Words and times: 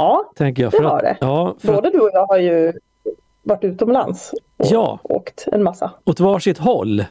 Ja, 0.00 0.32
tänker 0.36 0.62
jag. 0.62 0.72
det 0.72 0.76
För 0.76 0.84
har 0.84 0.96
att, 0.96 1.02
det. 1.02 1.16
Ja, 1.20 1.54
för 1.58 1.74
Både 1.74 1.90
du 1.90 2.00
och 2.00 2.10
jag 2.12 2.26
har 2.26 2.38
ju 2.38 2.72
varit 3.42 3.64
utomlands 3.64 4.32
och 4.56 4.66
Ja. 4.70 4.98
åkt 5.02 5.44
en 5.52 5.62
massa. 5.62 5.90
åt 6.04 6.20
varsitt 6.20 6.58
håll. 6.58 7.04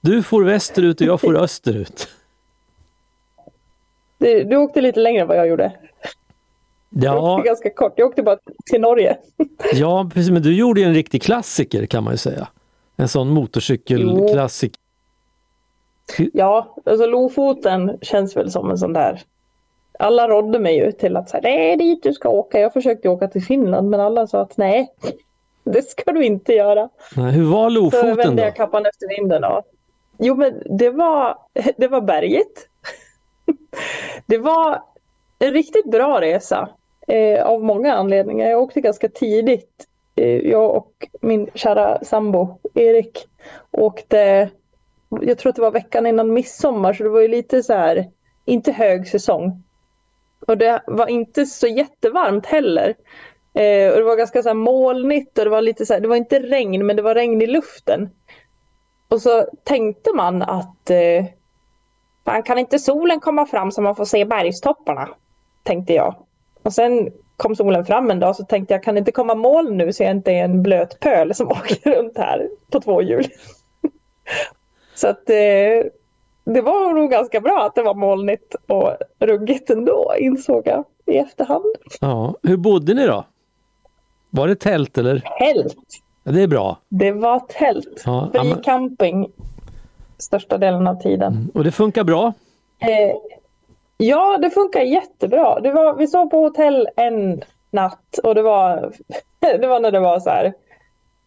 Du 0.00 0.22
får 0.22 0.44
västerut 0.44 1.00
och 1.00 1.06
jag 1.06 1.20
får 1.20 1.36
österut. 1.42 2.08
Du, 4.18 4.44
du 4.44 4.56
åkte 4.56 4.80
lite 4.80 5.00
längre 5.00 5.22
än 5.22 5.28
vad 5.28 5.36
jag 5.36 5.48
gjorde. 5.48 5.72
Jag 6.90 7.14
Ja, 7.16 7.34
åkte 7.36 7.48
ganska 7.48 7.70
kort. 7.70 7.92
Jag 7.96 8.08
åkte 8.08 8.22
bara 8.22 8.38
till 8.70 8.80
Norge. 8.80 9.16
ja, 9.74 10.10
precis. 10.14 10.30
Men 10.30 10.42
du 10.42 10.54
gjorde 10.56 10.82
en 10.82 10.94
riktig 10.94 11.22
klassiker 11.22 11.86
kan 11.86 12.04
man 12.04 12.12
ju 12.12 12.18
säga. 12.18 12.48
En 12.96 13.08
sån 13.08 13.28
motorcykelklassiker. 13.28 14.80
Ja, 16.32 16.74
alltså 16.86 17.06
Lofoten 17.06 17.98
känns 18.02 18.36
väl 18.36 18.50
som 18.50 18.70
en 18.70 18.78
sån 18.78 18.92
där. 18.92 19.22
Alla 19.98 20.28
rådde 20.28 20.58
mig 20.58 20.76
ju 20.76 20.92
till 20.92 21.16
att 21.16 21.28
säga, 21.30 21.40
det 21.40 21.72
är 21.72 21.76
dit 21.76 22.02
du 22.02 22.12
ska 22.12 22.28
åka. 22.28 22.60
Jag 22.60 22.72
försökte 22.72 23.08
åka 23.08 23.28
till 23.28 23.42
Finland 23.44 23.90
men 23.90 24.00
alla 24.00 24.26
sa 24.26 24.40
att 24.40 24.56
nej, 24.56 24.92
det 25.64 25.82
ska 25.82 26.12
du 26.12 26.24
inte 26.24 26.52
göra. 26.52 26.88
Nej, 27.16 27.32
Hur 27.32 27.44
var 27.44 27.70
Så 27.70 27.74
Lofoten 27.74 28.16
vände 28.16 28.42
då? 28.42 28.46
jag 28.46 28.56
kappan 28.56 28.86
efter 28.86 29.08
vinden. 29.20 29.42
Ja. 29.42 29.62
Jo 30.18 30.34
men 30.34 30.62
det 30.78 30.90
var, 30.90 31.38
det 31.76 31.88
var 31.88 32.00
berget. 32.00 32.68
Det 34.26 34.38
var 34.38 34.82
en 35.38 35.52
riktigt 35.52 35.90
bra 35.90 36.20
resa 36.20 36.68
eh, 37.08 37.46
av 37.46 37.64
många 37.64 37.94
anledningar. 37.94 38.50
Jag 38.50 38.62
åkte 38.62 38.80
ganska 38.80 39.08
tidigt. 39.08 39.86
Eh, 40.16 40.36
jag 40.36 40.76
och 40.76 41.08
min 41.20 41.50
kära 41.54 42.04
sambo 42.04 42.58
Erik 42.74 43.26
åkte, 43.70 44.50
jag 45.20 45.38
tror 45.38 45.50
att 45.50 45.56
det 45.56 45.62
var 45.62 45.70
veckan 45.70 46.06
innan 46.06 46.32
midsommar 46.32 46.92
så 46.92 47.02
det 47.02 47.08
var 47.08 47.20
ju 47.20 47.28
lite 47.28 47.62
så 47.62 47.72
här, 47.72 48.10
inte 48.44 48.72
hög 48.72 49.08
säsong. 49.08 49.62
Och 50.46 50.58
det 50.58 50.82
var 50.86 51.06
inte 51.06 51.46
så 51.46 51.66
jättevarmt 51.66 52.46
heller. 52.46 52.94
Eh, 53.54 53.90
och 53.90 53.98
det 53.98 54.04
var 54.04 54.16
ganska 54.16 54.42
så 54.42 54.48
här 54.48 54.54
molnigt 54.54 55.38
och 55.38 55.44
det 55.44 55.50
var 55.50 55.62
lite 55.62 55.86
så 55.86 55.92
här, 55.94 56.00
det 56.00 56.08
var 56.08 56.16
inte 56.16 56.40
regn 56.40 56.86
men 56.86 56.96
det 56.96 57.02
var 57.02 57.14
regn 57.14 57.42
i 57.42 57.46
luften. 57.46 58.10
Och 59.08 59.22
så 59.22 59.46
tänkte 59.64 60.10
man 60.14 60.42
att 60.42 60.90
eh, 60.90 61.24
fan, 62.24 62.42
kan 62.42 62.58
inte 62.58 62.78
solen 62.78 63.20
komma 63.20 63.46
fram 63.46 63.72
så 63.72 63.82
man 63.82 63.96
får 63.96 64.04
se 64.04 64.24
bergstopparna? 64.24 65.08
Tänkte 65.62 65.92
jag. 65.92 66.14
Och 66.62 66.72
sen 66.72 67.12
kom 67.36 67.56
solen 67.56 67.84
fram 67.84 68.10
en 68.10 68.20
dag 68.20 68.36
så 68.36 68.44
tänkte 68.44 68.74
jag 68.74 68.82
kan 68.82 68.94
det 68.94 68.98
inte 68.98 69.12
komma 69.12 69.34
moln 69.34 69.76
nu 69.76 69.92
så 69.92 70.02
jag 70.02 70.10
inte 70.10 70.32
är 70.32 70.44
en 70.44 70.62
blöt 70.62 71.00
pöl 71.00 71.34
som 71.34 71.48
åker 71.50 71.90
runt 71.90 72.18
här 72.18 72.48
på 72.70 72.80
två 72.80 73.02
hjul. 73.02 73.26
så 74.94 75.08
att 75.08 75.30
eh, 75.30 75.90
det 76.54 76.60
var 76.60 76.92
nog 76.94 77.10
ganska 77.10 77.40
bra 77.40 77.62
att 77.66 77.74
det 77.74 77.82
var 77.82 77.94
molnigt 77.94 78.54
och 78.68 78.90
ruggigt 79.18 79.70
ändå 79.70 80.12
insåg 80.18 80.62
jag 80.66 80.84
i 81.06 81.16
efterhand. 81.18 81.64
Ja. 82.00 82.34
Hur 82.42 82.56
bodde 82.56 82.94
ni 82.94 83.06
då? 83.06 83.24
Var 84.30 84.48
det 84.48 84.56
tält 84.56 84.98
eller? 84.98 85.22
Tält! 85.38 85.76
Ja, 86.24 86.32
det 86.32 86.42
är 86.42 86.46
bra. 86.46 86.78
Det 86.88 87.12
var 87.12 87.38
tält. 87.40 88.02
Ja, 88.06 88.28
Fri 88.34 88.48
men- 88.48 88.62
camping 88.62 89.32
största 90.18 90.58
delen 90.58 90.86
av 90.86 90.94
tiden. 91.02 91.50
Och 91.54 91.64
det 91.64 91.72
funkar 91.72 92.04
bra? 92.04 92.32
Eh, 92.78 93.16
ja, 93.96 94.38
det 94.42 94.50
funkar 94.50 94.80
jättebra. 94.80 95.60
Det 95.60 95.72
var, 95.72 95.94
vi 95.94 96.06
sov 96.06 96.26
på 96.26 96.38
hotell 96.38 96.88
en 96.96 97.42
natt 97.70 98.18
och 98.24 98.34
det 98.34 98.42
var, 98.42 98.92
det 99.60 99.66
var 99.66 99.80
när 99.80 99.90
det 99.90 100.00
var 100.00 100.20
så 100.20 100.30
här. 100.30 100.52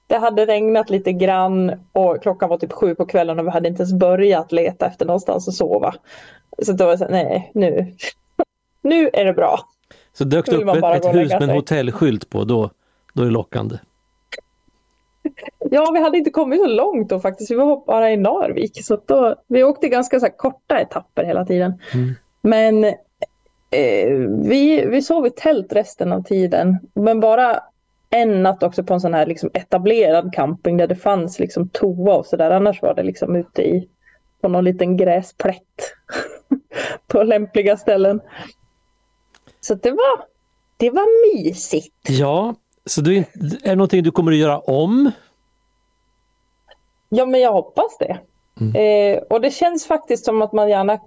Det 0.10 0.18
hade 0.18 0.46
regnat 0.46 0.90
lite 0.90 1.14
grann 1.14 1.72
och 1.92 2.22
klockan 2.22 2.50
var 2.50 2.58
typ 2.58 2.72
sju 2.72 2.96
på 2.96 3.06
kvällen 3.06 3.40
och 3.40 3.46
vi 3.46 3.50
hade 3.50 3.68
inte 3.68 3.82
ens 3.82 3.94
börjat 3.94 4.52
leta 4.52 4.86
efter 4.86 5.06
någonstans 5.06 5.48
att 5.48 5.54
sova. 5.54 5.96
Så 6.62 6.72
då 6.72 6.86
var 6.86 6.92
det 6.92 6.98
så 6.98 7.04
här, 7.04 7.12
nej, 7.12 7.52
nu, 7.54 7.94
nu 8.82 9.10
är 9.14 9.26
det 9.26 9.34
bra. 9.34 9.60
Så 10.14 10.24
dök 10.24 10.46
det 10.46 10.56
upp 10.56 10.76
ett, 10.76 11.06
ett 11.06 11.16
hus 11.16 11.32
med 11.32 11.42
en 11.42 11.50
hotellskylt 11.50 12.30
på, 12.30 12.44
då, 12.44 12.70
då 13.14 13.22
är 13.22 13.26
det 13.26 13.32
lockande. 13.32 13.78
Ja, 15.72 15.92
vi 15.94 16.02
hade 16.02 16.18
inte 16.18 16.30
kommit 16.30 16.62
så 16.62 16.68
långt 16.68 17.10
då 17.10 17.20
faktiskt. 17.20 17.52
Vi 17.52 17.56
var 17.56 17.86
bara 17.86 18.12
i 18.12 18.18
Narvik. 18.18 18.86
Så 18.86 19.02
då, 19.06 19.36
vi 19.48 19.64
åkte 19.64 19.88
ganska 19.88 20.20
så 20.20 20.30
korta 20.30 20.80
etapper 20.80 21.24
hela 21.24 21.46
tiden. 21.46 21.74
Mm. 21.94 22.16
Men 22.42 22.84
eh, 23.70 24.14
vi, 24.44 24.86
vi 24.86 25.02
sov 25.02 25.28
i 25.28 25.30
tält 25.30 25.74
resten 25.74 26.14
av 26.14 26.24
tiden. 26.24 26.78
Men 26.94 27.20
bara 27.20 27.60
en 28.10 28.44
natt 28.44 28.64
också 28.64 28.84
på 28.84 28.94
en 28.94 29.02
sån 29.02 29.14
här 29.14 29.26
liksom 29.26 29.50
etablerad 29.54 30.34
camping 30.34 30.78
där 30.78 30.88
det 30.88 30.96
fanns 30.96 31.40
liksom 31.40 31.70
toa 31.70 32.16
och 32.16 32.26
sådär. 32.26 32.52
Annars 32.52 32.82
var 32.82 32.94
det 32.94 33.04
liksom 33.04 33.36
ute 33.36 33.62
i 33.62 33.90
på 34.42 34.48
någon 34.48 34.64
liten 34.64 34.98
gräsplätt 34.98 35.94
på 37.08 37.24
lämpliga 37.24 37.78
ställen. 37.78 38.22
Så 39.62 39.76
det 39.76 39.92
var, 39.92 40.26
det 40.78 40.90
var 40.90 41.36
mysigt. 41.36 42.10
Ja, 42.10 42.56
så 42.86 43.02
du, 43.02 43.18
är 43.18 43.26
det 43.64 43.76
någonting 43.76 44.04
du 44.04 44.12
kommer 44.12 44.32
att 44.32 44.38
göra 44.38 44.60
om? 44.60 45.12
Ja, 47.10 47.26
men 47.26 47.42
jag 47.42 47.54
hoppas 47.54 47.98
det. 47.98 48.20
Eh, 48.60 49.24
och 49.30 49.42
det 49.42 49.52
känns 49.52 49.86
faktiskt 49.86 50.26
som 50.26 50.42
att 50.42 50.54
man 50.54 50.70
gärna 50.70 51.00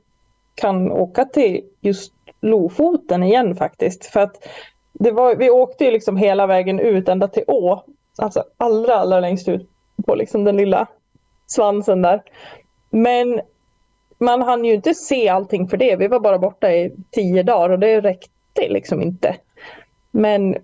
kan 0.54 0.92
åka 0.92 1.24
till 1.24 1.64
just 1.80 2.12
Lofoten 2.40 3.22
igen 3.22 3.56
faktiskt. 3.56 4.06
För 4.06 4.20
att 4.20 4.48
var, 4.92 5.36
vi 5.36 5.50
åkte 5.50 5.84
ju 5.84 5.91
liksom 5.91 6.16
hela 6.16 6.47
vägen 6.47 6.80
ut 6.80 7.08
ända 7.08 7.28
till 7.28 7.44
Å. 7.47 7.84
Alltså 8.19 8.44
allra, 8.56 8.94
allra 8.94 9.20
längst 9.20 9.48
ut 9.48 9.69
på 10.06 10.14
liksom 10.14 10.44
den 10.44 10.56
lilla 10.56 10.86
svansen 11.47 12.03
där. 12.03 12.22
Men 12.91 13.41
man 14.19 14.42
hann 14.42 14.64
ju 14.64 14.75
inte 14.75 14.94
se 14.94 15.28
allting 15.28 15.69
för 15.69 15.76
det. 15.76 15.97
Vi 15.97 16.08
var 16.08 16.20
bara 16.20 16.38
borta 16.38 16.72
i 16.72 16.92
tio 17.10 17.42
dagar 17.42 17.70
och 17.70 17.78
det 17.78 18.00
räckte 18.00 18.69
liksom 18.69 19.02
inte. 19.02 19.36
Men 20.10 20.56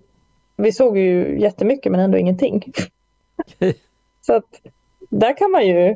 vi 0.57 0.71
såg 0.71 0.97
ju 0.97 1.39
jättemycket 1.39 1.91
men 1.91 2.01
ändå 2.01 2.17
ingenting. 2.17 2.73
Så 4.21 4.33
att 4.33 4.61
där 5.09 5.37
kan 5.37 5.51
man 5.51 5.67
ju 5.67 5.95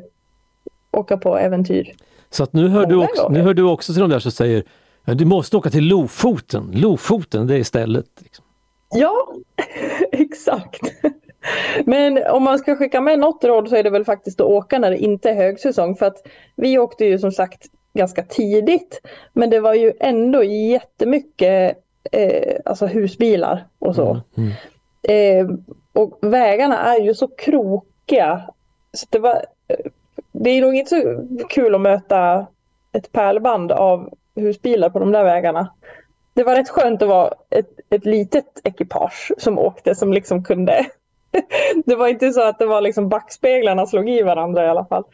åka 0.90 1.16
på 1.16 1.38
äventyr. 1.38 1.92
Så 2.30 2.42
att 2.42 2.52
nu 2.52 2.68
hör, 2.68 2.86
du 2.86 2.96
också, 2.96 3.28
nu 3.28 3.40
hör 3.40 3.54
du 3.54 3.62
också 3.62 3.92
till 3.92 4.00
de 4.00 4.10
där 4.10 4.18
som 4.18 4.32
säger 4.32 4.56
"Ja, 4.56 4.62
du 5.04 5.24
måste 5.24 5.56
åka 5.56 5.70
till 5.70 5.88
Lofoten. 5.88 6.70
Lofoten, 6.74 7.46
det 7.46 7.58
är 7.58 7.64
stället. 7.64 8.06
Liksom. 8.18 8.44
Ja, 8.94 9.34
exakt. 10.12 10.80
Men 11.84 12.26
om 12.30 12.42
man 12.42 12.58
ska 12.58 12.76
skicka 12.76 13.00
med 13.00 13.18
något 13.18 13.44
råd 13.44 13.68
så 13.68 13.76
är 13.76 13.82
det 13.82 13.90
väl 13.90 14.04
faktiskt 14.04 14.40
att 14.40 14.46
åka 14.46 14.78
när 14.78 14.90
det 14.90 14.98
inte 14.98 15.30
är 15.30 15.34
högsäsong. 15.34 15.96
För 15.96 16.06
att 16.06 16.26
vi 16.56 16.78
åkte 16.78 17.04
ju 17.04 17.18
som 17.18 17.32
sagt 17.32 17.66
ganska 17.94 18.22
tidigt. 18.22 19.00
Men 19.32 19.50
det 19.50 19.60
var 19.60 19.74
ju 19.74 19.92
ändå 20.00 20.42
jättemycket 20.44 21.78
eh, 22.12 22.56
alltså 22.64 22.86
husbilar 22.86 23.66
och 23.78 23.94
så. 23.94 24.20
Mm. 24.36 24.50
Eh, 25.02 25.56
och 25.92 26.18
vägarna 26.22 26.78
är 26.78 27.00
ju 27.00 27.14
så 27.14 27.28
krokiga. 27.28 28.42
Så 28.92 29.06
det, 29.10 29.18
var, 29.18 29.34
eh, 29.68 29.90
det 30.32 30.50
är 30.50 30.60
nog 30.60 30.74
inte 30.74 30.90
så 30.90 31.24
kul 31.48 31.74
att 31.74 31.80
möta 31.80 32.46
ett 32.92 33.12
pärlband 33.12 33.72
av 33.72 34.14
husbilar 34.34 34.90
på 34.90 34.98
de 34.98 35.12
där 35.12 35.24
vägarna. 35.24 35.72
Det 36.34 36.42
var 36.44 36.56
rätt 36.56 36.68
skönt 36.68 37.02
att 37.02 37.08
vara 37.08 37.32
ett, 37.50 37.70
ett 37.90 38.04
litet 38.04 38.60
ekipage 38.64 39.32
som 39.38 39.58
åkte 39.58 39.94
som 39.94 40.12
liksom 40.12 40.44
kunde. 40.44 40.86
Det 41.86 41.94
var 41.96 42.08
inte 42.08 42.32
så 42.32 42.42
att 42.48 42.58
det 42.58 42.66
var 42.66 42.80
liksom 42.80 43.08
backspeglarna 43.08 43.86
slog 43.86 44.10
i 44.10 44.22
varandra 44.22 44.64
i 44.64 44.68
alla 44.68 44.84
fall. 44.84 45.04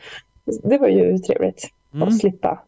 Det 0.63 0.79
var 0.79 0.89
ju 0.89 1.19
trevligt 1.19 1.69
att 2.03 2.19
slippa, 2.19 2.63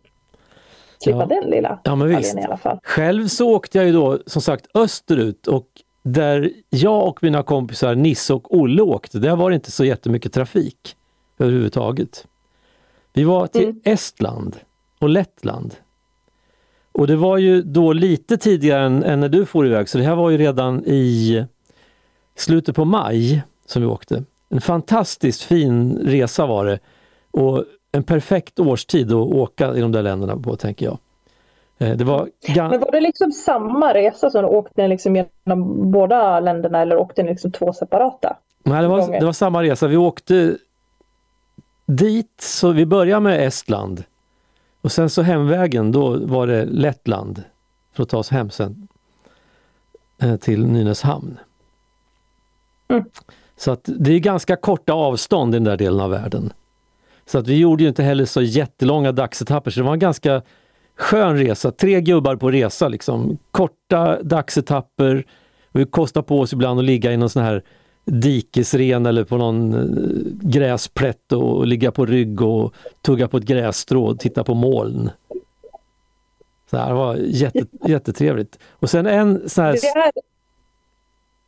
slippa 0.99 1.19
Ja. 1.19 1.27
den 1.27 1.51
lilla 1.51 1.81
Ja, 1.85 1.95
men 1.97 2.09
visst. 2.17 2.35
i 2.37 2.41
alla 2.41 2.57
fall. 2.57 2.79
Själv 2.83 3.27
så 3.27 3.55
åkte 3.55 3.79
jag 3.79 3.87
ju 3.87 3.93
då 3.93 4.19
som 4.27 4.43
sagt 4.43 4.67
österut 4.75 5.47
och 5.47 5.67
där 6.03 6.51
jag 6.71 7.09
och 7.09 7.23
mina 7.23 7.43
kompisar 7.43 7.95
Nisse 7.95 8.35
och 8.35 8.57
Olle 8.57 8.83
åkte, 8.83 9.19
där 9.19 9.37
var 9.37 9.51
det 9.51 9.55
inte 9.55 9.71
så 9.71 9.85
jättemycket 9.85 10.33
trafik 10.33 10.97
överhuvudtaget. 11.39 12.27
Vi 13.13 13.25
var 13.25 13.47
till 13.47 13.65
Mm. 13.65 13.81
Estland 13.85 14.57
och 15.01 15.09
Lettland. 15.09 15.75
Och 16.93 17.07
det 17.07 17.17
var 17.17 17.39
ju 17.39 17.63
då 17.63 17.93
lite 17.93 18.37
tidigare 18.37 18.85
än, 18.87 19.05
än 19.05 19.21
när 19.21 19.29
du 19.29 19.47
får 19.47 19.67
iväg, 19.67 19.89
så 19.89 19.99
det 19.99 20.05
här 20.05 20.15
var 20.15 20.31
ju 20.31 20.39
redan 20.39 20.85
i 20.85 21.45
slutet 22.37 22.77
på 22.77 22.85
maj 22.85 23.43
som 23.67 23.83
vi 23.83 23.89
åkte. 23.89 24.25
En 24.49 24.61
fantastiskt 24.61 25.43
fin 25.43 25.99
resa 26.05 26.47
var 26.47 26.65
det 26.65 26.79
och 27.31 27.65
en 27.93 28.03
perfekt 28.03 28.61
årstid 28.61 29.13
att 29.13 29.35
åka 29.35 29.75
i 29.75 29.81
de 29.81 29.93
där 29.93 30.03
länderna 30.03 30.37
på, 30.37 30.57
tänker 30.57 30.87
jag. 30.87 30.99
Eh, 31.79 31.97
Det 31.97 32.05
var 32.05 32.29
Men 32.55 32.81
var 32.81 32.93
det 32.93 33.01
liksom 33.01 33.33
samma 33.33 33.95
resa 33.95 34.31
som 34.31 34.45
åkte 34.45 34.83
ni 34.83 34.89
liksom 34.89 35.17
genom 35.17 35.91
båda 35.93 36.41
länderna 36.41 36.81
eller 36.83 36.97
åkte 36.97 37.23
ni 37.23 37.31
liksom 37.31 37.53
två 37.53 37.73
separata? 37.73 38.37
Nej, 38.65 38.83
det, 38.83 38.89
var, 38.89 39.21
det 39.21 39.25
var 39.25 39.33
samma 39.33 39.63
resa. 39.63 39.87
Vi 39.87 39.97
åkte 39.97 40.57
dit, 41.87 42.41
så 42.41 42.71
vi 42.73 42.87
började 42.87 43.21
med 43.21 43.47
Estland. 43.47 44.05
Och 44.83 44.93
sen 44.93 45.11
så 45.11 45.23
hemvägen, 45.23 45.93
då 45.93 46.27
var 46.27 46.47
det 46.47 46.65
Lettland 46.65 47.43
för 47.93 48.03
att 48.03 48.09
ta 48.09 48.19
oss 48.19 48.31
hem 48.31 48.51
sen 48.51 48.89
eh, 50.23 50.37
till 50.37 50.67
Nynäshamn. 50.67 51.39
Mm. 52.89 53.05
Så 53.57 53.71
att 53.71 53.81
det 53.85 54.13
är 54.13 54.19
ganska 54.19 54.57
korta 54.57 54.93
avstånd 54.93 55.55
i 55.55 55.57
den 55.57 55.65
där 55.65 55.77
delen 55.77 56.01
av 56.01 56.11
världen. 56.11 56.53
Så 57.27 57.39
att 57.39 57.49
vi 57.49 57.59
gjorde 57.59 57.83
ju 57.83 57.89
inte 57.89 58.03
heller 58.03 58.25
så 58.25 58.43
jättelånga 58.43 59.13
dagsetapper, 59.13 59.71
så 59.71 59.81
det 59.81 59.87
var 59.87 59.93
en 59.93 59.99
ganska 59.99 60.43
skön 60.97 61.39
resa, 61.39 61.71
tre 61.71 62.01
gubbar 62.01 62.37
på 62.37 62.51
resa 62.51 62.89
liksom. 62.89 63.39
Korta 63.51 64.23
dagsetapper. 64.23 65.25
Vi 65.73 65.85
kostar 65.85 66.23
på 66.23 66.41
oss 66.41 66.53
ibland 66.53 66.79
att 66.79 66.85
ligga 66.85 67.13
i 67.13 67.17
någon 67.17 67.31
sån 67.31 67.43
här 67.43 67.63
dikesren 68.05 69.07
eller 69.07 69.25
på 69.25 69.37
någon 69.37 69.75
eh, 69.75 70.49
gräsplätt 70.49 71.33
och 71.33 71.67
ligga 71.67 71.93
på 71.93 72.07
rygg 72.07 72.43
och 72.43 72.75
tugga 73.03 73.29
på 73.29 73.37
ett 73.37 73.45
grässtrå 73.45 74.05
och 74.05 74.19
titta 74.19 74.45
på 74.45 74.55
moln. 74.55 75.11
Så 76.71 76.77
här, 76.77 76.89
det 76.89 76.95
var 76.95 77.17
jätte, 77.17 77.67
jättetrevligt. 77.87 78.59
Och 78.71 78.91
sen 78.91 79.07
en 79.07 79.49
sån 79.49 79.65
här... 79.65 79.73
Det 79.73 79.87
är, 79.87 80.13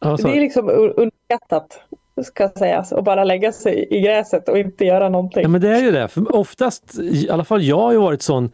Ja, 0.05 0.17
det 0.17 0.37
är 0.37 0.41
liksom 0.41 0.69
underskattat, 0.97 1.81
ska 2.25 2.49
sägas, 2.49 2.93
att 2.93 3.05
bara 3.05 3.25
lägga 3.25 3.53
sig 3.53 3.89
i 3.91 4.01
gräset 4.01 4.49
och 4.49 4.59
inte 4.59 4.85
göra 4.85 5.09
någonting. 5.09 5.43
Ja 5.43 5.49
men 5.49 5.61
det 5.61 5.69
är 5.69 5.83
ju 5.83 5.91
det, 5.91 6.09
för 6.09 6.37
oftast, 6.37 6.99
i 6.99 7.31
alla 7.31 7.45
fall 7.45 7.63
jag 7.63 7.79
har 7.79 7.93
ju 7.93 7.99
varit 7.99 8.23
sån 8.23 8.51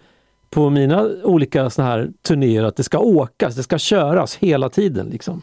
på 0.50 0.70
mina 0.70 1.10
olika 1.24 1.70
såna 1.70 1.88
här 1.88 2.10
turnéer 2.22 2.64
att 2.64 2.76
det 2.76 2.82
ska 2.82 2.98
åkas, 2.98 3.56
det 3.56 3.62
ska 3.62 3.78
köras 3.78 4.36
hela 4.36 4.68
tiden. 4.68 5.06
liksom. 5.06 5.42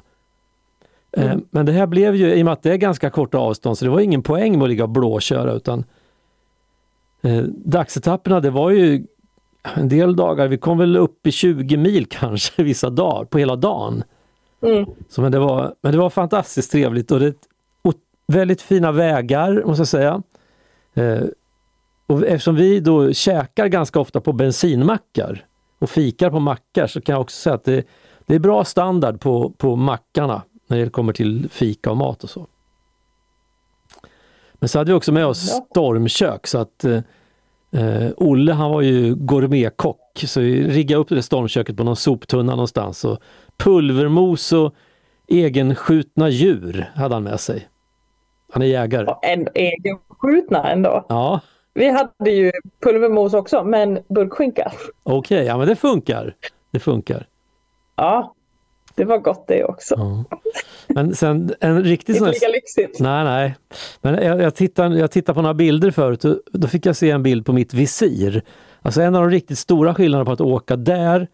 Eh, 1.17 1.25
Mm. 1.25 1.45
Men 1.51 1.65
det 1.65 1.71
här 1.71 1.87
blev 1.87 2.15
ju, 2.15 2.33
i 2.33 2.41
och 2.41 2.45
med 2.45 2.53
att 2.53 2.63
det 2.63 2.71
är 2.71 2.77
ganska 2.77 3.09
korta 3.09 3.37
avstånd, 3.37 3.77
så 3.77 3.85
det 3.85 3.91
var 3.91 3.99
ingen 3.99 4.23
poäng 4.23 4.53
med 4.53 4.63
att 4.63 4.69
ligga 4.69 4.83
och 4.83 4.89
blåköra 4.89 5.53
utan 5.53 5.83
eh, 7.21 7.43
dagsetapperna, 7.47 8.39
det 8.39 8.49
var 8.49 8.69
ju 8.69 9.05
en 9.75 9.89
del 9.89 10.15
dagar, 10.15 10.47
vi 10.47 10.57
kom 10.57 10.77
väl 10.77 10.97
upp 10.97 11.27
i 11.27 11.31
20 11.31 11.77
mil 11.77 12.05
kanske 12.09 12.63
vissa 12.63 12.89
dagar, 12.89 13.25
på 13.25 13.37
hela 13.37 13.55
dagen. 13.55 14.03
Mm. 14.61 14.85
Så, 15.09 15.21
men, 15.21 15.31
det 15.31 15.39
var, 15.39 15.75
men 15.81 15.91
det 15.91 15.97
var 15.97 16.09
fantastiskt 16.09 16.71
trevligt 16.71 17.11
och 17.11 17.19
det 17.19 17.33
och 17.81 17.93
väldigt 18.27 18.61
fina 18.61 18.91
vägar 18.91 19.63
måste 19.65 19.81
jag 19.81 19.87
säga. 19.87 20.23
Eh, 20.93 21.23
och 22.07 22.25
eftersom 22.25 22.55
vi 22.55 22.79
då 22.79 23.13
käkar 23.13 23.67
ganska 23.67 23.99
ofta 23.99 24.21
på 24.21 24.33
bensinmackar 24.33 25.45
och 25.79 25.89
fikar 25.89 26.29
på 26.29 26.39
mackar 26.39 26.87
så 26.87 27.01
kan 27.01 27.13
jag 27.13 27.21
också 27.21 27.41
säga 27.41 27.53
att 27.53 27.63
det, 27.63 27.87
det 28.25 28.35
är 28.35 28.39
bra 28.39 28.63
standard 28.63 29.19
på, 29.19 29.49
på 29.49 29.75
mackarna 29.75 30.41
när 30.67 30.77
det 30.77 30.89
kommer 30.89 31.13
till 31.13 31.49
fika 31.49 31.91
och 31.91 31.97
mat 31.97 32.23
och 32.23 32.29
så. 32.29 32.47
Men 34.53 34.69
så 34.69 34.77
hade 34.79 34.91
vi 34.91 34.97
också 34.97 35.11
med 35.11 35.25
oss 35.25 35.39
stormkök 35.71 36.47
så 36.47 36.57
att 36.57 36.83
eh, 36.83 36.99
eh, 37.71 38.11
Olle 38.17 38.53
han 38.53 38.71
var 38.71 38.81
ju 38.81 39.15
gourmetkock 39.15 40.23
så 40.25 40.39
vi 40.39 40.67
riggade 40.69 41.01
upp 41.01 41.09
det 41.09 41.21
stormköket 41.23 41.77
på 41.77 41.83
någon 41.83 41.95
soptunna 41.95 42.51
någonstans 42.51 43.05
och 43.05 43.19
pulvermos 43.57 44.53
och 44.53 44.73
egenskjutna 45.27 46.29
djur 46.29 46.91
hade 46.95 47.15
han 47.15 47.23
med 47.23 47.39
sig. 47.39 47.67
Han 48.53 48.61
är 48.61 48.65
jägare. 48.65 49.13
En 49.21 49.47
egenskjutna 49.53 50.71
ändå. 50.71 51.05
Ja, 51.09 51.39
Vi 51.73 51.89
hade 51.89 52.31
ju 52.31 52.51
pulvermos 52.83 53.33
också, 53.33 53.63
men 53.63 53.99
burkskinka. 54.07 54.71
okej, 55.03 55.45
ja 55.45 55.57
men 55.57 55.67
det 55.67 55.75
funkar. 55.75 56.35
Det 56.71 56.79
funkar. 56.79 57.27
Ja, 57.95 58.33
det 58.97 59.05
var 59.05 59.17
gott 59.17 59.47
det 59.47 59.63
också. 59.63 59.95
Ja. 59.97 60.39
Men 60.87 61.15
sen 61.15 61.53
en 61.59 61.83
riktig 61.83 62.15
sån 62.15 62.27
Inte 62.27 62.39
lika 62.39 62.47
lyxigt. 62.47 62.99
Nej, 62.99 63.23
nej. 63.23 63.55
Men 64.01 64.25
jag, 64.25 64.41
jag, 64.41 64.55
tittade, 64.55 64.99
jag 64.99 65.11
tittade 65.11 65.35
på 65.35 65.41
några 65.41 65.53
bilder 65.53 65.91
förut 65.91 66.25
och 66.25 66.37
då 66.51 66.67
fick 66.67 66.85
jag 66.85 66.95
se 66.95 67.11
en 67.11 67.23
bild 67.23 67.45
på 67.45 67.53
mitt 67.53 67.73
visir. 67.73 68.41
Alltså 68.81 69.01
en 69.01 69.15
av 69.15 69.21
de 69.21 69.31
riktigt 69.31 69.57
stora 69.57 69.95
skillnaderna 69.95 70.25
på 70.25 70.31
att 70.31 70.41
åka 70.41 70.75
där 70.75 71.27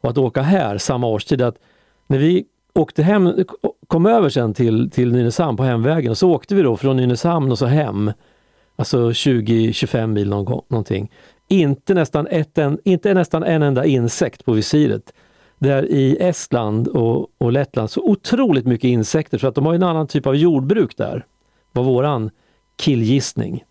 och 0.00 0.10
att 0.10 0.18
åka 0.18 0.42
här 0.42 0.78
samma 0.78 1.06
årstid 1.06 1.40
är 1.40 1.46
att 1.46 1.58
när 2.06 2.18
vi 2.18 2.44
åkte 2.74 3.02
hem, 3.02 3.44
kom 3.86 4.06
över 4.06 4.28
sen 4.28 4.54
till, 4.54 4.90
till 4.90 5.12
Nynäshamn 5.12 5.56
på 5.56 5.62
hemvägen 5.62 6.10
och 6.10 6.18
så 6.18 6.30
åkte 6.30 6.54
vi 6.54 6.62
då 6.62 6.76
från 6.76 6.96
Nynäshamn 6.96 7.50
och 7.50 7.58
så 7.58 7.66
hem. 7.66 8.12
Alltså 8.76 9.10
20-25 9.10 10.06
mil 10.06 10.28
någon, 10.28 10.62
någonting. 10.68 11.12
Inte 11.48 11.94
nästan, 11.94 12.26
ett, 12.26 12.58
en, 12.58 12.78
inte 12.84 13.14
nästan 13.14 13.42
en 13.42 13.62
enda 13.62 13.84
insekt 13.84 14.44
på 14.44 14.52
visiret. 14.52 15.12
Där 15.64 15.90
i 15.90 16.16
Estland 16.20 16.88
och, 16.88 17.30
och 17.38 17.52
Lettland 17.52 17.90
så 17.90 18.02
otroligt 18.02 18.66
mycket 18.66 18.88
insekter 18.88 19.38
för 19.38 19.48
att 19.48 19.54
de 19.54 19.66
har 19.66 19.74
en 19.74 19.82
annan 19.82 20.06
typ 20.06 20.26
av 20.26 20.36
jordbruk 20.36 20.96
där. 20.96 21.26
var 21.72 21.82
våran 21.82 22.30
killgissning. 22.76 23.64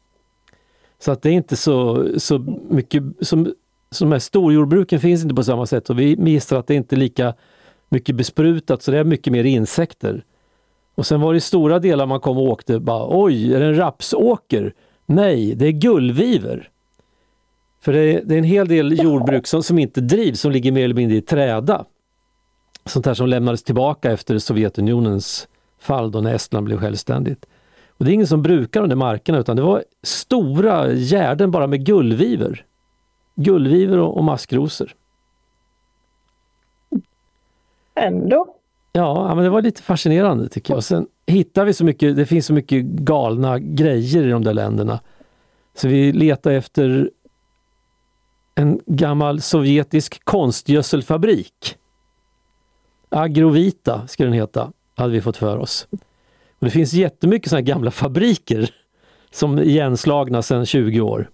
Så 0.99 1.11
att 1.11 1.21
det 1.21 1.29
är 1.29 1.33
inte 1.33 1.55
så, 1.55 2.07
så 2.17 2.39
mycket, 2.69 3.03
som, 3.21 3.53
som 3.91 4.09
de 4.09 4.11
här 4.11 4.19
storjordbruken 4.19 4.99
finns 4.99 5.23
inte 5.23 5.35
på 5.35 5.43
samma 5.43 5.65
sätt 5.65 5.89
och 5.89 5.99
vi 5.99 6.31
gissar 6.31 6.57
att 6.57 6.67
det 6.67 6.75
inte 6.75 6.95
är 6.95 6.97
lika 6.97 7.33
mycket 7.89 8.15
besprutat 8.15 8.81
så 8.81 8.91
det 8.91 8.97
är 8.97 9.03
mycket 9.03 9.33
mer 9.33 9.43
insekter. 9.43 10.23
Och 10.95 11.05
sen 11.05 11.21
var 11.21 11.33
det 11.33 11.41
stora 11.41 11.79
delar 11.79 12.05
man 12.05 12.19
kom 12.19 12.37
och 12.37 12.43
åkte 12.43 12.79
bara 12.79 13.23
oj, 13.23 13.53
är 13.53 13.59
det 13.59 13.65
en 13.65 13.75
rapsåker? 13.75 14.73
Nej, 15.05 15.55
det 15.55 15.67
är 15.67 15.71
gullviver. 15.71 16.69
För 17.83 17.93
det 17.93 17.99
är, 17.99 18.21
det 18.25 18.35
är 18.35 18.37
en 18.37 18.43
hel 18.43 18.67
del 18.67 19.03
jordbruk 19.03 19.47
som, 19.47 19.63
som 19.63 19.79
inte 19.79 20.01
drivs, 20.01 20.39
som 20.39 20.51
ligger 20.51 20.71
mer 20.71 20.83
eller 20.83 20.95
mindre 20.95 21.17
i 21.17 21.21
träda. 21.21 21.85
Sånt 22.85 23.05
här 23.05 23.13
som 23.13 23.27
lämnades 23.27 23.63
tillbaka 23.63 24.11
efter 24.11 24.37
Sovjetunionens 24.37 25.47
fall 25.79 26.11
då 26.11 26.21
när 26.21 26.33
Estland 26.33 26.65
blev 26.65 26.79
självständigt. 26.79 27.45
Och 27.97 28.05
det 28.05 28.11
är 28.11 28.13
ingen 28.13 28.27
som 28.27 28.41
brukar 28.41 28.81
de 28.81 28.89
där 28.89 28.95
markerna 28.95 29.37
utan 29.39 29.55
det 29.55 29.61
var 29.61 29.83
stora 30.03 30.93
gärden 30.93 31.51
bara 31.51 31.67
med 31.67 31.85
gullviver. 31.85 32.65
Gullviver 33.35 33.97
och, 33.97 34.17
och 34.17 34.23
maskrosor. 34.23 34.95
Ändå. 37.95 38.55
Ja, 38.93 39.35
men 39.35 39.43
det 39.43 39.49
var 39.49 39.61
lite 39.61 39.81
fascinerande 39.81 40.49
tycker 40.49 40.73
jag. 40.73 40.77
Och 40.77 40.83
sen 40.83 41.07
hittar 41.25 41.65
vi 41.65 41.73
så 41.73 41.85
mycket, 41.85 42.15
det 42.15 42.25
finns 42.25 42.45
så 42.45 42.53
mycket 42.53 42.85
galna 42.85 43.59
grejer 43.59 44.23
i 44.23 44.29
de 44.29 44.43
där 44.43 44.53
länderna. 44.53 44.99
Så 45.75 45.87
vi 45.87 46.11
letar 46.11 46.51
efter 46.51 47.09
en 48.55 48.79
gammal 48.85 49.41
sovjetisk 49.41 50.23
konstgödselfabrik. 50.23 51.77
Agrovita 53.09 54.07
ska 54.07 54.23
den 54.23 54.33
heta, 54.33 54.71
hade 54.95 55.13
vi 55.13 55.21
fått 55.21 55.37
för 55.37 55.57
oss. 55.57 55.87
Och 56.59 56.65
det 56.65 56.69
finns 56.69 56.93
jättemycket 56.93 57.49
sådana 57.49 57.61
gamla 57.61 57.91
fabriker 57.91 58.69
som 59.31 59.57
är 59.57 59.63
igenslagna 59.63 60.41
sedan 60.41 60.65
20 60.65 61.01
år. 61.01 61.29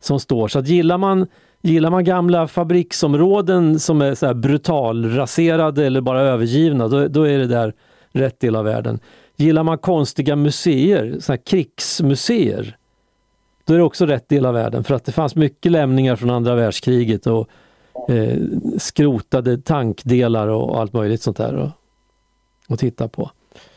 Som 0.00 0.20
står, 0.20 0.48
så 0.48 0.58
att 0.58 0.68
gillar 0.68 0.98
man 0.98 1.26
Gillar 1.62 1.90
man 1.90 2.04
gamla 2.04 2.48
fabriksområden 2.48 3.80
som 3.80 4.02
är 4.02 4.14
så 4.14 4.26
här 4.26 4.34
brutalraserade 4.34 5.86
eller 5.86 6.00
bara 6.00 6.20
övergivna, 6.20 6.88
då, 6.88 7.08
då 7.08 7.22
är 7.22 7.38
det 7.38 7.46
där 7.46 7.74
rätt 8.12 8.40
del 8.40 8.56
av 8.56 8.64
världen. 8.64 9.00
Gillar 9.36 9.62
man 9.62 9.78
konstiga 9.78 10.36
museer, 10.36 11.16
sådana 11.20 11.36
här 11.38 11.46
krigsmuseer, 11.46 12.76
då 13.68 13.74
är 13.74 13.78
det 13.78 13.84
också 13.84 14.06
rätt 14.06 14.28
del 14.28 14.46
av 14.46 14.54
världen 14.54 14.84
för 14.84 14.94
att 14.94 15.04
det 15.04 15.12
fanns 15.12 15.34
mycket 15.36 15.72
lämningar 15.72 16.16
från 16.16 16.30
andra 16.30 16.54
världskriget 16.54 17.26
och 17.26 17.48
eh, 18.08 18.38
skrotade 18.78 19.58
tankdelar 19.58 20.48
och 20.48 20.80
allt 20.80 20.92
möjligt 20.92 21.22
sånt 21.22 21.36
där 21.36 21.72
att, 22.68 22.78
titta 22.78 23.08
på. 23.08 23.30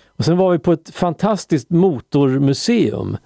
Och 0.07 0.25
sen 0.25 0.37
var 0.37 0.51
vi 0.51 0.59
på 0.59 0.73
ett 0.73 0.89
fantastiskt 0.89 1.69
motormuseum 1.69 3.17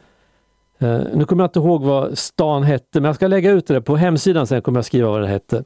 Eh, 0.80 1.02
nu 1.14 1.26
kommer 1.26 1.44
jag 1.44 1.48
inte 1.48 1.60
ihåg 1.60 1.84
vad 1.84 2.18
stan 2.18 2.64
hette, 2.64 3.02
men 3.02 3.04
jag 3.04 3.16
ska 3.16 3.28
lägga 3.28 3.52
ut 3.52 3.68
det 3.68 3.74
där 3.74 3.82
på 3.82 3.96
hemsidan 3.96 4.48
sen 4.48 4.62
kommer 4.62 4.78
jag 4.78 4.86
skriva 4.86 5.10
vad 5.10 5.22
det 5.22 5.28
hette. 5.28 5.64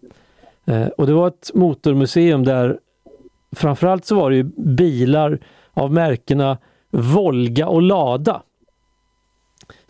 Eh, 0.66 0.88
och 0.88 1.08
det 1.08 1.14
var 1.14 1.28
ett 1.28 1.52
motormuseum 1.54 2.44
där 2.44 2.80
framförallt 3.56 4.06
så 4.06 4.16
var 4.16 4.30
det 4.30 4.36
ju 4.36 4.44
bilar 4.58 5.40
av 5.74 5.94
märkena 5.94 6.58
Volga 6.92 7.68
och 7.68 7.82
Lada 7.82 8.42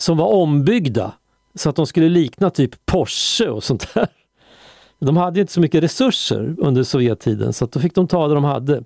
som 0.02 0.18
var 0.18 0.28
ombyggda 0.28 1.14
så 1.56 1.70
att 1.70 1.76
de 1.76 1.88
skulle 1.88 2.10
likna 2.10 2.50
typ 2.50 2.86
Porsche 2.86 3.50
och 3.50 3.64
sånt 3.64 3.94
där. 3.94 4.08
De 5.00 5.18
hade 5.18 5.42
inte 5.42 5.54
så 5.54 5.60
mycket 5.60 5.84
resurser 5.84 6.56
under 6.58 6.84
Sovjettiden 6.84 7.54
så 7.54 7.66
att 7.66 7.72
då 7.72 7.80
fick 7.80 7.96
de 7.96 8.08
ta 8.08 8.28
det 8.28 8.34
de 8.34 8.44
hade. 8.44 8.84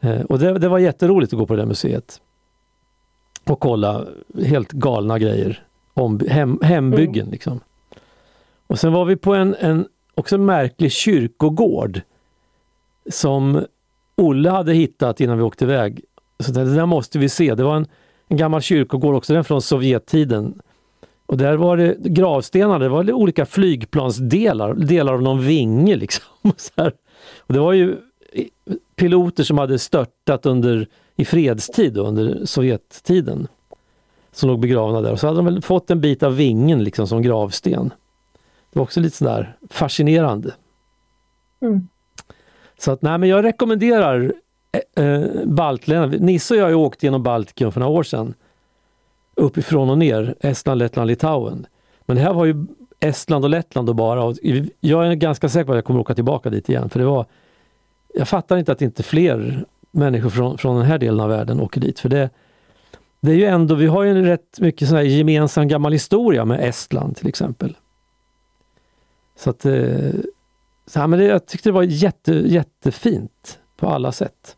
Eh, 0.00 0.20
och 0.20 0.38
det, 0.38 0.58
det 0.58 0.68
var 0.68 0.78
jätteroligt 0.78 1.32
att 1.32 1.38
gå 1.38 1.46
på 1.46 1.54
det 1.54 1.62
där 1.62 1.66
museet 1.66 2.20
och 3.44 3.60
kolla 3.60 4.06
helt 4.44 4.72
galna 4.72 5.18
grejer. 5.18 5.62
Om, 5.94 6.20
hem, 6.28 6.58
hembyggen 6.62 7.28
liksom. 7.30 7.60
Och 8.66 8.78
sen 8.78 8.92
var 8.92 9.04
vi 9.04 9.16
på 9.16 9.34
en, 9.34 9.54
en 9.60 9.86
också 10.14 10.34
en 10.34 10.44
märklig 10.44 10.92
kyrkogård 10.92 12.00
som 13.10 13.64
Olle 14.16 14.50
hade 14.50 14.72
hittat 14.72 15.20
innan 15.20 15.36
vi 15.36 15.42
åkte 15.42 15.64
iväg. 15.64 16.04
Så 16.40 16.52
det 16.52 16.74
där 16.74 16.86
måste 16.86 17.18
vi 17.18 17.28
se. 17.28 17.54
Det 17.54 17.62
var 17.62 17.76
en, 17.76 17.86
en 18.28 18.36
gammal 18.36 18.60
kyrkogård 18.60 19.14
också, 19.14 19.34
den 19.34 19.44
från 19.44 19.62
Sovjettiden. 19.62 20.60
Och 21.26 21.36
där 21.36 21.56
var 21.56 21.76
det 21.76 21.96
gravstenar, 21.98 22.78
det 22.78 22.88
var 22.88 23.12
olika 23.12 23.46
flygplansdelar, 23.46 24.74
delar 24.74 25.12
av 25.12 25.22
någon 25.22 25.42
vinge 25.42 25.96
liksom. 25.96 26.24
Och 27.36 27.54
det 27.54 27.60
var 27.60 27.72
ju 27.72 27.96
piloter 28.96 29.44
som 29.44 29.58
hade 29.58 29.78
störtat 29.78 30.46
under 30.46 30.88
i 31.16 31.24
fredstid 31.24 31.92
då, 31.92 32.06
under 32.06 32.44
Sovjettiden. 32.44 33.48
Som 34.32 34.48
låg 34.48 34.60
begravna 34.60 35.00
där 35.00 35.12
och 35.12 35.20
så 35.20 35.26
hade 35.26 35.38
de 35.38 35.44
väl 35.44 35.62
fått 35.62 35.90
en 35.90 36.00
bit 36.00 36.22
av 36.22 36.36
vingen 36.36 36.84
liksom 36.84 37.06
som 37.06 37.22
gravsten. 37.22 37.92
Det 38.72 38.78
var 38.78 38.82
också 38.82 39.00
lite 39.00 39.16
sådär 39.16 39.56
fascinerande. 39.70 40.54
Mm. 41.60 41.88
Så 42.78 42.92
att 42.92 43.02
nej 43.02 43.18
men 43.18 43.28
jag 43.28 43.44
rekommenderar 43.44 44.34
eh, 44.94 45.04
eh 45.04 45.44
baltländerna. 45.44 46.24
Nisse 46.24 46.54
och 46.54 46.60
jag 46.60 46.64
har 46.64 46.70
ju 46.70 46.76
åkt 46.76 47.02
genom 47.02 47.22
Baltikum 47.22 47.72
för 47.72 47.80
några 47.80 47.92
år 47.92 48.02
sedan. 48.02 48.34
Uppifrån 49.34 49.90
och 49.90 49.98
ner, 49.98 50.34
Estland, 50.40 50.78
Lettland, 50.78 51.08
Litauen. 51.08 51.66
Men 52.06 52.16
det 52.16 52.22
här 52.22 52.32
var 52.32 52.44
ju 52.44 52.66
Estland 53.00 53.44
och 53.44 53.50
Lettland 53.50 53.88
och 53.88 53.94
bara. 53.94 54.24
Och 54.24 54.36
jag 54.80 55.06
är 55.06 55.14
ganska 55.14 55.48
säker 55.48 55.64
på 55.64 55.72
att 55.72 55.76
jag 55.76 55.84
kommer 55.84 56.00
åka 56.00 56.14
tillbaka 56.14 56.50
dit 56.50 56.68
igen. 56.68 56.90
För 56.90 56.98
det 56.98 57.06
var, 57.06 57.26
jag 58.14 58.28
fattar 58.28 58.56
inte 58.56 58.72
att 58.72 58.82
inte 58.82 59.02
fler 59.02 59.64
människor 59.90 60.30
från, 60.30 60.58
från 60.58 60.76
den 60.76 60.84
här 60.84 60.98
delen 60.98 61.20
av 61.20 61.28
världen 61.28 61.60
åker 61.60 61.80
dit. 61.80 61.98
För 61.98 62.08
det, 62.08 62.30
det 63.20 63.32
är 63.32 63.36
ju 63.36 63.44
ändå, 63.44 63.74
vi 63.74 63.86
har 63.86 64.02
ju 64.02 64.10
en 64.10 64.24
rätt 64.24 64.60
mycket 64.60 64.88
sån 64.88 64.96
här 64.96 65.04
gemensam 65.04 65.68
gammal 65.68 65.92
historia 65.92 66.44
med 66.44 66.68
Estland 66.68 67.16
till 67.16 67.28
exempel. 67.28 67.76
Så 69.36 69.50
att, 69.50 69.64
eh, 69.64 70.10
så 70.86 71.00
här, 71.00 71.06
men 71.06 71.18
det, 71.18 71.24
jag 71.24 71.46
tyckte 71.46 71.68
det 71.68 71.72
var 71.72 71.82
jätte, 71.82 72.32
jättefint 72.32 73.58
på 73.76 73.88
alla 73.88 74.12
sätt. 74.12 74.56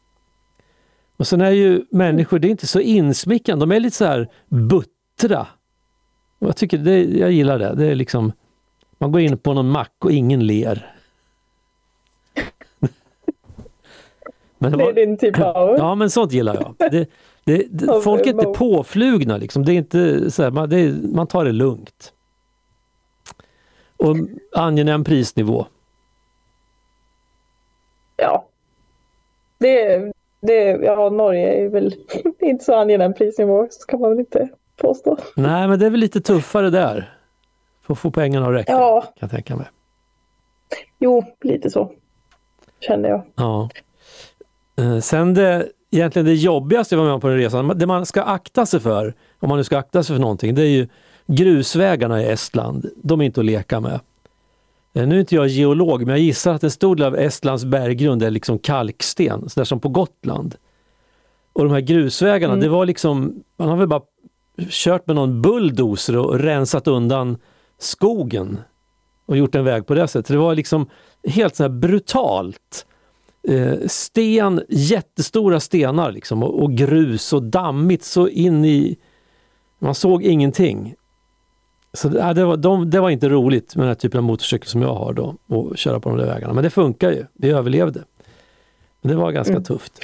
Och 1.19 1.27
sen 1.27 1.41
är 1.41 1.51
ju 1.51 1.85
människor, 1.91 2.39
det 2.39 2.49
är 2.49 2.51
inte 2.51 2.67
så 2.67 2.81
insmickrande, 2.81 3.67
de 3.67 3.73
är 3.73 3.81
lite 3.81 3.97
så 3.97 4.05
här 4.05 4.29
buttra. 4.49 5.47
Och 6.39 6.49
jag 6.49 6.57
tycker 6.57 6.79
det, 6.79 7.05
jag 7.05 7.33
gillar 7.33 7.59
det. 7.59 7.75
det 7.75 7.87
är 7.87 7.95
liksom, 7.95 8.33
man 8.99 9.13
går 9.13 9.21
in 9.21 9.39
på 9.39 9.55
någon 9.55 9.71
mack 9.71 9.95
och 9.99 10.13
ingen 10.13 10.47
ler. 10.47 10.95
men 14.59 14.73
det, 14.73 14.79
var, 14.79 14.93
det 14.93 15.03
är 15.03 15.07
din 15.07 15.19
typ 15.19 15.41
av... 15.41 15.69
Ja 15.79 15.95
men 15.95 16.11
sånt 16.11 16.33
gillar 16.33 16.55
jag. 16.55 16.91
Det, 16.91 17.11
det, 17.45 17.67
det, 17.71 18.01
folk 18.01 18.27
är 18.27 18.31
inte 18.31 18.47
påflugna 18.47 19.37
liksom. 19.37 19.65
Det 19.65 19.73
är 19.73 19.77
inte 19.77 20.31
så 20.31 20.43
här, 20.43 20.51
man, 20.51 20.73
är, 20.73 20.95
man 21.15 21.27
tar 21.27 21.45
det 21.45 21.53
lugnt. 21.53 22.13
Och 23.97 24.17
angenäm 24.53 25.05
prisnivå. 25.05 25.67
Ja. 28.17 28.49
Det, 29.59 30.13
det, 30.41 30.63
ja, 30.65 31.11
Norge 31.11 31.65
är 31.65 31.69
väl 31.69 31.95
inte 32.41 32.65
så 32.65 32.75
angenäm 32.75 33.15
prisnivå, 33.15 33.67
så 33.71 33.87
kan 33.87 34.01
man 34.01 34.11
väl 34.11 34.19
inte 34.19 34.49
påstå. 34.77 35.17
Nej, 35.37 35.69
men 35.69 35.79
det 35.79 35.87
är 35.87 35.91
väl 35.91 36.01
lite 36.01 36.21
tuffare 36.21 36.71
där. 36.71 37.15
För 37.83 37.93
att 37.93 37.99
få 37.99 38.11
pengarna 38.11 38.47
att 38.47 38.55
räcka, 38.55 38.73
ja. 38.73 39.01
kan 39.01 39.13
jag 39.19 39.31
tänka 39.31 39.57
mig. 39.57 39.67
Jo, 40.99 41.25
lite 41.45 41.71
så 41.71 41.93
kände 42.81 43.09
jag. 43.09 43.23
Ja. 43.35 43.69
Eh, 44.79 44.99
sen 44.99 45.35
det, 45.35 45.69
egentligen 45.91 46.27
det 46.27 46.35
jobbigaste 46.35 46.95
jag 46.95 47.03
var 47.03 47.13
med 47.13 47.21
på 47.21 47.29
den 47.29 47.37
resan, 47.37 47.73
det 47.79 47.87
man 47.87 48.07
ska 48.07 48.23
akta 48.23 48.67
sig 48.67 48.81
för, 48.81 49.15
om 49.39 49.49
man 49.49 49.59
nu 49.59 49.65
ska 49.65 49.79
akta 49.79 50.03
sig 50.03 50.17
för 50.17 50.21
någonting, 50.21 50.55
det 50.55 50.63
är 50.63 50.67
ju 50.67 50.89
grusvägarna 51.27 52.23
i 52.23 52.29
Estland. 52.29 52.91
De 52.97 53.21
är 53.21 53.25
inte 53.25 53.41
att 53.41 53.47
leka 53.47 53.81
med. 53.81 54.01
Eh, 54.99 55.07
nu 55.07 55.15
är 55.15 55.21
inte 55.21 55.35
jag 55.35 55.49
geolog, 55.49 56.01
men 56.01 56.09
jag 56.09 56.19
gissar 56.19 56.55
att 56.55 56.65
en 56.65 56.71
stor 56.71 56.97
del 56.97 57.07
av 57.07 57.17
Estlands 57.17 57.65
berggrund 57.65 58.23
är 58.23 58.31
liksom 58.31 58.59
kalksten, 58.59 59.49
sådär 59.49 59.65
som 59.65 59.81
på 59.81 59.89
Gotland. 59.89 60.55
Och 61.53 61.65
de 61.65 61.73
här 61.73 61.81
grusvägarna, 61.81 62.53
mm. 62.53 62.63
det 62.63 62.69
var 62.69 62.87
liksom, 62.87 63.43
man 63.57 63.69
har 63.69 63.77
väl 63.77 63.89
bara 63.89 64.03
kört 64.69 65.07
med 65.07 65.17
någon 65.17 65.43
bulldozer 65.43 66.17
och 66.17 66.39
rensat 66.39 66.89
undan 66.89 67.37
skogen 67.79 68.59
och 69.27 69.37
gjort 69.37 69.55
en 69.55 69.65
väg 69.65 69.87
på 69.87 69.95
det 69.95 70.09
sättet. 70.09 70.29
Det 70.29 70.37
var 70.37 70.55
liksom 70.55 70.87
helt 71.25 71.57
så 71.57 71.69
brutalt. 71.69 72.87
Eh, 73.49 73.75
sten, 73.87 74.63
jättestora 74.69 75.61
stenar 75.61 76.13
liksom 76.13 76.43
och, 76.43 76.63
och, 76.63 76.73
grus 76.73 77.33
och 77.33 77.43
dammigt 77.43 78.05
så 78.05 78.29
in 78.29 78.65
i... 78.65 78.97
Man 79.79 79.95
såg 79.95 80.23
ingenting. 80.23 80.95
Så 81.93 82.09
det, 82.09 82.33
det, 82.33 82.45
var, 82.45 82.57
de, 82.57 82.91
det 82.91 83.01
var 83.01 83.11
inte 83.11 83.29
roligt 83.29 83.77
med 83.77 83.83
den 83.83 83.89
här 83.89 83.95
typen 83.95 84.19
av 84.19 84.25
motorcykel 84.25 84.69
som 84.69 84.83
jag 84.83 84.95
har 84.95 85.13
då, 85.13 85.35
att 85.49 85.79
köra 85.79 86.01
på 86.01 86.09
de 86.09 86.19
där 86.19 86.27
vägarna. 86.27 86.53
Men 86.53 86.65
det 86.65 86.71
funkar 86.71 87.11
ju, 87.11 87.27
vi 87.35 87.51
överlevde. 87.51 88.05
Men 89.01 89.13
det 89.13 89.17
var 89.17 89.33
ganska 89.33 89.53
mm. 89.53 89.65
tufft. 89.65 89.99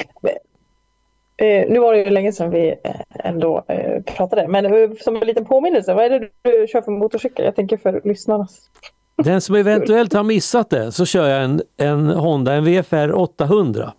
Eh, 1.37 1.71
nu 1.71 1.79
var 1.79 1.93
det 1.93 1.99
ju 1.99 2.11
länge 2.11 2.33
sedan 2.33 2.51
vi 2.51 2.75
eh, 2.85 2.95
ändå 3.15 3.65
eh, 3.69 4.03
pratade, 4.03 4.49
men 4.49 4.67
eh, 4.67 4.91
som 5.01 5.17
en 5.17 5.27
liten 5.27 5.45
påminnelse, 5.45 5.95
vad 5.95 6.05
är 6.05 6.11
det 6.11 6.29
du 6.43 6.67
kör 6.69 6.81
för 6.83 6.93
motorcykel? 6.93 7.45
Jag 7.45 7.57
tänker 7.57 7.77
för 7.77 8.01
lyssnarnas. 8.05 8.71
Den 9.17 9.41
som 9.41 9.55
eventuellt 9.55 10.13
har 10.13 10.23
missat 10.23 10.71
det, 10.71 10.93
så 10.93 11.07
kör 11.07 11.29
jag 11.29 11.45
en, 11.45 11.63
en 11.77 12.07
Honda, 12.11 12.53
en 12.53 12.65
VFR 12.65 13.13
800. 13.15 13.93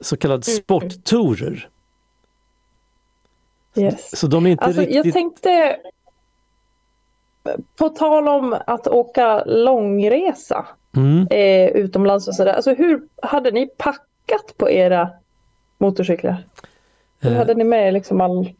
Så 0.00 0.16
kallad 0.16 0.48
mm. 0.48 0.56
sporttourer. 0.56 1.68
Yes. 3.76 4.18
Så 4.18 4.26
de 4.26 4.46
är 4.46 4.50
inte 4.50 4.64
alltså, 4.64 4.80
riktigt... 4.80 5.04
Jag 5.04 5.14
tänkte, 5.14 5.76
på 7.76 7.88
tal 7.88 8.28
om 8.28 8.56
att 8.66 8.86
åka 8.86 9.44
långresa 9.44 10.66
mm. 10.96 11.26
eh, 11.30 11.68
utomlands 11.68 12.28
och 12.28 12.34
sådär. 12.34 12.52
Alltså 12.52 12.74
hur 12.74 13.02
hade 13.22 13.50
ni 13.50 13.66
packat 13.66 14.54
på 14.56 14.70
era 14.70 15.10
motorcyklar? 15.78 16.44
Hur 17.20 17.32
eh, 17.32 17.38
hade 17.38 17.54
ni 17.54 17.64
med 17.64 17.94
liksom 17.94 18.20
all, 18.20 18.50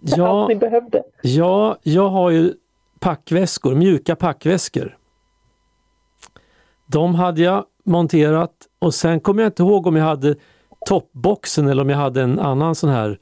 ja, 0.00 0.28
allt 0.28 0.48
ni 0.48 0.56
behövde? 0.56 1.02
Ja, 1.22 1.76
jag 1.82 2.08
har 2.08 2.30
ju 2.30 2.54
packväskor, 3.00 3.74
mjuka 3.74 4.16
packväskor. 4.16 4.96
De 6.86 7.14
hade 7.14 7.42
jag 7.42 7.64
monterat 7.84 8.54
och 8.78 8.94
sen 8.94 9.20
kommer 9.20 9.42
jag 9.42 9.48
inte 9.48 9.62
ihåg 9.62 9.86
om 9.86 9.96
jag 9.96 10.04
hade 10.04 10.34
toppboxen 10.86 11.68
eller 11.68 11.82
om 11.82 11.90
jag 11.90 11.96
hade 11.96 12.22
en 12.22 12.38
annan 12.38 12.74
sån 12.74 12.90
här 12.90 13.18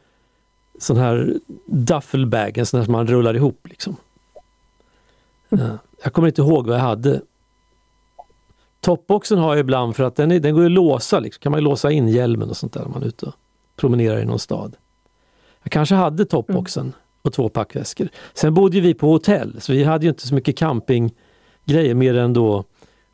sån 0.78 0.96
här 0.96 1.34
duffelbag, 1.66 2.58
en 2.58 2.66
sån 2.66 2.80
här 2.80 2.84
som 2.84 2.92
man 2.92 3.06
rullar 3.06 3.36
ihop. 3.36 3.66
Liksom. 3.68 3.96
Mm. 5.52 5.78
Jag 6.02 6.12
kommer 6.12 6.28
inte 6.28 6.42
ihåg 6.42 6.66
vad 6.66 6.76
jag 6.76 6.82
hade. 6.82 7.20
Toppboxen 8.80 9.38
har 9.38 9.50
jag 9.50 9.60
ibland 9.60 9.96
för 9.96 10.04
att 10.04 10.16
den, 10.16 10.30
är, 10.30 10.40
den 10.40 10.54
går 10.54 10.64
att 10.64 10.70
låsa, 10.70 11.20
liksom. 11.20 11.40
kan 11.40 11.52
man 11.52 11.60
låsa 11.60 11.90
in 11.90 12.08
hjälmen 12.08 12.50
och 12.50 12.56
sånt 12.56 12.72
där 12.72 12.84
om 12.84 12.92
man 12.92 13.02
är 13.02 13.06
ute 13.06 13.26
och 13.26 13.34
promenerar 13.76 14.20
i 14.20 14.24
någon 14.24 14.38
stad. 14.38 14.76
Jag 15.62 15.72
kanske 15.72 15.94
hade 15.94 16.24
toppboxen 16.24 16.82
mm. 16.82 16.94
och 17.22 17.32
två 17.32 17.48
packväskor. 17.48 18.08
Sen 18.34 18.54
bodde 18.54 18.80
vi 18.80 18.94
på 18.94 19.06
hotell 19.06 19.60
så 19.60 19.72
vi 19.72 19.84
hade 19.84 20.04
ju 20.04 20.08
inte 20.08 20.26
så 20.26 20.34
mycket 20.34 20.56
campinggrejer 20.56 21.94
mer 21.94 22.16
än 22.16 22.32
då 22.32 22.64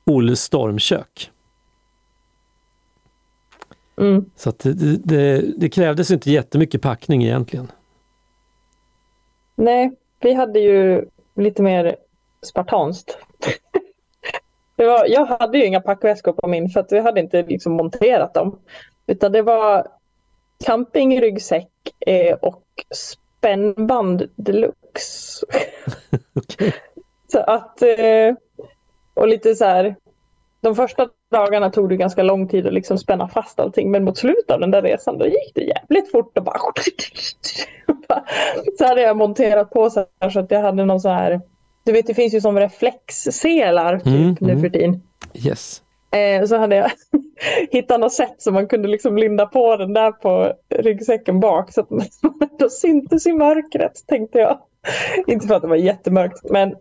Olles 0.05 0.43
stormkök. 0.43 1.31
Mm. 3.97 4.25
Så 4.37 4.53
det, 4.63 4.73
det, 5.05 5.45
det, 5.57 5.69
krävdes 5.69 6.11
inte 6.11 6.31
jättemycket 6.31 6.83
packning 6.83 7.25
egentligen. 7.25 7.73
Nej, 9.57 9.93
vi 10.21 10.35
hade 10.35 10.61
ju 10.61 11.05
lite 11.35 11.63
mer 11.63 11.97
spartanskt. 12.47 13.19
var, 14.77 15.07
jag 15.07 15.27
hade 15.27 15.59
ju 15.59 15.65
inga 15.65 15.81
packväskor 15.81 16.33
på 16.33 16.49
min 16.49 16.69
för 16.69 16.81
att 16.81 16.93
vi 16.93 17.01
hade 17.01 17.21
inte 17.21 17.43
liksom 17.43 17.73
monterat 17.73 18.35
dem. 18.35 18.59
Utan 19.07 19.33
det 19.33 19.43
var 19.43 19.87
campingryggsäck 20.65 21.71
eh, 22.07 22.35
och 22.35 22.65
spännband 22.91 24.29
deluxe. 24.37 25.47
okay. 26.35 26.73
Så 27.33 27.39
att, 27.39 27.83
eh, 27.83 28.35
och 29.15 29.29
lite 29.29 29.55
så 29.55 29.65
här, 29.65 29.97
de 30.61 30.77
första 30.77 31.09
dagarna 31.31 31.71
tog 31.71 31.89
det 31.89 31.97
ganska 31.97 32.23
lång 32.23 32.49
tid 32.49 32.67
att 32.67 32.73
liksom 32.73 32.99
spänna 32.99 33.29
fast 33.29 33.61
allting 33.61 33.91
men 33.91 34.05
mot 34.05 34.19
slutet 34.19 34.51
av 34.51 34.61
den 34.61 34.71
där 34.71 34.83
resan 34.83 35.19
då 35.19 35.27
gick 35.27 35.55
det 35.55 35.65
jävligt 35.65 36.11
fort 36.11 36.39
och 36.39 36.45
bara 36.45 36.59
så 38.79 38.87
hade 38.87 39.01
jag 39.01 39.17
monterat 39.17 39.71
på 39.71 39.91
så, 39.91 40.07
här, 40.21 40.31
så 40.31 40.41
att 40.41 40.51
jag 40.51 40.63
hade 40.63 40.85
någon 40.85 41.01
så 41.01 41.09
här 41.09 41.41
du 41.89 41.93
vet 41.93 42.07
det 42.07 42.15
finns 42.15 42.35
ju 42.35 42.41
som 42.41 42.59
reflexselar 42.59 43.99
typ 43.99 44.07
mm, 44.07 44.37
nu 44.41 44.51
mm. 44.51 44.63
för 44.63 44.69
tiden. 44.69 45.03
Yes. 45.35 45.83
Eh, 46.11 46.47
så 46.47 46.57
hade 46.57 46.77
jag 46.77 46.91
hittat 47.71 48.01
något 48.01 48.13
sätt 48.13 48.35
som 48.39 48.55
man 48.55 48.69
kunde 48.69 48.89
liksom 48.89 49.17
linda 49.17 49.47
på 49.47 49.77
den 49.77 49.93
där 49.93 50.13
på 50.13 50.53
ryggsäcken 50.69 51.41
bak 51.41 51.73
så 51.73 51.81
att 51.81 51.91
man 51.91 52.07
då 52.59 52.69
syntes 52.69 53.27
i 53.27 53.33
mörkret 53.33 54.07
tänkte 54.07 54.39
jag. 54.39 54.59
Inte 55.27 55.47
för 55.47 55.55
att 55.55 55.63
det 55.63 55.69
var 55.69 55.77
jättemörkt 55.77 56.51
men 56.51 56.75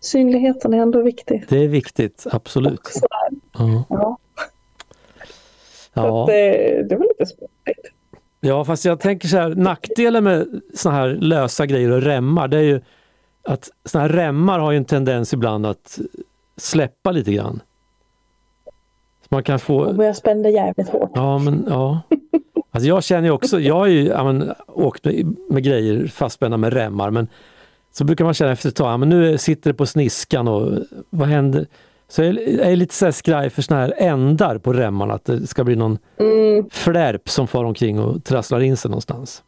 synligheten 0.00 0.74
är 0.74 0.78
ändå 0.78 1.02
viktig. 1.02 1.44
Det 1.48 1.64
är 1.64 1.68
viktigt, 1.68 2.26
absolut. 2.32 2.90
Ja. 3.52 3.84
ja. 3.88 4.18
Så 5.94 6.26
det, 6.26 6.82
det 6.88 6.96
var 6.96 7.06
lite 7.08 7.26
spännande. 7.26 7.88
Ja 8.40 8.64
fast 8.64 8.84
jag 8.84 9.00
tänker 9.00 9.28
så 9.28 9.36
här, 9.36 9.54
nackdelen 9.54 10.24
med 10.24 10.60
såna 10.74 10.94
här 10.94 11.08
lösa 11.08 11.66
grejer 11.66 11.90
och 11.90 12.02
remmar 12.02 12.48
det 12.48 12.56
är 12.56 12.62
ju 12.62 12.80
att 13.42 13.70
såna 13.84 14.02
här 14.02 14.08
remmar 14.08 14.58
har 14.58 14.72
en 14.72 14.84
tendens 14.84 15.32
ibland 15.32 15.66
att 15.66 15.98
släppa 16.56 17.10
lite 17.10 17.32
grann. 17.32 17.60
Så 19.22 19.26
man 19.28 19.42
kan 19.42 19.58
få... 19.58 19.78
Och 19.78 20.04
jag 20.04 20.16
spände 20.16 20.50
jävligt 20.50 20.88
hårt. 20.88 21.10
Ja, 21.14 21.38
men 21.38 21.66
ja. 21.68 22.00
Alltså 22.70 22.88
jag 22.88 23.04
känner 23.04 23.28
ju 23.28 23.30
också, 23.30 23.60
jag 23.60 23.74
har 23.74 23.86
ju 23.86 24.06
ja, 24.06 24.24
men, 24.24 24.52
åkt 24.66 25.04
med, 25.04 25.36
med 25.50 25.62
grejer 25.62 26.06
fastspända 26.06 26.56
med 26.56 26.72
remmar 26.72 27.10
men 27.10 27.28
så 27.92 28.04
brukar 28.04 28.24
man 28.24 28.34
känna 28.34 28.52
efter 28.52 28.68
ett 28.68 28.76
tag, 28.76 28.92
ja, 28.92 28.96
men 28.96 29.08
nu 29.08 29.38
sitter 29.38 29.70
det 29.70 29.74
på 29.74 29.86
sniskan 29.86 30.48
och 30.48 30.78
vad 31.10 31.28
händer? 31.28 31.66
Så 32.08 32.22
jag 32.22 32.36
är 32.38 32.76
lite 32.76 32.94
så 32.94 33.12
skraj 33.12 33.50
för 33.50 33.62
såna 33.62 33.80
här 33.80 33.94
ändar 33.96 34.58
på 34.58 34.72
remmarna, 34.72 35.14
att 35.14 35.24
det 35.24 35.46
ska 35.46 35.64
bli 35.64 35.76
någon 35.76 35.98
mm. 36.18 36.70
flärp 36.70 37.28
som 37.28 37.48
far 37.48 37.64
omkring 37.64 38.00
och 38.00 38.24
trasslar 38.24 38.60
in 38.60 38.76
sig 38.76 38.90
någonstans. 38.90 39.42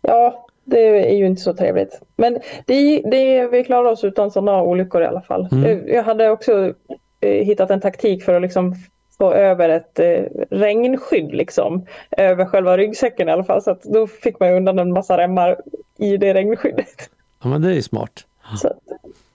Ja, 0.00 0.46
det 0.64 1.10
är 1.12 1.16
ju 1.16 1.26
inte 1.26 1.42
så 1.42 1.54
trevligt. 1.54 2.00
Men 2.16 2.38
det, 2.66 3.02
det, 3.10 3.46
vi 3.48 3.64
klarar 3.64 3.90
oss 3.90 4.04
utan 4.04 4.30
sådana 4.30 4.62
olyckor 4.62 5.02
i 5.02 5.06
alla 5.06 5.22
fall. 5.22 5.48
Mm. 5.52 5.88
Jag 5.88 6.02
hade 6.02 6.30
också 6.30 6.74
eh, 7.20 7.44
hittat 7.44 7.70
en 7.70 7.80
taktik 7.80 8.24
för 8.24 8.34
att 8.34 8.42
liksom 8.42 8.74
få 9.18 9.32
över 9.32 9.68
ett 9.68 9.98
eh, 9.98 10.22
regnskydd 10.50 11.34
liksom, 11.34 11.86
över 12.10 12.44
själva 12.44 12.76
ryggsäcken 12.76 13.28
i 13.28 13.32
alla 13.32 13.44
fall. 13.44 13.62
Så 13.62 13.76
då 13.82 14.06
fick 14.06 14.40
man 14.40 14.48
undan 14.52 14.78
en 14.78 14.92
massa 14.92 15.18
remmar 15.18 15.60
i 15.98 16.16
det 16.16 16.34
regnskyddet. 16.34 17.10
Ja 17.42 17.48
men 17.48 17.62
det 17.62 17.76
är 17.76 17.80
smart. 17.80 18.26
Så, 18.56 18.72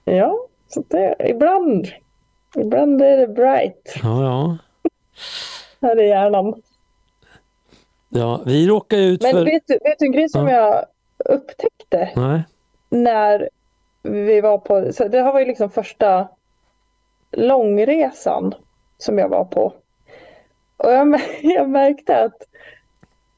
Ja, 0.04 0.38
så 0.68 0.82
det, 0.88 1.16
ibland, 1.28 1.88
ibland 2.56 3.02
är 3.02 3.16
det 3.16 3.28
bright 3.28 3.94
Ja, 4.02 4.22
ja. 4.22 4.58
här 5.88 6.00
i 6.02 6.08
hjärnan. 6.08 6.62
ja 8.08 8.40
vi 8.46 8.66
råkar 8.68 8.96
ut 8.98 9.22
Men 9.22 9.32
för... 9.32 9.44
vet, 9.44 9.62
du, 9.66 9.78
vet 9.84 9.98
du 9.98 10.06
en 10.06 10.12
grej 10.12 10.28
som 10.28 10.48
Ja. 10.48 10.54
jag 10.54 10.84
upptäckte 11.28 12.12
Nej. 12.16 12.42
när 12.88 13.48
vi 14.02 14.40
var 14.40 14.58
på, 14.58 14.92
så 14.92 15.08
det 15.08 15.22
här 15.22 15.32
var 15.32 15.40
ju 15.40 15.46
liksom 15.46 15.70
första 15.70 16.28
långresan 17.32 18.54
som 18.98 19.18
jag 19.18 19.28
var 19.28 19.44
på. 19.44 19.72
Och 20.76 20.92
jag, 20.92 21.20
jag 21.42 21.70
märkte 21.70 22.24
att 22.24 22.42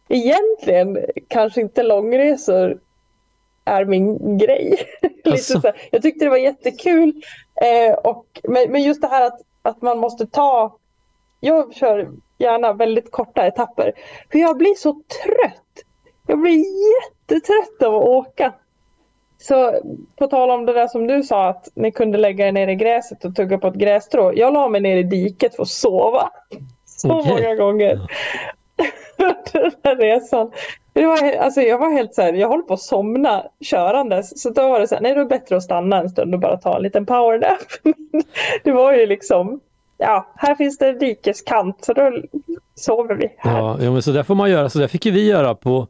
egentligen 0.09 0.99
kanske 1.29 1.61
inte 1.61 1.83
långresor 1.83 2.81
är 3.65 3.85
min 3.85 4.39
grej. 4.39 4.79
Lite 5.03 5.33
Asså. 5.33 5.61
så 5.61 5.73
jag 5.91 6.03
tyckte 6.03 6.25
det 6.25 6.31
var 6.31 6.37
jättekul. 6.37 7.23
Eh, 7.63 7.95
och, 7.95 8.41
men, 8.43 8.73
men 8.73 8.83
just 8.83 9.03
det 9.03 9.09
här 9.09 9.27
att, 9.27 9.41
att 9.63 9.83
man 9.83 9.99
måste 9.99 10.27
ta, 10.27 10.77
jag 11.41 11.75
kör 11.75 12.11
gärna 12.39 12.73
väldigt 12.73 13.11
korta 13.11 13.47
etapper. 13.47 13.93
För 14.33 14.39
jag 14.39 14.57
blir 14.57 14.75
så 14.75 14.93
trött. 14.93 15.85
Jag 16.27 16.41
blir 16.41 16.65
jättetrött 17.31 17.83
av 17.83 17.95
att 17.95 18.09
åka. 18.09 18.53
Så 19.39 19.81
på 20.17 20.27
tal 20.27 20.51
om 20.51 20.67
det 20.67 20.73
där 20.73 20.89
som 20.89 21.07
du 21.07 21.23
sa 21.23 21.49
att 21.49 21.69
ni 21.75 21.93
kunde 21.93 22.19
lägga 22.19 22.49
er 22.49 22.53
ner 22.53 22.69
i 22.69 22.75
gräset 22.75 23.25
och 23.25 23.37
tugga 23.37 23.59
på 23.59 23.67
ett 23.67 23.75
grässtrå. 23.75 24.33
Jag 24.35 24.53
la 24.53 24.69
mig 24.69 24.81
ner 24.81 24.97
i 24.97 25.03
diket 25.03 25.57
för 25.57 25.63
att 25.63 25.69
sova. 25.69 26.31
Så 26.85 27.19
Okej. 27.19 27.33
många 27.33 27.55
gånger. 27.55 28.01
Den 29.53 29.71
här 29.85 29.97
resan. 29.97 30.51
Det 30.93 31.07
var, 31.07 31.37
alltså 31.37 31.61
jag 31.61 31.79
var 31.79 31.91
helt 31.91 32.15
så 32.15 32.23
här, 32.23 32.33
jag 32.33 32.49
håller 32.49 32.63
på 32.63 32.75
att 32.75 32.81
somna 32.81 33.45
körandes. 33.61 34.43
Så 34.43 34.51
då 34.51 34.69
var 34.69 34.81
det 34.81 34.89
så 34.89 34.95
här, 34.95 35.03
nej 35.03 35.15
då 35.15 35.21
är 35.21 35.25
det 35.25 35.29
bättre 35.29 35.57
att 35.57 35.63
stanna 35.63 36.01
en 36.01 36.09
stund 36.09 36.35
och 36.35 36.41
bara 36.41 36.57
ta 36.57 36.77
en 36.77 36.83
liten 36.83 37.07
powernap. 37.07 37.59
det 38.65 38.73
var 38.73 38.93
ju 38.93 39.07
liksom, 39.07 39.61
ja, 39.99 40.27
här 40.37 40.55
finns 40.55 40.79
det 40.79 40.89
en 40.89 40.99
dikeskant 40.99 41.85
så 41.85 41.93
då 41.93 42.13
sover 42.75 43.15
vi 43.15 43.35
här. 43.39 43.59
Ja, 43.59 43.77
ja, 43.81 43.91
men 43.91 44.03
så 44.03 44.11
där 44.11 44.23
får 44.23 44.35
man 44.35 44.51
göra. 44.51 44.69
Så 44.69 44.79
där 44.79 44.89
fick 44.89 45.07
ju 45.07 45.13
vi 45.13 45.29
göra 45.29 45.55
på 45.55 45.89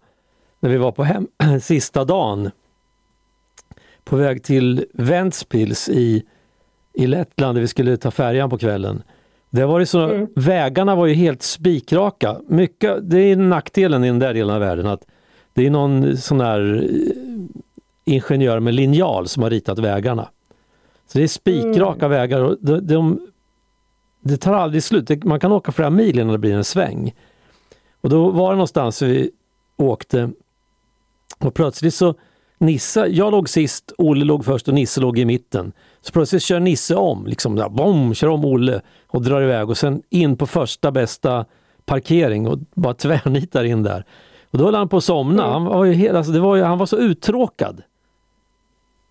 när 0.61 0.71
vi 0.71 0.77
var 0.77 0.93
på 0.93 1.05
hem, 1.05 1.29
sista 1.63 2.05
dagen. 2.05 2.51
På 4.05 4.17
väg 4.17 4.43
till 4.43 4.85
Ventspils 4.93 5.89
i, 5.89 6.23
i 6.93 7.07
Lettland 7.07 7.57
där 7.57 7.61
vi 7.61 7.69
skulle 7.69 7.97
ta 7.97 8.11
färjan 8.11 8.51
på 8.51 8.59
kvällen. 8.59 9.03
Det 9.51 9.65
var 9.67 9.79
ju 9.81 9.87
så, 9.87 10.01
Mm. 10.11 10.27
Vägarna 10.37 10.95
var 10.95 11.07
ju 11.07 11.15
helt 11.15 11.43
spikraka. 11.43 12.41
Mycket, 12.49 13.11
det 13.11 13.19
är 13.19 13.37
nackdelen 13.37 14.05
i 14.05 14.07
den 14.07 14.19
där 14.19 14.35
delen 14.35 14.55
av 14.55 14.61
världen 14.61 14.87
att 14.87 15.07
det 15.53 15.67
är 15.67 15.71
någon 15.71 16.17
sån 16.17 16.39
där 16.39 16.83
eh, 16.83 17.13
ingenjör 18.05 18.61
med 18.61 18.75
linjal 18.75 19.29
som 19.29 19.43
har 19.43 19.51
ritat 19.51 19.79
vägarna. 19.79 20.29
Så 21.07 21.19
det 21.19 21.25
är 21.25 21.29
spikraka 21.29 22.09
vägar 22.09 22.41
och 22.41 22.57
de, 22.61 22.87
de, 22.87 23.27
det 24.21 24.37
tar 24.37 24.55
aldrig 24.55 24.83
slut. 24.83 25.07
Det- 25.09 25.25
Man 25.25 25.41
kan 25.41 25.53
åka 25.53 25.73
flera 25.73 25.91
mil 25.91 26.19
innan 26.19 26.33
det 26.33 26.39
blir 26.39 26.55
en 26.55 26.65
sväng. 26.65 27.15
Och 28.01 28.11
då 28.11 28.31
var 28.31 28.51
det 28.51 28.57
någonstans 28.57 29.03
vi 29.03 29.31
åkte 29.77 30.31
och 31.45 31.55
plötsligt 31.55 31.95
så 31.95 32.15
Nisse, 32.59 33.07
jag 33.07 33.31
låg 33.31 33.49
sist, 33.49 33.93
Olle 33.99 34.25
låg 34.25 34.45
först 34.45 34.69
och 34.69 34.75
Nisse 34.75 35.01
låg 35.01 35.19
i 35.19 35.25
mitten. 35.25 35.73
Så 36.01 36.13
plötsligt 36.13 36.43
kör 36.43 36.61
Nisse 36.61 36.95
om, 36.97 37.27
liksom 37.27 37.57
där, 37.57 37.69
bom, 37.69 38.15
kör 38.15 38.29
om 38.29 38.45
Olle 38.45 38.81
och 39.07 39.23
drar 39.23 39.43
iväg 39.43 39.71
och 39.71 39.77
sen 39.79 40.03
in 40.11 40.37
på 40.37 40.47
första 40.47 40.91
bästa 40.91 41.45
parkering 41.85 42.49
och 42.49 42.59
bara 42.75 42.95
tvärnitar 43.05 43.65
in 43.65 43.83
där. 43.83 44.05
Och 44.51 44.59
då 44.59 44.65
höll 44.65 44.75
han 44.75 44.89
på 44.89 44.97
att 44.97 45.05
somna. 45.05 45.43
Mm. 45.43 45.53
Han 45.53 45.65
var 45.65 45.85
ju 45.85 45.93
helt, 45.93 46.17
alltså 46.17 46.33
det 46.33 46.41
var 46.41 46.57
ju, 46.57 46.63
han 46.63 46.79
var 46.79 46.87
så 46.87 46.97
uttråkad. 46.97 47.83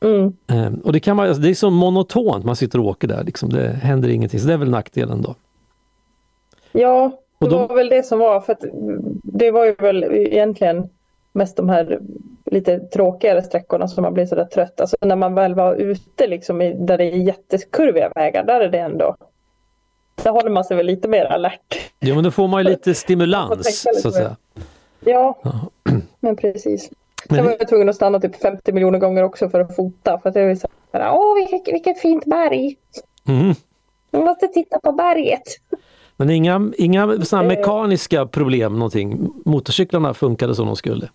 Mm. 0.04 0.34
Ehm, 0.48 0.74
och 0.74 0.94
det, 0.94 1.00
kan 1.00 1.16
man, 1.16 1.28
alltså 1.28 1.42
det 1.42 1.50
är 1.50 1.54
så 1.54 1.70
monotont, 1.70 2.46
man 2.46 2.56
sitter 2.56 2.80
och 2.80 2.86
åker 2.86 3.08
där. 3.08 3.24
Liksom. 3.24 3.50
Det 3.50 3.68
händer 3.70 4.10
ingenting, 4.10 4.40
så 4.40 4.48
det 4.48 4.54
är 4.54 4.58
väl 4.58 4.70
nackdelen 4.70 5.22
då. 5.22 5.36
Ja, 6.72 7.12
det 7.40 7.46
Och 7.46 7.52
de- 7.52 7.68
var 7.68 7.76
väl 7.76 7.90
det 7.90 8.06
som 8.06 8.20
var 8.20 8.42
för 8.42 8.56
det 9.24 9.52
var 9.52 9.66
ju 9.66 9.76
väl 9.76 10.04
egentligen 10.04 10.90
mest 11.32 11.58
de 11.58 11.70
här 11.70 12.00
lite 12.46 12.80
tråkigare 12.80 13.42
sträckorna 13.44 13.88
som 13.88 14.02
man 14.02 14.14
blir 14.14 14.26
sådär 14.26 14.46
trött. 14.46 14.82
Alltså 14.82 14.98
när 15.02 15.16
man 15.16 15.36
väl 15.36 15.56
var 15.56 15.76
ute 15.76 16.28
liksom 16.28 16.62
i, 16.62 16.74
där 16.74 16.98
det 16.98 17.04
är 17.04 17.16
jättekurviga 17.18 18.12
vägar, 18.16 18.44
där 18.44 18.62
är 18.62 18.70
det 18.70 18.80
ändå 18.80 19.16
där 20.24 20.32
håller 20.32 20.50
man 20.50 20.64
sig 20.64 20.78
väl 20.78 20.86
lite 20.86 21.08
mer 21.08 21.26
alert. 21.26 21.92
Jo 22.00 22.16
men 22.16 22.24
då 22.24 22.32
får 22.32 22.48
man 22.48 22.64
ju 22.64 22.70
lite 22.70 22.96
stimulans 22.96 23.58
lite 23.86 24.00
så 24.02 24.08
att 24.08 24.14
säga. 24.14 24.36
Ja, 25.00 25.40
men 26.20 26.36
precis. 26.36 26.90
Men- 27.30 27.38
Sen 27.38 27.46
var 27.46 27.56
jag 27.60 27.68
tvungen 27.70 27.90
att 27.90 27.96
stanna 27.96 28.20
typ 28.20 28.36
50 28.42 28.72
miljoner 28.72 29.00
gånger 29.00 29.24
också 29.24 29.50
för 29.50 29.60
att 29.60 29.76
fota. 29.76 30.20
För 30.20 30.30
att 30.30 30.36
jag 30.36 30.48
var 30.48 30.56
så 30.56 30.68
här, 30.94 31.12
åh 31.14 31.36
vilket, 31.36 31.74
vilket 31.74 32.00
fint 32.00 32.26
berg. 32.26 32.76
Mm. 33.28 33.54
Vi 34.12 34.20
måste 34.20 34.48
titta 34.48 34.80
på 34.80 34.92
berget. 34.92 35.44
Men 36.20 36.30
inga, 36.30 36.72
inga 36.78 37.22
såna 37.22 37.42
Eh. 37.44 37.48
mekaniska 37.48 38.26
problem 38.26 38.74
någonting. 38.74 39.30
Motorcyklarna 39.46 40.14
funkade 40.14 40.56
som 40.56 40.66
de 40.68 40.76
skulle. 40.76 41.10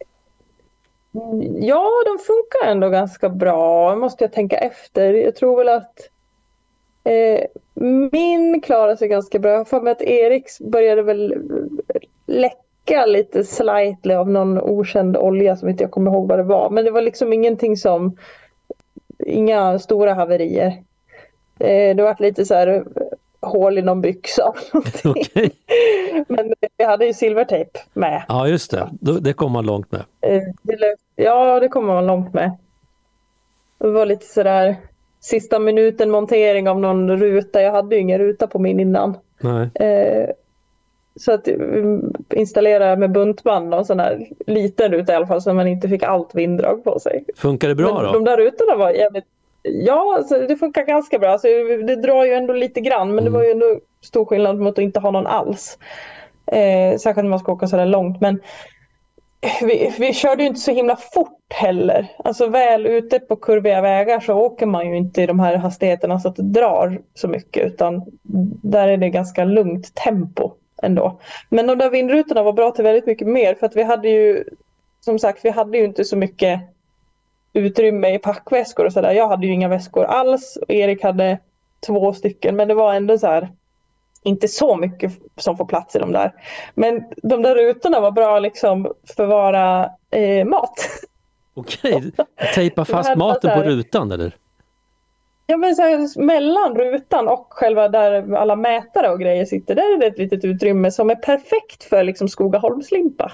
Ja, 1.60 1.90
de 2.06 2.18
funkar 2.18 2.70
ändå 2.70 2.88
ganska 2.88 3.28
bra. 3.28 3.96
Måste 3.96 4.24
jag 4.24 4.32
tänka 4.32 4.56
efter. 4.56 5.12
Jag 5.12 5.36
tror 5.36 5.56
väl 5.56 5.68
att 5.68 5.98
eh, 7.04 7.40
min 8.12 8.60
klarar 8.60 8.96
sig 8.96 9.08
ganska 9.08 9.38
bra. 9.38 9.50
Jag 9.50 9.58
har 9.58 9.64
för 9.64 9.80
mig 9.80 9.90
att 9.92 10.02
Eriks 10.02 10.60
började 10.60 11.02
väl 11.02 11.34
läcka 12.26 13.06
lite 13.06 13.44
slightly 13.44 14.14
av 14.14 14.30
någon 14.30 14.60
okänd 14.60 15.16
olja 15.16 15.56
som 15.56 15.68
inte 15.68 15.84
jag 15.84 15.90
kommer 15.90 16.10
ihåg 16.10 16.28
vad 16.28 16.38
det 16.38 16.42
var. 16.42 16.70
Men 16.70 16.84
det 16.84 16.90
var 16.90 17.02
liksom 17.02 17.32
ingenting 17.32 17.76
som 17.76 18.16
inga 19.26 19.78
stora 19.78 20.14
haverier. 20.14 20.66
Eh, 21.58 21.96
det 21.96 22.02
var 22.02 22.16
lite 22.18 22.44
så 22.44 22.54
här 22.54 22.84
hål 23.44 23.78
i 23.78 23.82
någon 23.82 24.00
byxa. 24.00 24.52
Men 26.28 26.52
jag 26.76 26.86
hade 26.86 27.06
ju 27.06 27.12
silvertejp 27.14 27.78
med. 27.92 28.22
Ja 28.28 28.48
just 28.48 28.70
det, 28.70 28.88
det 29.20 29.32
kom 29.32 29.52
man 29.52 29.66
långt 29.66 29.92
med. 29.92 30.04
Eh, 30.20 30.42
ja, 31.16 31.60
det 31.60 31.68
kommer 31.68 31.94
man 31.94 32.06
långt 32.06 32.34
med. 32.34 32.50
Det 33.78 33.90
var 33.90 34.06
lite 34.06 34.26
sådär 34.26 34.76
sista 35.20 35.58
minuten 35.58 36.10
montering 36.10 36.68
av 36.68 36.80
någon 36.80 37.18
ruta. 37.18 37.62
Jag 37.62 37.72
hade 37.72 37.94
ju 37.94 38.00
ingen 38.00 38.18
ruta 38.18 38.46
på 38.46 38.58
min 38.58 38.80
innan. 38.80 39.16
Nej. 39.40 39.70
Eh, 39.74 40.30
så 41.16 41.32
att 41.32 41.48
mm, 41.48 42.12
installera 42.30 42.96
med 42.96 43.12
buntband 43.12 43.68
någon 43.68 43.84
sån 43.84 44.00
här 44.00 44.28
liten 44.46 44.92
ruta 44.92 45.12
i 45.12 45.16
alla 45.16 45.26
fall 45.26 45.42
så 45.42 45.52
man 45.52 45.68
inte 45.68 45.88
fick 45.88 46.02
allt 46.02 46.34
vinddrag 46.34 46.84
på 46.84 46.98
sig. 46.98 47.24
Funkar 47.36 47.68
det 47.68 47.74
bra 47.74 47.94
Men 47.94 48.04
då? 48.04 48.12
de 48.12 48.24
där 48.24 48.36
rutorna 48.36 48.76
var 48.76 48.90
jävligt 48.90 49.24
Ja, 49.68 50.14
alltså, 50.16 50.38
det 50.38 50.56
funkar 50.56 50.84
ganska 50.86 51.18
bra. 51.18 51.30
Alltså, 51.30 51.48
det 51.86 51.96
drar 51.96 52.24
ju 52.24 52.32
ändå 52.32 52.52
lite 52.52 52.80
grann 52.80 53.14
men 53.14 53.24
det 53.24 53.28
Mm. 53.28 53.32
var 53.32 53.42
ju 53.42 53.50
ändå 53.50 53.80
stor 54.02 54.24
skillnad 54.24 54.58
mot 54.58 54.78
att 54.78 54.82
inte 54.82 55.00
ha 55.00 55.10
någon 55.10 55.26
alls. 55.26 55.78
Eh, 56.46 56.98
särskilt 56.98 57.24
när 57.24 57.30
man 57.30 57.38
ska 57.38 57.52
åka 57.52 57.66
sådär 57.66 57.86
långt. 57.86 58.20
Men 58.20 58.40
vi, 59.62 59.94
vi 59.98 60.12
körde 60.12 60.42
ju 60.42 60.48
inte 60.48 60.60
så 60.60 60.70
himla 60.72 60.96
fort 60.96 61.52
heller. 61.54 62.06
Alltså 62.24 62.46
väl 62.46 62.86
ute 62.86 63.18
på 63.20 63.36
kurviga 63.36 63.80
vägar 63.80 64.20
så 64.20 64.34
åker 64.34 64.66
man 64.66 64.88
ju 64.90 64.96
inte 64.96 65.22
i 65.22 65.26
de 65.26 65.40
här 65.40 65.56
hastigheterna 65.56 66.20
så 66.20 66.28
att 66.28 66.36
det 66.36 66.42
drar 66.42 67.00
så 67.14 67.28
mycket 67.28 67.66
utan 67.66 68.02
där 68.62 68.88
är 68.88 68.96
det 68.96 69.10
ganska 69.10 69.44
lugnt 69.44 69.94
tempo 69.94 70.52
ändå. 70.82 71.20
Men 71.48 71.66
de 71.66 71.78
där 71.78 71.90
vindrutorna 71.90 72.42
var 72.42 72.52
bra 72.52 72.70
till 72.70 72.84
väldigt 72.84 73.06
mycket 73.06 73.28
mer 73.28 73.54
för 73.54 73.66
att 73.66 73.76
vi 73.76 73.82
hade 73.82 74.08
ju 74.08 74.44
som 75.00 75.18
sagt 75.18 75.44
vi 75.44 75.50
hade 75.50 75.78
ju 75.78 75.84
inte 75.84 76.04
så 76.04 76.16
mycket 76.16 76.60
utrymme 77.54 78.14
i 78.14 78.18
packväskor 78.18 78.86
och 78.86 78.92
sådär. 78.92 79.12
Jag 79.12 79.28
hade 79.28 79.46
ju 79.46 79.52
inga 79.52 79.68
väskor 79.68 80.04
alls 80.04 80.56
och 80.56 80.70
Erik 80.70 81.02
hade 81.02 81.38
två 81.86 82.12
stycken 82.12 82.56
men 82.56 82.68
det 82.68 82.74
var 82.74 82.94
ändå 82.94 83.18
så 83.18 83.26
här 83.26 83.48
inte 84.22 84.48
så 84.48 84.76
mycket 84.76 85.12
som 85.36 85.56
får 85.56 85.64
plats 85.64 85.96
i 85.96 85.98
de 85.98 86.12
där. 86.12 86.32
Men 86.74 87.04
de 87.22 87.42
där 87.42 87.54
rutorna 87.54 88.00
var 88.00 88.10
bra 88.10 88.38
liksom 88.38 88.92
förvara 89.16 89.90
eh, 90.10 90.46
mat. 90.46 90.74
Okej, 91.54 92.12
tejpa 92.54 92.84
fast 92.84 93.16
maten 93.16 93.60
på 93.60 93.68
rutan 93.68 94.12
eller? 94.12 94.36
Ja 95.46 95.56
men 95.56 95.76
så 95.76 95.82
här, 95.82 96.20
mellan 96.20 96.74
rutan 96.74 97.28
och 97.28 97.46
själva 97.50 97.88
där 97.88 98.34
alla 98.34 98.56
mätare 98.56 99.10
och 99.10 99.20
grejer 99.20 99.44
sitter, 99.44 99.74
där 99.74 99.94
är 99.94 100.00
det 100.00 100.06
ett 100.06 100.18
litet 100.18 100.44
utrymme 100.44 100.90
som 100.90 101.10
är 101.10 101.14
perfekt 101.14 101.84
för 101.84 102.04
liksom 102.04 102.28
Skogaholmslimpa. 102.28 103.32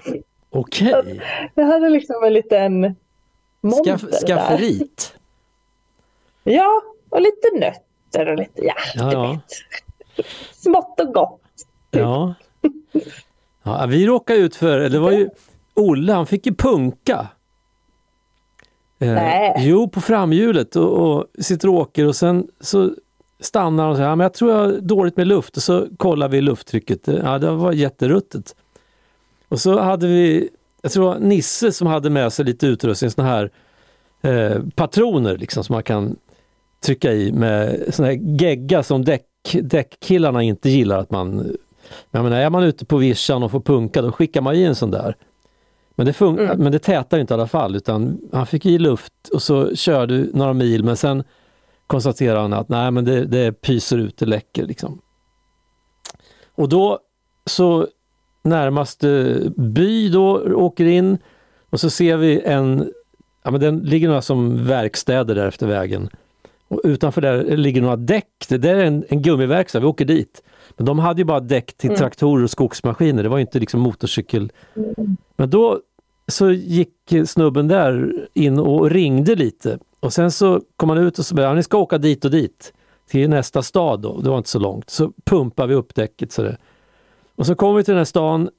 Okej, 0.50 1.20
Jag 1.54 1.64
hade 1.64 1.88
liksom 1.88 2.24
en 2.24 2.32
liten 2.32 2.96
monter 3.60 3.96
Skaff, 3.98 4.10
där. 4.10 4.26
skafferiet. 4.26 5.12
Ja, 6.44 6.82
och 7.08 7.20
lite 7.20 7.48
nötter 7.54 8.28
och 8.32 8.38
lite, 8.38 8.64
ja, 8.64 8.74
Ja, 8.94 9.12
ja. 9.12 9.38
Smått 10.52 11.00
och 11.00 11.14
gott. 11.14 11.40
Ja. 11.90 12.34
ja. 13.62 13.86
Vi 13.86 14.06
råkade 14.06 14.38
ut 14.38 14.56
för, 14.56 14.78
det 14.80 14.98
var 14.98 15.10
ju 15.10 15.28
Olle, 15.74 16.12
han 16.12 16.26
fick 16.26 16.46
ju 16.46 16.54
punka. 16.54 17.28
Eh, 18.98 19.14
Nej. 19.14 19.54
Jo, 19.58 19.88
på 19.88 20.00
framhjulet 20.00 20.76
och, 20.76 20.88
och 20.92 21.26
sitter 21.38 21.68
och 21.68 21.74
åker 21.74 22.06
och 22.06 22.16
sen 22.16 22.48
så 22.60 22.94
stannar 23.40 23.82
han 23.82 23.90
och 23.90 23.96
säger, 23.96 24.08
ja, 24.08 24.16
men 24.16 24.24
jag 24.24 24.34
tror 24.34 24.50
jag 24.50 24.58
har 24.58 24.72
dåligt 24.72 25.16
med 25.16 25.26
luft 25.26 25.56
och 25.56 25.62
så 25.62 25.86
kollar 25.96 26.28
vi 26.28 26.40
lufttrycket. 26.40 27.06
Ja, 27.06 27.38
det 27.38 27.50
var 27.50 27.72
jätteruttet. 27.72 28.54
Och 29.48 29.60
så 29.60 29.78
hade 29.80 30.06
vi, 30.06 30.48
jag 30.82 30.92
tror 30.92 31.18
Nisse 31.18 31.72
som 31.72 31.86
hade 31.86 32.10
med 32.10 32.32
sig 32.32 32.44
lite 32.44 32.66
utrustning, 32.66 33.10
såna 33.10 33.28
här 33.28 33.50
eh, 34.22 34.62
patroner 34.74 35.36
liksom 35.36 35.64
som 35.64 35.74
man 35.74 35.82
kan 35.82 36.16
trycka 36.84 37.12
i 37.12 37.32
med 37.32 37.84
sån 37.94 38.04
här 38.04 38.12
gegga 38.12 38.82
som 38.82 39.04
däck, 39.04 39.26
däckkillarna 39.62 40.42
inte 40.42 40.70
gillar 40.70 40.98
att 40.98 41.10
man... 41.10 41.56
Jag 42.10 42.22
menar, 42.22 42.36
är 42.36 42.50
man 42.50 42.62
ute 42.62 42.84
på 42.84 42.96
vischan 42.96 43.42
och 43.42 43.50
får 43.50 43.60
punka 43.60 44.02
då 44.02 44.12
skickar 44.12 44.40
man 44.40 44.54
i 44.54 44.62
en 44.62 44.74
sån 44.74 44.90
där. 44.90 45.16
Men 45.94 46.06
det, 46.06 46.12
fun- 46.12 46.40
mm. 46.40 46.58
men 46.58 46.72
det 46.72 46.78
tätar 46.78 47.18
inte 47.18 47.34
i 47.34 47.36
alla 47.36 47.46
fall 47.46 47.76
utan 47.76 48.20
han 48.32 48.46
fick 48.46 48.66
i 48.66 48.78
luft 48.78 49.12
och 49.32 49.42
så 49.42 49.76
körde 49.76 50.26
några 50.32 50.52
mil 50.52 50.84
men 50.84 50.96
sen 50.96 51.24
konstaterade 51.86 52.40
han 52.40 52.52
att 52.52 52.68
nej 52.68 52.90
men 52.90 53.04
det, 53.04 53.24
det 53.24 53.52
pyser 53.52 53.98
ut, 53.98 54.16
det 54.16 54.26
läcker 54.26 54.66
liksom. 54.66 55.00
Och 56.54 56.68
då 56.68 56.98
så 57.46 57.86
närmaste 58.42 59.40
by 59.56 60.08
då 60.08 60.54
åker 60.54 60.84
in 60.84 61.18
och 61.70 61.80
så 61.80 61.90
ser 61.90 62.16
vi 62.16 62.40
en, 62.40 62.92
ja 63.42 63.50
men 63.50 63.60
den 63.60 63.78
ligger 63.78 64.08
några 64.08 64.22
som 64.22 64.66
verkstäder 64.66 65.34
där 65.34 65.46
efter 65.46 65.66
vägen. 65.66 66.08
Och 66.68 66.80
utanför 66.84 67.20
där 67.20 67.56
ligger 67.56 67.82
några 67.82 67.96
däck, 67.96 68.46
det 68.48 68.58
där 68.58 68.74
är 68.74 68.84
en, 68.84 69.04
en 69.08 69.22
gummiverkstad, 69.22 69.80
vi 69.80 69.86
åker 69.86 70.04
dit. 70.04 70.42
Men 70.76 70.86
de 70.86 70.98
hade 70.98 71.20
ju 71.20 71.24
bara 71.24 71.40
däck 71.40 71.76
till 71.76 71.90
mm. 71.90 71.98
traktorer 71.98 72.44
och 72.44 72.50
skogsmaskiner, 72.50 73.22
det 73.22 73.28
var 73.28 73.38
inte 73.38 73.58
liksom 73.58 73.80
motorcykel. 73.80 74.52
Men 75.36 75.50
då 75.50 75.80
så 76.28 76.50
gick 76.50 76.94
snubben 77.26 77.68
där 77.68 78.12
in 78.34 78.58
och 78.58 78.90
ringde 78.90 79.34
lite 79.34 79.78
och 80.00 80.12
sen 80.12 80.30
så 80.30 80.60
kom 80.76 80.88
han 80.88 80.98
ut 80.98 81.18
och 81.18 81.26
sa 81.26 81.48
att 81.48 81.56
ni 81.56 81.62
ska 81.62 81.78
åka 81.78 81.98
dit 81.98 82.24
och 82.24 82.30
dit 82.30 82.72
till 83.10 83.30
nästa 83.30 83.62
stad 83.62 84.00
då, 84.00 84.20
det 84.20 84.30
var 84.30 84.38
inte 84.38 84.50
så 84.50 84.58
långt. 84.58 84.90
Så 84.90 85.12
pumpar 85.24 85.66
vi 85.66 85.74
upp 85.74 85.94
däcket. 85.94 86.32
Så 86.32 86.42
det. 86.42 86.56
Och 87.40 87.46
så 87.46 87.54
kommer 87.54 87.76
vi 87.76 87.84
till 87.84 87.92
den 87.92 87.98
här 87.98 88.04
stan 88.04 88.50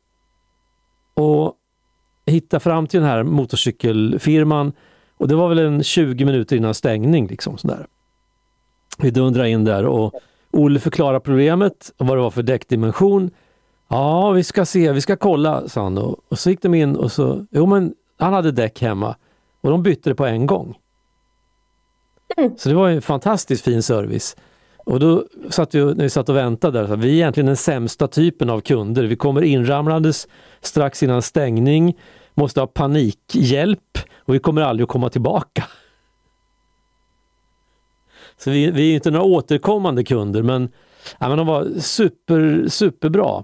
och 1.13 1.53
hittar 2.25 2.59
fram 2.59 2.87
till 2.87 2.99
den 2.99 3.09
här 3.09 3.23
motorcykelfirman 3.23 4.73
och 5.17 5.27
det 5.27 5.35
var 5.35 5.49
väl 5.49 5.59
en 5.59 5.83
20 5.83 6.25
minuter 6.25 6.55
innan 6.55 6.73
stängning. 6.73 7.27
Liksom, 7.27 7.57
sådär. 7.57 7.87
Vi 8.97 9.11
dundrar 9.11 9.45
in 9.45 9.63
där 9.63 9.85
och 9.85 10.13
Olle 10.51 10.79
förklarar 10.79 11.19
problemet 11.19 11.93
och 11.97 12.07
vad 12.07 12.17
det 12.17 12.21
var 12.21 12.31
för 12.31 12.43
däckdimension. 12.43 13.31
Ja, 13.87 14.31
vi 14.31 14.43
ska 14.43 14.65
se, 14.65 14.91
vi 14.91 15.01
ska 15.01 15.15
kolla, 15.15 15.67
sa 15.67 15.83
han. 15.83 15.97
Och, 15.97 16.19
och 16.29 16.39
så 16.39 16.49
gick 16.49 16.61
de 16.61 16.73
in 16.73 16.95
och 16.95 17.11
så, 17.11 17.45
jo 17.51 17.65
men 17.65 17.93
han 18.17 18.33
hade 18.33 18.51
däck 18.51 18.81
hemma 18.81 19.15
och 19.61 19.69
de 19.69 19.83
bytte 19.83 20.09
det 20.09 20.15
på 20.15 20.25
en 20.25 20.45
gång. 20.45 20.77
Mm. 22.37 22.51
Så 22.57 22.69
det 22.69 22.75
var 22.75 22.89
en 22.89 23.01
fantastiskt 23.01 23.63
fin 23.63 23.83
service. 23.83 24.35
Och 24.83 24.99
då 24.99 25.25
satt 25.49 25.75
vi, 25.75 25.85
när 25.85 26.03
vi 26.03 26.09
satt 26.09 26.29
och 26.29 26.35
väntade, 26.35 26.87
där, 26.87 26.95
vi 26.95 27.07
är 27.09 27.13
egentligen 27.13 27.47
den 27.47 27.57
sämsta 27.57 28.07
typen 28.07 28.49
av 28.49 28.61
kunder. 28.61 29.03
Vi 29.03 29.15
kommer 29.15 29.41
inramlandes 29.41 30.27
strax 30.61 31.03
innan 31.03 31.21
stängning, 31.21 31.97
måste 32.33 32.59
ha 32.59 32.67
panikhjälp 32.67 33.97
och 34.17 34.35
vi 34.35 34.39
kommer 34.39 34.61
aldrig 34.61 34.83
att 34.83 34.89
komma 34.89 35.09
tillbaka. 35.09 35.63
Så 38.37 38.51
vi, 38.51 38.71
vi 38.71 38.91
är 38.91 38.95
inte 38.95 39.11
några 39.11 39.25
återkommande 39.25 40.03
kunder 40.03 40.43
men, 40.43 40.69
ja, 41.19 41.29
men 41.29 41.37
de 41.37 41.47
var 41.47 41.67
super, 41.79 42.65
superbra. 42.67 43.43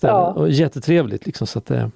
Ja. 0.00 0.32
Och 0.32 0.50
jättetrevligt. 0.50 1.26
Liksom, 1.26 1.46
så 1.46 1.58
att, 1.58 1.70
eh, 1.70 1.88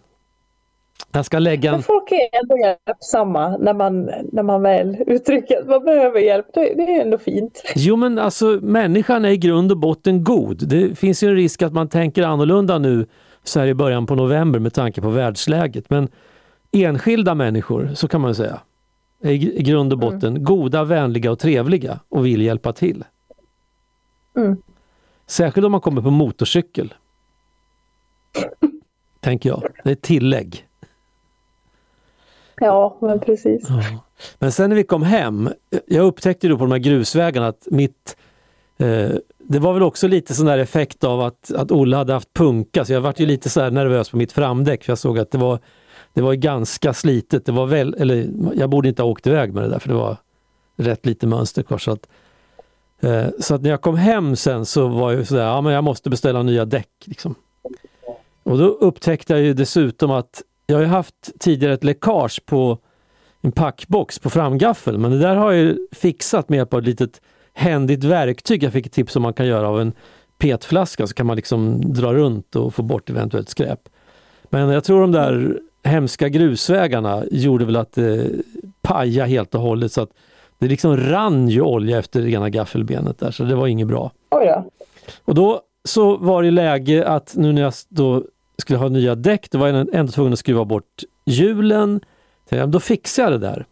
jag 1.13 1.25
ska 1.25 1.39
lägga 1.39 1.73
en... 1.73 1.83
folk 1.83 2.13
är 2.13 2.41
ändå 2.43 2.57
hjälpsamma 2.59 3.57
när 3.57 3.75
man, 3.75 4.11
när 4.33 4.43
man 4.43 4.63
väl 4.63 4.97
uttrycker 5.07 5.61
att 5.61 5.69
man 5.69 5.85
behöver 5.85 6.21
hjälp. 6.21 6.47
Det, 6.55 6.75
det 6.75 6.83
är 6.83 7.01
ändå 7.01 7.19
fint. 7.19 7.63
Jo 7.77 7.97
men 7.97 8.19
alltså 8.19 8.47
människan 8.63 9.25
är 9.25 9.29
i 9.29 9.37
grund 9.37 9.73
och 9.73 9.79
botten 9.79 10.25
god. 10.25 10.69
Det 10.69 10.99
finns 10.99 11.23
ju 11.23 11.29
en 11.29 11.35
risk 11.35 11.63
att 11.63 11.73
man 11.73 11.89
tänker 11.89 12.23
annorlunda 12.23 12.79
nu 12.79 13.07
så 13.45 13.61
här 13.61 13.67
i 13.67 13.75
början 13.75 14.07
på 14.07 14.15
november 14.15 14.59
med 14.59 14.75
tanke 14.75 15.01
på 15.01 15.11
världsläget. 15.11 15.91
Men 15.91 16.09
enskilda 16.73 17.35
människor, 17.35 17.91
så 17.95 18.09
kan 18.09 18.21
man 18.21 18.35
säga, 18.35 18.61
är 19.23 19.33
i 19.33 19.63
grund 19.63 19.93
och 19.93 19.99
botten 19.99 20.29
mm. 20.29 20.45
goda, 20.45 20.85
vänliga 20.85 21.31
och 21.31 21.39
trevliga 21.39 22.01
och 22.09 22.27
vill 22.27 22.43
hjälpa 22.43 22.73
till. 22.73 23.05
Mm. 24.37 24.57
Särskilt 25.27 25.65
om 25.65 25.73
man 25.73 25.81
kommer 25.81 26.03
på 26.03 26.11
motorcykel. 26.11 26.95
Tänker 29.21 29.49
jag. 29.49 29.63
Det 29.85 29.91
är 29.91 29.93
ett 29.93 30.03
tillägg. 30.03 30.68
Ja, 32.61 32.97
men 33.01 33.21
precis. 33.21 33.67
Ja. 33.69 33.83
Men 34.39 34.53
sen 34.53 34.71
när 34.71 34.77
vi 34.77 34.85
kom 34.85 35.03
hem, 35.03 35.51
jag 35.87 36.07
upptäckte 36.07 36.49
då 36.49 36.59
på 36.59 36.65
de 36.65 36.73
här 36.73 36.79
grusvägarna 36.79 37.47
att 37.47 37.69
mitt 37.71 38.17
eh, 38.79 39.11
det 39.49 39.59
var 39.59 39.73
väl 39.73 39.83
också 39.83 40.09
lite 40.09 40.35
sån 40.35 40.47
där 40.47 40.59
effekt 40.59 41.05
av 41.05 41.21
att, 41.21 41.53
att 41.53 41.71
Olle 41.71 41.97
hade 41.97 42.13
haft 42.13 42.33
punka, 42.33 42.85
så 42.85 42.93
jag 42.93 43.01
vart 43.01 43.21
ju 43.21 43.27
lite 43.27 43.51
så 43.51 43.71
nervös 43.71 44.11
på 44.11 44.17
mitt 44.17 44.33
framdäck 44.33 44.85
för 44.85 44.91
jag 44.91 44.99
såg 44.99 45.19
att 45.19 45.31
det 45.31 45.39
var, 45.39 45.59
det 46.13 46.23
var 46.23 46.35
ganska 46.35 46.95
slitet. 46.95 47.47
Det 47.47 47.53
var 47.53 47.67
väl, 47.67 47.95
eller 47.99 48.29
jag 48.55 48.71
borde 48.71 48.89
inte 48.89 49.03
ha 49.03 49.11
åkt 49.11 49.27
iväg 49.27 49.55
med 49.55 49.63
det 49.63 49.69
där 49.69 49.79
för 49.79 49.89
det 49.89 49.95
var 49.95 50.17
rätt 50.77 51.07
lite 51.07 51.27
mönster 51.27 51.63
kvar. 51.63 51.79
Så 51.79 51.91
att, 51.91 52.09
eh, 53.01 53.27
så 53.41 53.55
att 53.55 53.63
när 53.63 53.71
jag 53.71 53.81
kom 53.81 53.97
hem 53.97 54.37
sen 54.37 54.67
så 54.67 54.89
var 54.89 55.13
jag 55.13 55.27
sådär, 55.27 55.45
ja 55.45 55.61
men 55.61 55.73
jag 55.73 55.85
måste 55.85 56.11
beställa 56.11 56.43
nya 56.43 56.65
däck. 56.65 57.05
Liksom. 57.05 57.35
Och 58.43 58.59
då 58.59 58.65
upptäckte 58.65 59.33
jag 59.33 59.43
ju 59.43 59.55
dessutom 59.55 60.11
att 60.11 60.43
jag 60.71 60.79
har 60.79 60.85
haft 60.85 61.41
tidigare 61.41 61.75
ett 61.75 61.85
läckage 61.85 62.47
på 62.47 62.79
en 63.41 63.53
packbox 63.53 64.19
på 64.19 64.31
framgaffel 64.31 64.99
men 64.99 65.11
det 65.11 65.19
där 65.19 65.37
har 65.37 65.53
jag 65.53 65.77
fixat 65.93 66.49
med 66.49 66.57
hjälp 66.57 66.75
av 66.75 66.81
ett 66.81 66.87
litet 66.87 67.21
händigt 67.55 68.05
verktyg. 68.05 68.63
Jag 68.63 68.73
fick 68.73 68.87
ett 68.87 68.93
tips 68.93 69.17
om 69.17 69.23
man 69.23 69.33
kan 69.33 69.47
göra 69.47 69.69
av 69.69 69.81
en 69.81 69.93
petflaska 70.39 71.07
så 71.07 71.15
kan 71.15 71.27
man 71.27 71.37
liksom 71.37 71.93
dra 71.95 72.15
runt 72.15 72.57
och 72.57 72.75
få 72.75 72.83
bort 72.83 73.11
eventuellt 73.11 73.49
skräp. 73.49 73.81
Men 74.51 74.69
jag 74.69 74.85
tror 74.85 75.01
de 75.01 75.13
där 75.13 75.61
hemska 75.85 76.29
grusvägarna 76.29 77.25
gjorde 77.31 77.65
väl 77.65 77.77
att 77.77 77.93
det 77.93 78.31
pajade 78.83 79.29
helt 79.31 79.55
och 79.55 79.61
hållet 79.61 79.93
så 79.93 80.03
att 80.03 80.11
det 80.59 80.69
liksom 80.69 80.97
rann 80.97 81.49
ju 81.49 81.61
olja 81.61 81.99
efter 81.99 82.27
ena 82.27 82.51
gaffelbenet 82.51 83.19
där 83.19 83.31
så 83.31 83.45
det 83.45 83.55
var 83.55 83.67
inget 83.67 83.89
bra. 83.89 84.13
Oh 84.31 84.45
ja. 84.45 84.65
Och 85.25 85.35
då 85.35 85.61
så 85.85 86.17
var 86.17 86.43
det 86.43 86.51
läge 86.51 87.07
att 87.07 87.35
nu 87.37 87.53
när 87.53 87.63
jag 87.63 87.73
då 87.89 88.25
skulle 88.59 88.79
ha 88.79 88.89
nya 88.89 89.15
däck, 89.15 89.51
då 89.51 89.59
var 89.59 89.69
jag 89.69 89.95
ändå 89.95 90.13
tvungen 90.13 90.33
att 90.33 90.39
skruva 90.39 90.65
bort 90.65 91.03
hjulen. 91.25 92.01
Då 92.69 92.81
fixade 92.81 93.33
jag 93.33 93.41
det 93.41 93.47
där. 93.47 93.67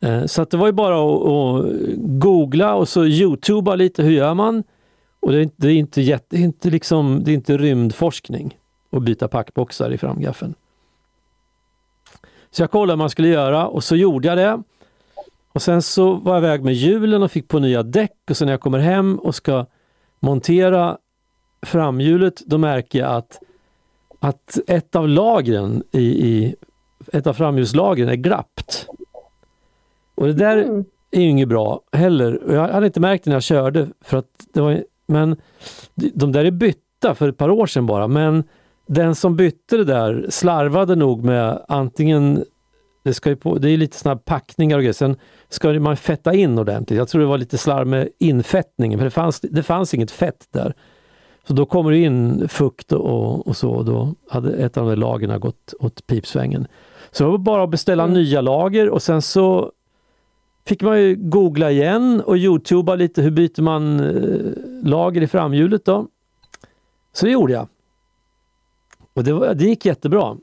Eh, 0.00 0.26
så 0.26 0.42
att 0.42 0.50
det 0.50 0.56
var 0.56 0.66
ju 0.66 0.72
bara 0.72 0.94
att, 0.94 1.26
att 1.26 1.74
googla 1.96 2.74
och 2.74 2.88
så 2.88 3.04
youtuba 3.04 3.74
lite, 3.74 4.02
hur 4.02 4.10
gör 4.10 4.34
man? 4.34 4.64
Och 5.20 5.32
det 5.32 5.40
är, 5.40 5.50
det 5.56 5.68
är 5.68 5.74
inte, 5.74 6.02
jätte, 6.02 6.36
inte, 6.36 6.70
liksom, 6.70 7.24
det 7.24 7.30
är 7.30 7.34
inte 7.34 7.56
rymdforskning 7.56 8.58
att 8.90 9.02
byta 9.02 9.28
packboxar 9.28 9.90
i 9.90 9.98
framgaffeln. 9.98 10.54
Så 12.50 12.62
jag 12.62 12.70
kollade 12.70 12.92
vad 12.92 12.98
man 12.98 13.10
skulle 13.10 13.28
göra 13.28 13.66
och 13.66 13.84
så 13.84 13.96
gjorde 13.96 14.28
jag 14.28 14.38
det. 14.38 14.62
Och 15.52 15.62
sen 15.62 15.82
så 15.82 16.14
var 16.14 16.34
jag 16.34 16.44
iväg 16.44 16.64
med 16.64 16.74
hjulen 16.74 17.22
och 17.22 17.30
fick 17.30 17.48
på 17.48 17.58
nya 17.58 17.82
däck 17.82 18.16
och 18.30 18.36
sen 18.36 18.46
när 18.46 18.52
jag 18.52 18.60
kommer 18.60 18.78
hem 18.78 19.18
och 19.18 19.34
ska 19.34 19.66
montera 20.20 20.98
framhjulet, 21.66 22.42
då 22.46 22.58
märker 22.58 22.98
jag 22.98 23.16
att, 23.16 23.40
att 24.20 24.58
ett 24.66 24.96
av 24.96 25.08
lagren 25.08 25.82
i, 25.92 26.02
i 26.02 26.54
ett 27.12 27.26
av 27.26 27.32
framhjulslagren 27.32 28.08
är 28.08 28.14
glappt. 28.14 28.86
Och 30.14 30.26
det 30.26 30.32
där 30.32 30.58
mm. 30.58 30.84
är 31.10 31.20
ju 31.20 31.28
inget 31.28 31.48
bra 31.48 31.80
heller. 31.92 32.42
Jag 32.48 32.68
hade 32.68 32.86
inte 32.86 33.00
märkt 33.00 33.24
det 33.24 33.30
när 33.30 33.36
jag 33.36 33.42
körde, 33.42 33.88
för 34.00 34.16
att 34.16 34.46
det 34.52 34.60
var, 34.60 34.84
men 35.06 35.36
de 35.94 36.32
där 36.32 36.44
är 36.44 36.50
bytta 36.50 37.14
för 37.14 37.28
ett 37.28 37.36
par 37.36 37.50
år 37.50 37.66
sedan 37.66 37.86
bara, 37.86 38.08
men 38.08 38.44
den 38.86 39.14
som 39.14 39.36
bytte 39.36 39.76
det 39.76 39.84
där 39.84 40.26
slarvade 40.28 40.94
nog 40.94 41.24
med 41.24 41.64
antingen 41.68 42.44
det, 43.02 43.14
ska 43.14 43.36
på, 43.36 43.58
det 43.58 43.70
är 43.70 43.76
lite 43.76 43.96
såna 43.96 44.16
packningar 44.16 44.76
och 44.76 44.82
grejer. 44.82 44.92
Sen 44.92 45.16
ska 45.48 45.72
man 45.72 45.96
fetta 45.96 46.34
in 46.34 46.58
ordentligt. 46.58 46.96
Jag 46.96 47.08
tror 47.08 47.20
det 47.20 47.26
var 47.26 47.38
lite 47.38 47.58
slarv 47.58 47.86
med 47.86 48.08
infettningen, 48.18 48.98
för 48.98 49.04
det 49.04 49.10
fanns, 49.10 49.40
det 49.40 49.62
fanns 49.62 49.94
inget 49.94 50.10
fett 50.10 50.46
där. 50.50 50.74
Så 51.48 51.54
då 51.54 51.66
kommer 51.66 51.90
det 51.90 51.98
in 51.98 52.48
fukt 52.48 52.92
och, 52.92 53.46
och 53.46 53.56
så. 53.56 53.70
Och 53.70 53.84
då 53.84 54.14
hade 54.28 54.52
ett 54.52 54.76
av 54.76 54.84
de 54.84 54.90
där 54.90 54.96
lagren 54.96 55.40
gått 55.40 55.74
åt 55.80 56.06
pipsvängen. 56.06 56.66
Så 57.10 57.24
det 57.24 57.30
var 57.30 57.38
bara 57.38 57.62
att 57.64 57.70
beställa 57.70 58.02
mm. 58.02 58.14
nya 58.14 58.40
lager 58.40 58.88
och 58.88 59.02
sen 59.02 59.22
så 59.22 59.72
fick 60.66 60.82
man 60.82 61.00
ju 61.00 61.16
googla 61.16 61.70
igen 61.70 62.22
och 62.26 62.36
youtuba 62.36 62.94
lite 62.94 63.22
hur 63.22 63.30
byter 63.30 63.62
man 63.62 64.00
eh, 64.00 64.52
lager 64.88 65.22
i 65.22 65.26
framhjulet 65.26 65.84
då. 65.84 66.06
Så 67.12 67.26
det 67.26 67.32
gjorde 67.32 67.52
jag. 67.52 67.68
Och 69.14 69.24
det, 69.24 69.32
var, 69.32 69.54
det 69.54 69.64
gick 69.64 69.86
jättebra. 69.86 70.36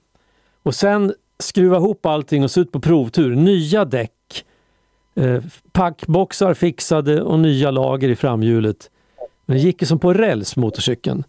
Och 0.64 0.76
sen 0.76 1.14
skruva 1.40 1.78
ihop 1.78 2.06
allting 2.06 2.44
och 2.44 2.52
se 2.52 2.62
ut 2.62 2.72
på 2.72 2.80
provtur. 2.80 3.36
Nya 3.36 3.86
däck, 3.86 4.46
eh, 5.16 5.44
packboxar 5.72 6.54
fixade 6.54 7.22
och 7.22 7.40
nya 7.40 7.72
lager 7.72 8.10
i 8.10 8.16
framhjulet. 8.16 8.90
Men 9.46 9.58
det 9.58 9.64
gick 9.64 9.82
ju 9.82 9.86
som 9.86 10.00
på 10.00 10.14
räls 10.14 10.56
motorcykeln. 10.56 11.24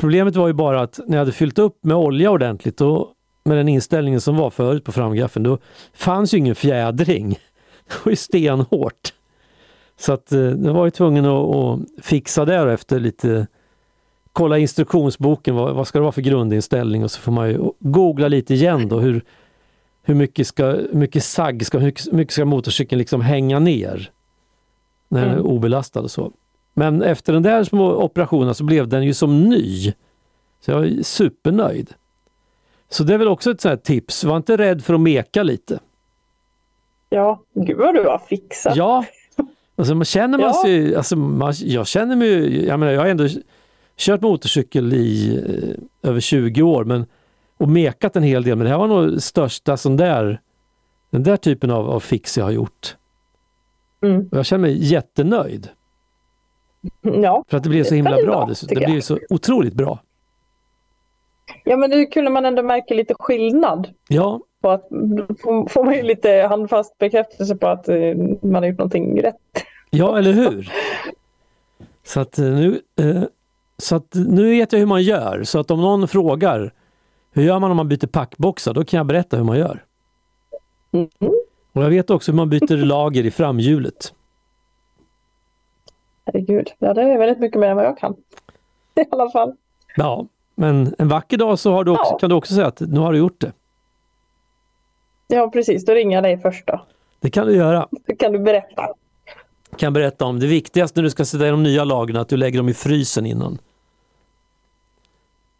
Problemet 0.00 0.36
var 0.36 0.46
ju 0.46 0.52
bara 0.52 0.80
att 0.80 1.00
när 1.06 1.16
jag 1.16 1.20
hade 1.20 1.32
fyllt 1.32 1.58
upp 1.58 1.84
med 1.84 1.96
olja 1.96 2.30
ordentligt 2.30 2.80
och 2.80 3.08
med 3.44 3.56
den 3.56 3.68
inställningen 3.68 4.20
som 4.20 4.36
var 4.36 4.50
förut 4.50 4.84
på 4.84 4.92
framgaffeln, 4.92 5.42
då 5.42 5.58
fanns 5.94 6.34
ju 6.34 6.38
ingen 6.38 6.54
fjädring. 6.54 7.30
Det 7.88 8.04
var 8.04 8.10
ju 8.10 8.16
stenhårt. 8.16 9.14
Så 9.98 10.12
att 10.12 10.32
eh, 10.32 10.40
jag 10.40 10.74
var 10.74 10.84
ju 10.84 10.90
tvungen 10.90 11.24
att, 11.24 11.54
att 11.56 11.80
fixa 12.02 12.44
det 12.44 12.72
efter 12.72 13.00
lite 13.00 13.46
kolla 14.32 14.58
instruktionsboken, 14.58 15.54
vad, 15.54 15.74
vad, 15.74 15.88
ska 15.88 15.98
det 15.98 16.02
vara 16.02 16.12
för 16.12 16.22
grundinställning 16.22 17.04
och 17.04 17.10
så 17.10 17.20
får 17.20 17.32
man 17.32 17.48
ju 17.48 17.70
googla 17.78 18.28
lite 18.28 18.54
igen 18.54 18.88
då 18.88 18.98
hur, 18.98 19.24
hur 20.02 20.14
mycket, 20.14 20.46
ska, 20.46 20.66
hur 20.66 20.88
mycket 20.92 21.24
sagg 21.24 21.66
ska, 21.66 21.78
hur 21.78 22.14
mycket 22.14 22.32
ska 22.32 22.44
motorcykeln 22.44 22.98
liksom 22.98 23.20
hänga 23.20 23.58
ner 23.58 24.10
när 25.08 25.20
den 25.20 25.30
är 25.30 25.34
Mm. 25.34 25.46
obelastad 25.46 26.00
och 26.00 26.10
så. 26.10 26.32
Men 26.74 27.02
efter 27.02 27.32
den 27.32 27.42
där 27.42 27.64
små 27.64 28.02
operationen 28.02 28.54
så 28.54 28.64
blev 28.64 28.88
den 28.88 29.04
ju 29.04 29.14
som 29.14 29.44
ny. 29.48 29.92
Så 30.60 30.70
jag 30.70 30.86
är 30.86 31.02
supernöjd. 31.02 31.94
Så 32.88 33.04
det 33.04 33.14
är 33.14 33.18
väl 33.18 33.28
också 33.28 33.50
ett 33.50 33.60
sånt 33.60 33.70
här 33.70 33.76
tips, 33.76 34.24
var 34.24 34.36
inte 34.36 34.56
rädd 34.56 34.84
för 34.84 34.94
att 34.94 35.00
meka 35.00 35.42
lite. 35.42 35.78
Ja, 37.08 37.40
gud 37.54 37.76
vad 37.76 37.94
du 37.94 38.02
har 38.02 38.18
fixat. 38.18 38.76
Ja, 38.76 39.04
alltså 39.76 39.94
man 39.94 40.04
känner 40.04 40.38
man 40.38 40.46
Ja. 40.46 40.62
sig, 40.64 40.96
alltså 40.96 41.16
man, 41.16 41.52
jag 41.58 41.86
känner 41.86 42.16
mig, 42.16 42.64
jag 42.66 42.80
menar 42.80 42.92
jag 42.92 43.00
har 43.00 43.08
ändå 43.08 43.28
kört 43.96 44.20
motorcykel 44.20 44.92
i 44.92 45.36
eh, 46.02 46.10
över 46.10 46.20
20 46.20 46.62
år 46.62 46.84
men, 46.84 47.06
och 47.56 47.68
mekat 47.68 48.16
en 48.16 48.22
hel 48.22 48.42
del 48.42 48.56
men 48.56 48.64
det 48.64 48.70
här 48.70 48.78
var 48.78 48.86
nog 48.86 49.22
största 49.22 49.76
sån 49.76 49.96
där, 49.96 50.40
den 51.10 51.22
där 51.22 51.36
typen 51.36 51.70
av, 51.70 51.90
av 51.90 52.00
fix 52.00 52.38
jag 52.38 52.44
har 52.44 52.50
gjort. 52.52 52.96
Mm. 54.02 54.28
Och 54.30 54.38
jag 54.38 54.46
känner 54.46 54.62
mig 54.62 54.84
jättenöjd 54.84 55.68
Ja. 57.00 57.44
för 57.48 57.56
att 57.56 57.62
det 57.62 57.68
blev 57.68 57.84
så 57.84 57.94
himla 57.94 58.16
bra. 58.16 58.46
bra, 58.46 58.54
Det, 58.68 58.74
blev 58.74 59.00
så 59.00 59.18
otroligt 59.30 59.74
bra. 59.74 59.98
ja, 61.64 61.76
men 61.76 62.06
kul 62.06 62.24
när 62.24 62.30
man 62.30 62.44
ändå 62.44 62.62
märker 62.62 62.94
lite 62.94 63.14
skillnad. 63.18 63.88
Ja, 64.08 64.40
På 64.62 64.70
att, 64.70 64.88
får 65.68 65.84
man 65.84 65.94
ju 65.94 66.02
lite 66.02 66.46
handfast 66.48 66.98
bekräftelse 66.98 67.56
på 67.56 67.66
att 67.68 67.88
eh, 67.88 67.96
man 68.42 68.54
har 68.54 68.66
gjort 68.66 68.78
någonting 68.78 69.22
rätt. 69.22 69.36
ja 69.90 70.18
eller 70.18 70.32
hur? 70.32 70.72
Så 72.04 72.20
att 72.20 72.38
eh, 72.38 72.44
nu, 72.44 72.80
eh, 73.00 73.22
så 73.78 73.96
att 73.96 74.14
nu 74.14 74.50
vet 74.50 74.72
jag 74.72 74.80
hur 74.80 74.86
man 74.86 75.02
gör. 75.02 75.44
Så 75.44 75.58
att 75.58 75.70
om 75.70 75.80
någon 75.80 76.08
frågar 76.08 76.72
hur 77.32 77.42
gör 77.42 77.58
man 77.58 77.70
om 77.70 77.76
man 77.76 77.88
byter 77.88 78.06
packboxar? 78.06 78.74
Då 78.74 78.84
kan 78.84 78.98
jag 78.98 79.06
berätta 79.06 79.36
hur 79.36 79.44
man 79.44 79.58
gör. 79.58 79.84
Mm. 80.92 81.08
Och 81.72 81.84
jag 81.84 81.90
vet 81.90 82.10
också 82.10 82.32
hur 82.32 82.36
man 82.36 82.50
byter 82.50 82.76
lager 82.84 83.26
i 83.26 83.30
framhjulet. 83.30 84.14
Herregud, 86.32 86.72
ja, 86.78 86.94
det 86.94 87.02
är 87.02 87.18
väldigt 87.18 87.38
mycket 87.38 87.60
mer 87.60 87.68
än 87.68 87.76
vad 87.76 87.84
jag 87.86 87.98
kan. 87.98 88.16
I 88.94 89.04
alla 89.10 89.30
fall. 89.30 89.54
Ja, 89.96 90.26
men 90.54 90.94
en 90.98 91.08
vacker 91.08 91.36
dag 91.36 91.58
så 91.58 91.72
har 91.72 91.84
du 91.84 91.90
också, 91.90 92.12
Ja. 92.12 92.18
kan 92.18 92.30
du 92.30 92.36
också 92.36 92.54
säga 92.54 92.66
att 92.66 92.80
nu 92.80 93.00
har 93.00 93.12
du 93.12 93.18
gjort 93.18 93.40
det. 93.40 93.52
Ja, 95.26 95.50
precis. 95.50 95.84
Då 95.84 95.92
ringer 95.94 96.16
jag 96.16 96.24
dig 96.24 96.38
först 96.38 96.66
då. 96.66 96.80
Det 97.20 97.30
kan 97.30 97.46
du 97.46 97.56
göra. 97.56 97.88
Då 97.90 98.16
kan 98.16 98.32
du 98.32 98.38
berätta. 98.38 98.88
kan 99.76 99.92
berätta 99.92 100.24
om 100.24 100.40
det 100.40 100.46
viktigaste 100.46 100.98
när 101.00 101.04
du 101.04 101.10
ska 101.10 101.24
sätta 101.24 101.46
i 101.46 101.50
de 101.50 101.62
nya 101.62 101.84
lagren, 101.84 102.16
att 102.16 102.28
du 102.28 102.36
lägger 102.36 102.58
dem 102.58 102.68
i 102.68 102.74
frysen 102.74 103.26
innan. 103.26 103.58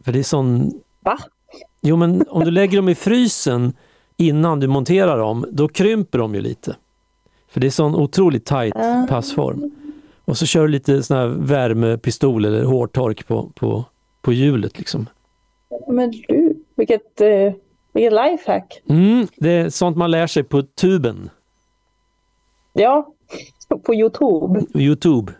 För 0.04 0.12
det 0.12 0.18
är 0.18 0.22
sån... 0.22 0.70
Va? 1.00 1.18
Jo 1.80 1.96
men 1.96 2.24
om 2.28 2.44
du 2.44 2.50
lägger 2.50 2.76
dem 2.78 2.88
i 2.88 2.94
frysen 2.94 3.72
innan 4.16 4.60
du 4.60 4.66
monterar 4.66 5.18
dem, 5.18 5.44
då 5.50 5.68
krymper 5.68 6.18
de 6.18 6.34
ju 6.34 6.40
lite. 6.40 6.76
För 7.48 7.60
det 7.60 7.66
är 7.66 7.70
sån 7.70 7.94
otroligt 7.94 8.44
tajt 8.46 8.76
Ah. 8.76 9.06
passform. 9.08 9.70
Och 10.30 10.36
så 10.36 10.46
kör 10.46 10.62
du 10.62 10.68
lite 10.68 11.02
sån 11.02 11.16
här 11.16 11.26
värmepistol 11.26 12.44
eller 12.44 12.64
hårtork 12.64 13.26
på, 13.26 13.50
på, 13.54 13.84
på 14.22 14.32
hjulet. 14.32 14.78
Liksom. 14.78 15.06
Men 15.88 16.10
du, 16.10 16.64
vilket, 16.74 17.20
eh, 17.20 17.52
vilket 17.92 18.12
lifehack. 18.12 18.82
Mm, 18.88 19.26
det 19.36 19.50
är 19.50 19.70
sånt 19.70 19.96
man 19.96 20.10
lär 20.10 20.26
sig 20.26 20.42
på 20.42 20.62
tuben, 20.62 21.30
Ja, 22.72 23.14
på 23.84 23.94
Youtube. 23.94 24.64
Youtube. 24.74 25.32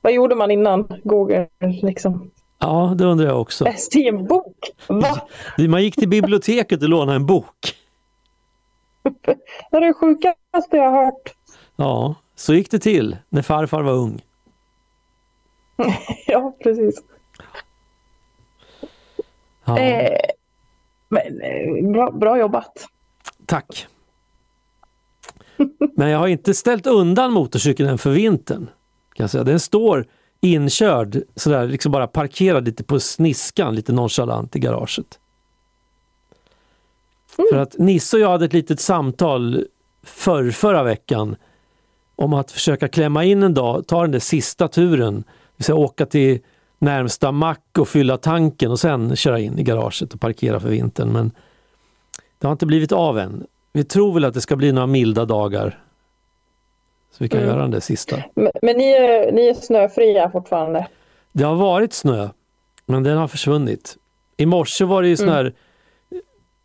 Vad 0.00 0.12
gjorde 0.12 0.34
man 0.34 0.50
innan 0.50 0.88
Google 1.04 1.48
liksom? 1.82 2.30
Ja, 2.58 2.94
det 2.98 3.04
undrar 3.04 3.26
jag 3.26 3.40
också. 3.40 3.64
Läste 3.64 3.98
i 3.98 4.08
en 4.08 4.26
bok? 4.26 4.70
Va? 4.88 5.20
Man 5.68 5.82
gick 5.82 5.94
till 5.96 6.08
biblioteket 6.08 6.82
och 6.82 6.88
lånade 6.88 7.16
en 7.16 7.26
bok. 7.26 7.74
Det 9.70 9.76
är 9.76 9.80
det 9.80 9.94
sjukaste 9.94 10.76
jag 10.76 10.90
har 10.90 11.04
hört. 11.04 11.34
Ja, 11.80 12.14
så 12.34 12.54
gick 12.54 12.70
det 12.70 12.78
till 12.78 13.16
när 13.28 13.42
farfar 13.42 13.82
var 13.82 13.92
ung. 13.92 14.22
Ja, 16.26 16.56
precis. 16.62 17.02
Ja, 19.64 19.78
Eh, 19.78 20.18
men 21.08 21.40
eh, 21.40 21.90
bra, 21.92 22.10
bra 22.10 22.38
jobbat. 22.38 22.86
tack. 23.46 23.86
Men 25.96 26.08
jag 26.10 26.18
har 26.18 26.28
inte 26.28 26.54
ställt 26.54 26.86
undan 26.86 27.32
motorcykeln 27.32 27.88
än 27.88 27.98
för 27.98 28.10
vintern. 28.10 28.70
Kan 29.14 29.28
säga. 29.28 29.44
Den 29.44 29.60
står 29.60 30.06
inkörd, 30.40 31.22
sådär, 31.36 31.66
liksom 31.68 31.92
bara 31.92 32.06
parkerad 32.06 32.64
lite 32.64 32.84
på 32.84 33.00
sniskan, 33.00 33.74
lite 33.74 33.92
nonchalant 33.92 34.56
i 34.56 34.58
garaget. 34.58 35.18
För 37.50 37.56
att 37.56 37.78
Nisse 37.78 38.16
och 38.16 38.20
jag 38.22 38.30
hade 38.30 38.44
ett 38.44 38.52
litet 38.52 38.80
samtal 38.80 39.66
för 40.02 40.50
förra 40.50 40.82
veckan 40.82 41.36
om 42.20 42.32
att 42.32 42.50
försöka 42.50 42.88
klämma 42.88 43.24
in 43.24 43.42
en 43.42 43.54
dag, 43.54 43.86
ta 43.86 44.02
den 44.02 44.10
där 44.10 44.18
sista 44.18 44.68
turen, 44.68 45.14
det 45.16 45.24
vill 45.56 45.64
säga 45.64 45.76
åka 45.76 46.06
till 46.06 46.38
närmsta 46.78 47.32
mack 47.32 47.78
och 47.78 47.88
fylla 47.88 48.16
tanken 48.16 48.70
och 48.70 48.80
sen 48.80 49.16
köra 49.16 49.38
in 49.40 49.58
i 49.58 49.62
garaget 49.62 50.14
och 50.14 50.20
parkera 50.20 50.60
för 50.60 50.68
vintern. 50.68 51.12
Men 51.12 51.30
det 52.38 52.46
har 52.46 52.52
inte 52.52 52.66
blivit 52.66 52.92
av 52.92 53.18
än. 53.18 53.46
Vi 53.72 53.84
tror 53.84 54.12
väl 54.14 54.24
att 54.24 54.34
det 54.34 54.40
ska 54.40 54.56
bli 54.56 54.72
några 54.72 54.86
milda 54.86 55.24
dagar. 55.24 55.78
Så 57.12 57.24
vi 57.24 57.28
kan 57.28 57.40
Mm. 57.40 57.50
göra 57.50 57.62
den 57.62 57.70
där 57.70 57.80
sista. 57.80 58.16
Men, 58.34 58.52
men 58.62 58.76
ni, 58.76 58.84
är, 58.92 59.32
ni 59.32 59.48
är 59.48 59.54
snöfria 59.54 60.30
fortfarande? 60.30 60.86
Det 61.32 61.44
har 61.44 61.54
varit 61.54 61.92
snö, 61.92 62.28
men 62.86 63.02
den 63.02 63.16
har 63.18 63.28
försvunnit. 63.28 63.96
I 64.36 64.46
morse 64.46 64.84
var 64.84 65.02
det 65.02 65.08
ju 65.08 65.16
sån 65.16 65.28
Mm. 65.28 65.36
här, 65.36 65.52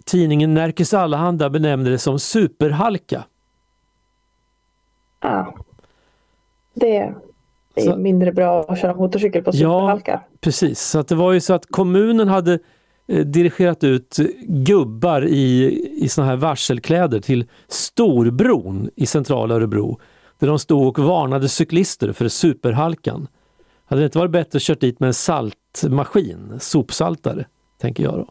tidningen 0.06 0.54
Närkes 0.54 0.94
Allehanda 0.94 1.50
benämnde 1.50 1.90
det 1.92 1.98
som 1.98 2.20
superhalka. 2.20 3.24
Ah. 5.26 5.54
Det 6.74 6.98
är 6.98 7.16
Så- 7.78 7.98
mindre 7.98 8.32
bra 8.32 8.62
att 8.64 8.80
köra 8.80 8.96
motorcykel 8.96 9.44
på 9.44 9.50
Ja. 9.50 9.54
superhalka. 9.54 10.22
Precis, 10.42 10.82
så 10.82 11.00
att 11.00 11.08
det 11.08 11.16
var 11.16 11.32
ju 11.34 11.40
så 11.42 11.54
att 11.54 11.66
kommunen 11.70 12.28
hade 12.28 12.60
eh, 13.08 13.26
dirigerat 13.26 13.84
ut 13.84 14.16
gubbar 14.48 15.26
i, 15.26 15.80
i 16.04 16.10
såna 16.10 16.28
här 16.28 16.36
varselkläder 16.36 17.20
till 17.20 17.46
Storbron 17.68 18.90
i 18.96 19.06
centrala 19.06 19.56
Örebro. 19.56 20.00
Där 20.40 20.48
de 20.48 20.60
stod 20.60 20.88
och 20.88 21.00
varnade 21.06 21.50
cyklister 21.50 22.12
för 22.14 22.28
superhalkan. 22.28 23.28
Hade 23.86 24.02
det 24.02 24.06
inte 24.06 24.18
varit 24.18 24.32
bättre 24.32 24.58
att 24.58 24.62
kört 24.64 24.80
dit 24.80 25.00
med 25.00 25.08
en 25.08 25.14
saltmaskin, 25.14 26.54
sopsaltare, 26.60 27.46
tänker 27.78 28.04
jag 28.04 28.14
då. 28.14 28.28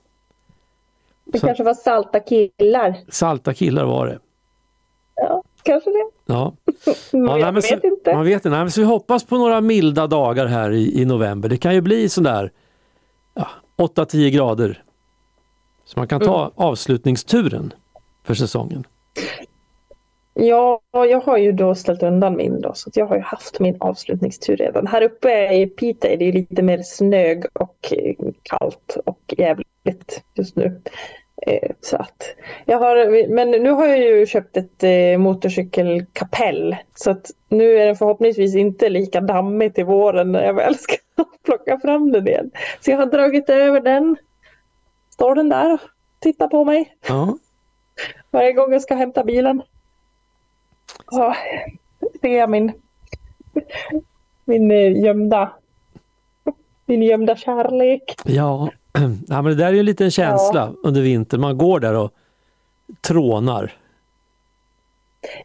Det 1.25 1.39
Så- 1.39 1.47
kanske 1.47 1.65
var 1.65 1.75
salta 1.75 2.21
killar. 2.21 2.97
Salta 3.09 3.55
killar 3.55 3.85
var 3.85 4.07
det. 4.07 4.19
Ja, 5.17 5.43
kanske 5.63 5.91
det. 5.91 6.05
Ja. 6.27 6.55
Ja, 7.13 7.39
jag 7.39 7.55
men 7.55 7.63
så, 7.63 7.75
vet 7.75 7.85
inte. 7.85 8.15
Man 8.15 8.25
vet 8.25 8.35
inte. 8.35 8.51
Nej, 8.51 8.59
men 8.59 8.71
så 8.71 8.81
vi 8.81 8.87
hoppas 8.87 9.25
på 9.25 9.39
några 9.39 9.61
milda 9.61 10.07
dagar 10.07 10.47
här 10.47 10.71
i, 10.71 11.01
i 11.01 11.05
november. 11.05 11.49
Det 11.49 11.57
kan 11.57 11.75
ju 11.75 11.81
bli 11.81 12.09
sådär 12.09 12.51
ja, 13.35 13.49
8-10 13.79 14.31
grader. 14.31 14.83
Så 15.85 16.01
man 16.01 16.09
kan 16.09 16.21
ta 16.21 16.41
Mm. 16.41 16.53
avslutningsturen 16.57 17.73
för 18.25 18.35
säsongen. 18.35 18.85
Ja, 20.35 20.81
jag 20.93 21.21
har 21.21 21.39
ju 21.39 21.53
då 21.53 21.75
ställt 21.75 22.03
undan 22.03 22.37
min 22.37 22.61
då, 22.61 22.73
så 22.75 22.91
jag 22.95 23.07
har 23.07 23.17
ju 23.17 23.23
haft 23.23 23.61
min 23.61 23.77
avslutningstur 23.81 24.57
redan. 24.57 24.87
Här 24.87 25.03
uppe 25.03 25.55
i 25.55 25.67
Piteå 25.67 26.11
är 26.11 26.17
det 26.17 26.33
lite 26.33 26.63
mer 26.63 26.83
snög 26.83 27.45
och 27.53 27.93
kallt 28.43 28.97
och 29.07 29.35
jävligt 29.39 30.23
just 30.35 30.57
nu. 30.57 30.81
Eh, 31.47 31.71
Så 31.81 31.97
att 31.97 32.23
jag 32.65 32.79
har, 32.79 33.29
men 33.29 33.51
nu 33.51 33.71
har 33.71 33.87
jag 33.87 33.99
ju 33.99 34.27
köpt 34.27 34.57
ett 34.57 34.83
eh, 34.83 35.19
motorcykelkapell 35.19 36.77
så 36.95 37.11
att 37.11 37.31
nu 37.49 37.79
är 37.79 37.87
den 37.87 37.97
förhoppningsvis 37.97 38.55
inte 38.55 38.89
lika 38.89 39.21
dammig 39.21 39.75
till 39.75 39.85
våren 39.85 40.33
när 40.33 40.45
jag 40.45 40.55
väl 40.55 40.75
ska 40.79 40.95
plocka 41.45 41.79
fram 41.79 42.13
den 42.13 42.29
igen. 42.29 42.51
Så 42.81 42.91
jag 42.91 42.99
har 42.99 43.07
dragit 43.07 43.51
över 43.51 43.81
den. 43.81 44.17
Står 45.11 45.35
den 45.35 45.49
där 45.49 45.73
och 45.73 45.81
tittar 46.19 46.49
på 46.49 46.65
mig 46.65 46.97
Ja, 47.09 47.39
varje 48.31 48.53
gång 48.53 48.73
jag 48.73 48.83
ska 48.83 48.95
hämta 48.95 49.25
bilen. 49.25 49.63
Så 51.11 51.35
ser 52.21 52.39
jag 52.39 52.51
min, 52.51 52.73
min 54.45 54.71
eh, 54.71 55.03
gömda, 55.03 55.53
min 56.87 57.03
gömda 57.03 57.37
kärlek. 57.37 58.15
ja. 58.25 58.69
ja 59.29 59.43
men 59.43 59.45
det 59.45 59.55
där 59.55 59.67
är 59.67 59.73
ju 59.73 59.79
en 59.79 59.87
liten 59.87 60.11
känsla 60.11 60.73
under 60.83 61.01
vintern. 61.01 61.41
Man 61.41 61.59
går 61.59 61.81
där 61.81 61.95
och 61.95 62.13
trånar. 63.01 63.73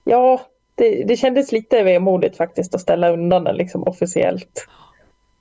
Ja, 0.04 0.42
det, 0.76 1.04
det 1.04 1.18
kändes 1.18 1.52
lite 1.52 1.84
vemodigt 1.84 2.38
faktiskt 2.38 2.76
att 2.76 2.82
ställa 2.82 3.10
undan 3.10 3.44
den 3.44 3.56
liksom 3.56 3.84
officiellt. 3.84 4.68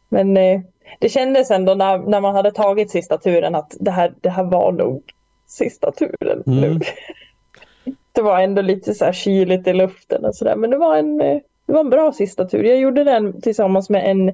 Men 0.09 0.37
eh, 0.37 0.61
det 0.99 1.09
kändes 1.09 1.51
ändå 1.51 1.75
när, 1.75 1.99
när 1.99 2.21
man 2.21 2.35
hade 2.35 2.51
tagit 2.51 2.91
sista 2.91 3.19
turen 3.19 3.55
att 3.55 3.77
det 3.81 3.91
här, 3.91 4.13
det 4.21 4.31
här 4.31 4.45
var 4.45 4.73
nog 4.73 5.03
sista 5.47 5.93
turen. 5.93 6.43
Mm. 6.47 6.81
Det 8.13 8.23
var 8.23 8.41
ändå 8.41 8.63
lite 8.63 8.95
så 8.95 9.05
här 9.05 9.13
kyligt 9.13 9.67
i 9.67 9.73
luften 9.73 10.25
och 10.25 10.35
sådär. 10.35 10.57
Men 10.57 10.71
det 10.71 10.77
var, 10.77 10.97
en, 10.97 11.21
eh, 11.21 11.39
det 11.67 11.73
var 11.73 11.81
en 11.81 11.91
bra 11.91 12.13
sista 12.13 12.45
tur. 12.45 12.65
Jag 12.65 12.79
gjorde 12.79 13.05
den 13.05 13.41
tillsammans 13.41 13.91
med 13.91 14.11
en 14.11 14.29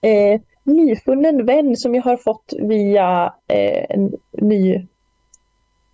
eh, 0.00 0.40
nyfunnen 0.68 1.46
vän 1.46 1.76
som 1.76 1.94
jag 1.94 2.02
har 2.02 2.16
fått 2.16 2.52
via 2.58 3.34
eh, 3.48 3.84
en 3.88 4.12
ny 4.32 4.86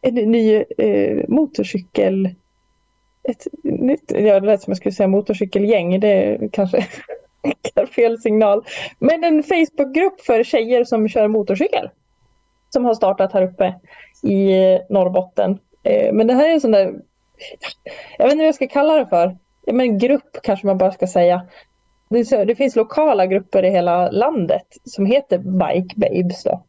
en 0.00 0.14
ny 0.14 0.64
eh, 0.78 1.24
motorcykel 1.28 2.34
ett 3.28 3.46
nytt, 3.62 4.12
ja 4.14 4.40
det 4.40 4.46
lät 4.46 4.62
som 4.62 4.70
jag 4.70 4.76
skulle 4.76 4.92
säga 4.92 5.06
motorcykelgäng, 5.06 6.00
det 6.00 6.08
är 6.24 6.48
kanske 6.48 6.87
fel 7.94 8.20
signal. 8.20 8.64
Men 8.98 9.24
en 9.24 9.42
Facebookgrupp 9.42 10.20
för 10.20 10.42
tjejer 10.42 10.84
som 10.84 11.08
kör 11.08 11.28
motorcykel. 11.28 11.90
Som 12.70 12.84
har 12.84 12.94
startat 12.94 13.32
här 13.32 13.42
uppe 13.42 13.74
i 14.22 14.52
Norrbotten. 14.90 15.58
Eh, 15.82 16.12
men 16.12 16.26
det 16.26 16.34
här 16.34 16.48
är 16.48 16.52
en 16.52 16.60
sån 16.60 16.70
där, 16.70 16.94
jag 18.18 18.24
vet 18.24 18.32
inte 18.32 18.42
vad 18.42 18.46
jag 18.46 18.54
ska 18.54 18.66
kalla 18.66 18.94
det 18.94 19.06
för. 19.06 19.37
Men 19.72 19.98
grupp 19.98 20.37
kanske 20.42 20.66
man 20.66 20.78
bara 20.78 20.92
ska 20.92 21.06
säga. 21.06 21.46
Det, 22.22 22.55
finns 22.55 22.77
lokala 22.77 23.27
grupper 23.27 23.62
i 23.62 23.70
hela 23.70 24.11
landet 24.11 24.66
som 24.85 25.07
heter 25.07 25.38
Bike 25.38 25.94
Babes. 25.96 26.42
Då. 26.42 26.64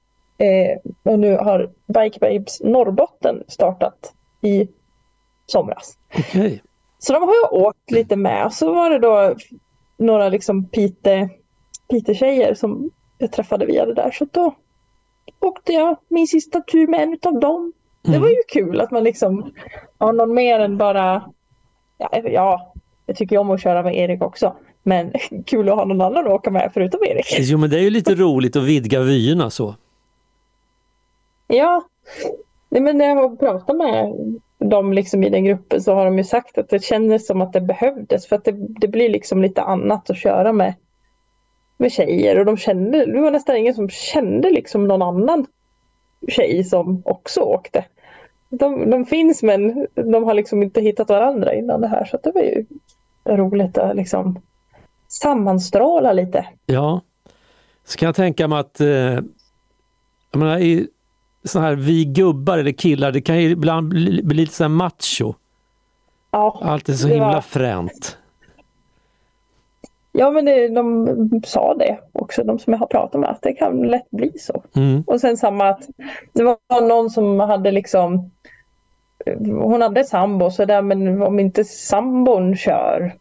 Eh, 0.45 0.77
och 1.03 1.19
nu 1.19 1.37
har 1.37 1.71
Bike 1.87 2.19
Babes 2.19 2.61
Norrbotten 2.61 3.43
startat 3.47 4.13
i 4.41 4.67
somras. 5.45 5.97
Okay. 6.19 6.59
Så 6.99 7.13
de 7.13 7.23
har 7.23 7.33
jag 7.43 7.53
åkt 7.53 7.91
lite 7.91 8.15
med. 8.15 8.53
Så 8.53 8.73
var 8.73 8.89
det 8.89 8.99
då 8.99 9.35
några 9.97 10.29
liksom 10.29 10.69
Pite, 10.69 11.29
Pite-tjejer 11.89 12.53
som 12.53 12.91
jag 13.17 13.31
träffade 13.31 13.65
via 13.65 13.85
det 13.85 13.93
där. 13.93 14.11
Så 14.11 14.27
då 14.31 14.55
åkte 15.39 15.73
jag 15.73 15.97
min 16.07 16.27
sista 16.27 16.61
tur 16.61 16.87
med 16.87 17.03
en 17.03 17.17
av 17.23 17.39
dem. 17.39 17.73
Mm. 18.07 18.13
Det 18.13 18.19
var 18.19 18.29
ju 18.29 18.43
kul 18.47 18.81
att 18.81 18.91
man 18.91 19.03
liksom 19.03 19.53
har 19.97 20.13
någon 20.13 20.33
mer 20.33 20.59
än 20.59 20.77
bara... 20.77 21.31
Ja, 21.97 22.09
ja, 22.23 22.73
jag 23.05 23.15
tycker 23.15 23.37
om 23.37 23.51
att 23.51 23.61
köra 23.61 23.83
med 23.83 23.95
Erik 23.95 24.21
också. 24.21 24.55
Men 24.87 25.13
kul 25.45 25.69
att 25.69 25.75
ha 25.75 25.85
någon 25.85 26.01
annan 26.01 26.27
att 26.27 26.33
åka 26.33 26.51
med 26.51 26.71
förutom 26.73 26.99
Erik. 27.03 27.35
Jo 27.39 27.57
men 27.57 27.69
det 27.69 27.77
är 27.77 27.81
ju 27.81 27.89
lite 27.89 28.15
roligt 28.15 28.55
att 28.55 28.63
vidga 28.63 28.99
vyerna 29.01 29.49
så. 29.49 29.75
Ja, 31.47 31.83
Nej, 32.75 32.81
men 32.81 32.97
när 32.97 33.05
jag 33.05 33.15
har 33.15 33.35
pratat 33.35 33.75
med 33.75 34.13
dem 34.57 34.93
liksom 34.93 35.23
i 35.23 35.29
den 35.29 35.43
gruppen 35.43 35.81
så 35.81 35.93
har 35.93 36.05
de 36.05 36.17
ju 36.17 36.23
sagt 36.23 36.57
att 36.57 36.69
det 36.69 36.83
kändes 36.83 37.27
som 37.27 37.41
att 37.41 37.53
det 37.53 37.61
behövdes 37.61 38.27
för 38.27 38.35
att 38.35 38.43
det, 38.43 38.51
det 38.51 38.87
blir 38.87 39.09
liksom 39.09 39.41
lite 39.41 39.61
annat 39.61 40.09
att 40.09 40.17
köra 40.17 40.53
med, 40.53 40.73
med 41.77 41.91
tjejer 41.91 42.39
och 42.39 42.45
de 42.45 42.57
kände, 42.57 43.05
det 43.05 43.21
var 43.21 43.31
nästan 43.31 43.57
ingen 43.57 43.73
som 43.73 43.89
kände 43.89 44.49
liksom 44.49 44.87
någon 44.87 45.01
annan 45.01 45.45
tjej 46.27 46.63
som 46.63 47.01
också 47.05 47.41
åkte. 47.41 47.85
De, 48.49 48.89
de 48.89 49.05
finns 49.05 49.43
men 49.43 49.87
de 49.93 50.23
har 50.23 50.33
liksom 50.33 50.63
inte 50.63 50.81
hittat 50.81 51.09
varandra 51.09 51.53
innan 51.53 51.81
det 51.81 51.87
här 51.87 52.05
så 52.05 52.17
det 52.23 52.31
var 52.31 52.41
ju 52.41 52.65
roligt 53.25 53.77
att 53.77 53.95
liksom 53.95 54.41
sammanstråla 55.21 56.13
lite. 56.13 56.45
Ja, 56.65 57.01
så 57.85 57.97
kan 57.97 58.05
jag 58.05 58.15
tänka 58.15 58.47
mig 58.47 58.59
att 58.59 58.81
eh, 58.81 58.87
jag 58.87 59.23
menar, 60.39 60.59
i 60.59 60.87
så 61.43 61.59
här 61.59 61.75
vi 61.75 62.05
gubbar 62.05 62.57
eller 62.57 62.71
killar, 62.71 63.11
det 63.11 63.21
kan 63.21 63.41
ju 63.41 63.49
ibland 63.49 63.89
bli, 63.89 64.23
bli 64.23 64.37
lite 64.37 64.53
så 64.53 64.69
macho. 64.69 65.33
Ja, 66.31 66.59
Allt 66.61 66.89
är 66.89 66.93
så 66.93 67.07
himla 67.07 67.31
var... 67.31 67.41
fränt. 67.41 68.17
Ja 70.11 70.31
men 70.31 70.45
det, 70.45 70.67
de 70.67 71.41
sa 71.45 71.73
det 71.73 71.99
också, 72.11 72.43
de 72.43 72.59
som 72.59 72.73
jag 72.73 72.79
har 72.79 72.87
pratat 72.87 73.21
med, 73.21 73.29
att 73.29 73.41
det 73.41 73.53
kan 73.53 73.81
lätt 73.81 74.09
bli 74.09 74.31
så. 74.39 74.63
Mm. 74.75 75.03
Och 75.07 75.21
sen 75.21 75.37
samma 75.37 75.69
att 75.69 75.89
det 76.33 76.43
var 76.43 76.87
någon 76.87 77.09
som 77.09 77.39
hade 77.39 77.71
liksom 77.71 78.31
hon 79.47 79.81
hade 79.81 80.03
sambo 80.03 80.51
så 80.51 80.65
där 80.65 80.81
men 80.81 81.21
om 81.21 81.39
inte 81.39 81.63
sambon 81.63 82.55
kör 82.55 83.15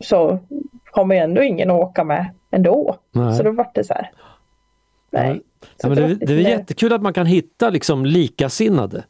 så 0.00 0.38
kommer 0.84 1.14
ändå 1.14 1.42
ingen 1.42 1.70
att 1.70 1.80
åka 1.80 2.04
med 2.04 2.34
ändå. 2.50 2.96
Nej. 3.12 3.36
Så 3.36 3.42
då 3.42 3.50
vart 3.52 3.74
det 3.74 3.84
så 3.84 3.94
här. 3.94 4.10
Nej. 5.10 5.40
Ja, 5.82 5.88
men 5.88 5.96
det, 5.96 6.14
det 6.14 6.32
är 6.32 6.38
jättekul 6.38 6.92
att 6.92 7.02
man 7.02 7.12
kan 7.12 7.26
hitta 7.26 7.70
liksom 7.70 8.06
likasinnade. 8.06 9.04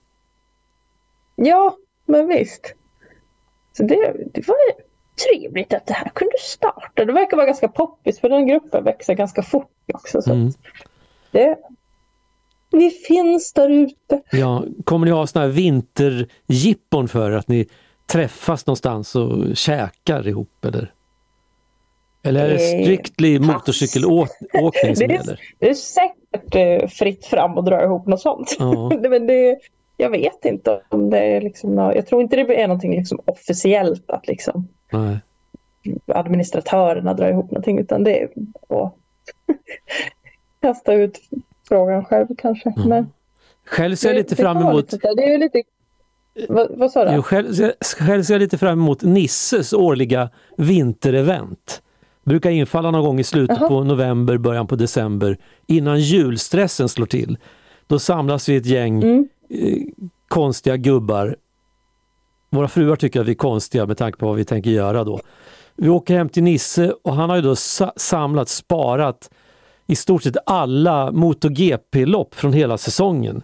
Ja, 1.36 1.76
men 2.06 2.26
visst. 2.26 2.74
Så 3.72 3.82
det, 3.82 4.16
det 4.34 4.48
var 4.48 4.56
trevligt 5.28 5.74
att 5.74 5.86
det 5.86 5.94
här 5.94 6.10
kunde 6.14 6.38
starta. 6.38 7.04
Det 7.04 7.12
verkar 7.12 7.36
vara 7.36 7.46
ganska 7.46 7.68
poppis 7.68 8.20
för 8.20 8.28
den 8.28 8.46
gruppen 8.46 8.84
växer 8.84 9.14
ganska 9.14 9.42
fort 9.42 9.70
också. 9.94 10.22
Så 10.22 10.32
mm. 10.32 10.52
det, 11.30 11.58
vi 12.70 12.90
finns 12.90 13.52
där 13.52 13.70
ute. 13.70 14.22
Ja, 14.30 14.64
kommer 14.84 15.06
ni 15.06 15.12
ha 15.12 15.26
såna 15.26 15.44
här 15.44 15.52
vinterjippon 15.52 17.08
för 17.08 17.30
att 17.30 17.48
ni 17.48 17.68
träffas 18.12 18.66
någonstans 18.66 19.16
och 19.16 19.56
käkar 19.56 20.28
ihop 20.28 20.64
eller? 20.64 20.92
Eller 22.22 22.44
är 22.44 22.48
det 22.48 22.74
eh, 22.74 22.82
strictly 22.82 23.38
motorcykelåkning 23.38 24.96
som 24.96 25.06
gäller? 25.06 25.40
Det 25.58 25.70
är 25.70 25.74
säkert 25.74 26.54
eh, 26.54 26.88
fritt 26.88 27.26
fram 27.26 27.58
att 27.58 27.66
dra 27.66 27.84
ihop 27.84 28.06
något 28.06 28.20
sånt. 28.20 28.56
Ja. 28.58 28.90
Men 29.10 29.26
det, 29.26 29.58
jag 29.96 30.10
vet 30.10 30.44
inte 30.44 30.80
om 30.88 31.10
det 31.10 31.18
är 31.18 31.40
liksom, 31.40 31.78
jag 31.78 32.06
tror 32.06 32.22
inte 32.22 32.36
det 32.36 32.62
är 32.62 32.68
någonting 32.68 32.96
liksom 32.96 33.20
officiellt 33.24 34.10
att 34.10 34.26
liksom 34.26 34.68
Nej. 34.92 35.18
administratörerna 36.06 37.14
drar 37.14 37.28
ihop 37.28 37.50
någonting 37.50 37.78
utan 37.78 38.04
det 38.04 38.22
är 38.22 38.28
att 38.68 38.94
kasta 40.60 40.92
ut 40.92 41.20
frågan 41.68 42.04
själv 42.04 42.26
kanske. 42.38 42.74
Mm. 42.76 42.88
Men 42.88 43.12
själv 43.64 43.96
ser 43.96 44.08
jag 44.08 44.16
lite 44.16 44.36
fram 44.36 44.56
emot 44.56 44.90
det 44.90 45.34
är 45.34 45.38
lite 45.38 45.62
vad, 46.48 46.78
vad 46.78 46.90
sa 46.90 47.04
du? 47.04 47.12
Jo, 47.14 47.22
själv, 47.22 47.54
själv 47.98 48.22
ser 48.22 48.34
jag 48.34 48.40
lite 48.40 48.58
fram 48.58 48.78
emot 48.78 49.02
Nisses 49.02 49.72
årliga 49.72 50.30
vinterevent 50.56 51.82
brukar 52.28 52.50
infalla 52.50 52.90
någon 52.90 53.04
gång 53.04 53.20
i 53.20 53.24
slutet 53.24 53.58
Aha. 53.58 53.68
på 53.68 53.84
november, 53.84 54.38
början 54.38 54.66
på 54.66 54.76
december 54.76 55.38
innan 55.66 56.00
julstressen 56.00 56.88
slår 56.88 57.06
till. 57.06 57.38
Då 57.86 57.98
samlas 57.98 58.48
vi 58.48 58.56
ett 58.56 58.66
gäng 58.66 59.02
mm. 59.02 59.28
eh, 59.50 59.78
konstiga 60.28 60.76
gubbar. 60.76 61.36
Våra 62.50 62.68
fruar 62.68 62.96
tycker 62.96 63.20
att 63.20 63.26
vi 63.26 63.30
är 63.30 63.36
konstiga 63.36 63.86
med 63.86 63.98
tanke 63.98 64.18
på 64.18 64.26
vad 64.26 64.36
vi 64.36 64.44
tänker 64.44 64.70
göra 64.70 65.04
då. 65.04 65.20
Vi 65.76 65.88
åker 65.88 66.16
hem 66.16 66.28
till 66.28 66.42
Nisse 66.42 66.92
och 67.02 67.14
han 67.14 67.30
har 67.30 67.36
ju 67.36 67.42
då 67.42 67.56
samlat, 67.96 68.48
sparat 68.48 69.30
i 69.86 69.96
stort 69.96 70.22
sett 70.22 70.36
alla 70.46 71.12
MotoGP-lopp 71.12 72.34
från 72.34 72.52
hela 72.52 72.78
säsongen. 72.78 73.42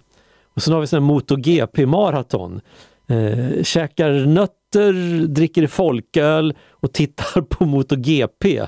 Och 0.55 0.63
sen 0.63 0.75
har 0.75 0.81
vi 0.81 0.87
sån 0.87 1.03
MotoGP-maraton. 1.03 2.61
Eh, 3.07 3.63
käkar 3.63 4.11
nötter, 4.27 4.93
dricker 5.27 5.67
folköl 5.67 6.55
och 6.71 6.93
tittar 6.93 7.41
på 7.41 7.65
MotoGP 7.65 8.67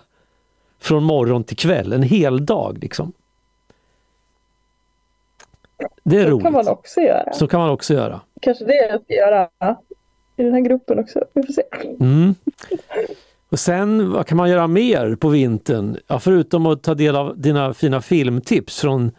från 0.80 1.02
morgon 1.02 1.44
till 1.44 1.56
kväll, 1.56 1.92
en 1.92 2.02
hel 2.02 2.46
dag 2.46 2.78
liksom. 2.80 3.12
Det 6.04 6.16
är 6.16 6.24
Så 6.24 6.30
roligt. 6.30 6.42
kan 6.44 6.52
man 6.52 6.68
också 6.68 7.00
göra. 7.00 7.32
Så 7.32 7.46
kan 7.48 7.60
man 7.60 7.70
också 7.70 7.94
göra. 7.94 8.20
Kanske 8.42 8.64
det 8.64 8.74
jag 8.74 9.02
ska 9.02 9.14
göra 9.14 9.48
i 10.36 10.42
den 10.42 10.52
här 10.54 10.60
gruppen 10.60 10.98
också. 10.98 11.24
Vi 11.32 11.42
får 11.42 11.52
se. 11.52 11.62
Mm. 12.00 12.34
Och 13.48 13.58
sen, 13.58 14.12
vad 14.12 14.26
kan 14.26 14.36
man 14.36 14.50
göra 14.50 14.66
mer 14.66 15.16
på 15.16 15.28
vintern? 15.28 15.96
Ja, 16.06 16.18
förutom 16.18 16.66
att 16.66 16.82
ta 16.82 16.94
del 16.94 17.16
av 17.16 17.40
dina 17.40 17.74
fina 17.74 18.00
filmtips 18.00 18.80
från, 18.80 19.10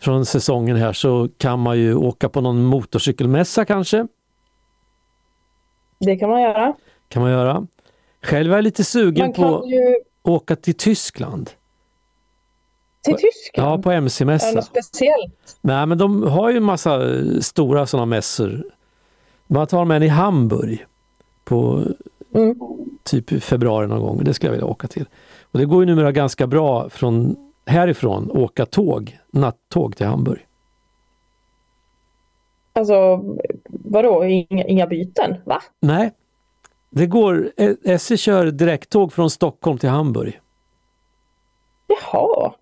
från 0.00 0.26
säsongen 0.26 0.76
här 0.76 0.92
så 0.92 1.28
kan 1.38 1.60
man 1.60 1.78
ju 1.78 1.94
åka 1.94 2.28
på 2.28 2.40
någon 2.40 2.64
motorcykelmässa 2.64 3.64
kanske. 3.64 4.06
Det 5.98 6.16
kan 6.16 6.30
man 6.30 6.42
göra. 6.42 6.74
Kan 7.08 7.22
man 7.22 7.30
göra. 7.30 7.66
Själv 8.22 8.52
är 8.52 8.56
jag 8.56 8.64
lite 8.64 8.84
sugen 8.84 9.32
på 9.32 9.64
ju... 9.66 9.96
att 10.22 10.30
åka 10.30 10.56
till 10.56 10.74
Tyskland. 10.74 11.50
Till 13.04 13.14
Tyskland? 13.14 13.68
Ja, 13.68 13.82
på 13.82 13.90
MC-mässa. 13.90 14.46
Är 14.46 14.50
det 14.50 14.56
något 14.56 14.64
speciellt? 14.64 15.58
Nej, 15.60 15.86
men 15.86 15.98
de 15.98 16.22
har 16.22 16.50
ju 16.50 16.56
en 16.56 16.62
massa 16.62 17.00
stora 17.40 17.86
sådana 17.86 18.06
mässor. 18.06 18.64
Man 19.46 19.66
tar 19.66 19.84
med 19.84 19.96
en 19.96 20.02
i 20.02 20.08
Hamburg 20.08 20.86
på 21.44 21.82
mm. 22.34 22.58
typ 23.02 23.42
februari 23.42 23.86
någon 23.86 24.00
gång. 24.00 24.24
Det 24.24 24.34
skulle 24.34 24.48
jag 24.48 24.52
vilja 24.52 24.66
åka 24.66 24.88
till. 24.88 25.04
Och 25.42 25.58
Det 25.58 25.64
går 25.64 25.82
ju 25.82 25.86
numera 25.86 26.12
ganska 26.12 26.46
bra 26.46 26.88
från 26.88 27.36
härifrån 27.68 28.30
åka 28.30 28.66
tåg, 28.66 29.18
nattåg 29.30 29.96
till 29.96 30.06
Hamburg. 30.06 30.46
Alltså 32.72 33.24
vadå, 33.68 34.24
inga, 34.24 34.64
inga 34.64 34.86
byten? 34.86 35.36
Va? 35.44 35.62
Nej, 35.80 36.12
det 36.90 37.06
går, 37.06 37.52
SJ 37.84 38.16
kör 38.16 38.46
direkttåg 38.46 39.12
från 39.12 39.30
Stockholm 39.30 39.78
till 39.78 39.88
Hamburg. 39.88 40.40
Jaha. 41.86 42.52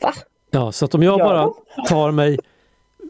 Va? 0.00 0.12
Ja, 0.50 0.72
så 0.72 0.84
att 0.84 0.94
om 0.94 1.02
jag 1.02 1.20
ja. 1.20 1.24
bara 1.24 1.52
tar 1.86 2.10
mig 2.10 2.38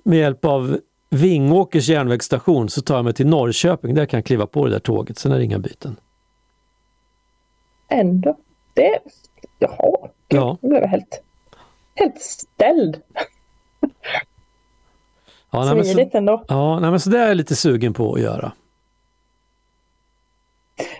med 0.04 0.18
hjälp 0.18 0.44
av 0.44 0.78
Vingåkers 1.10 1.88
järnvägsstation 1.88 2.68
så 2.68 2.82
tar 2.82 2.96
jag 2.96 3.04
mig 3.04 3.14
till 3.14 3.26
Norrköping. 3.26 3.94
Där 3.94 4.06
kan 4.06 4.18
jag 4.18 4.24
kliva 4.24 4.46
på 4.46 4.64
det 4.64 4.70
där 4.70 4.78
tåget, 4.78 5.18
sen 5.18 5.32
är 5.32 5.38
det 5.38 5.44
inga 5.44 5.58
byten. 5.58 5.96
Ändå. 7.88 8.36
Det... 8.74 8.98
Jaha. 9.58 10.08
Ja. 10.30 10.58
Jag 10.60 10.70
blev 10.70 10.84
helt, 10.84 11.22
helt 11.94 12.20
ställd. 12.20 13.02
Ja, 15.50 15.84
Smidigt 15.84 16.14
ändå. 16.14 16.44
Ja, 16.48 16.80
nej, 16.80 16.90
men 16.90 17.00
så 17.00 17.10
det 17.10 17.18
är 17.18 17.28
jag 17.28 17.36
lite 17.36 17.56
sugen 17.56 17.94
på 17.94 18.14
att 18.14 18.20
göra. 18.20 18.52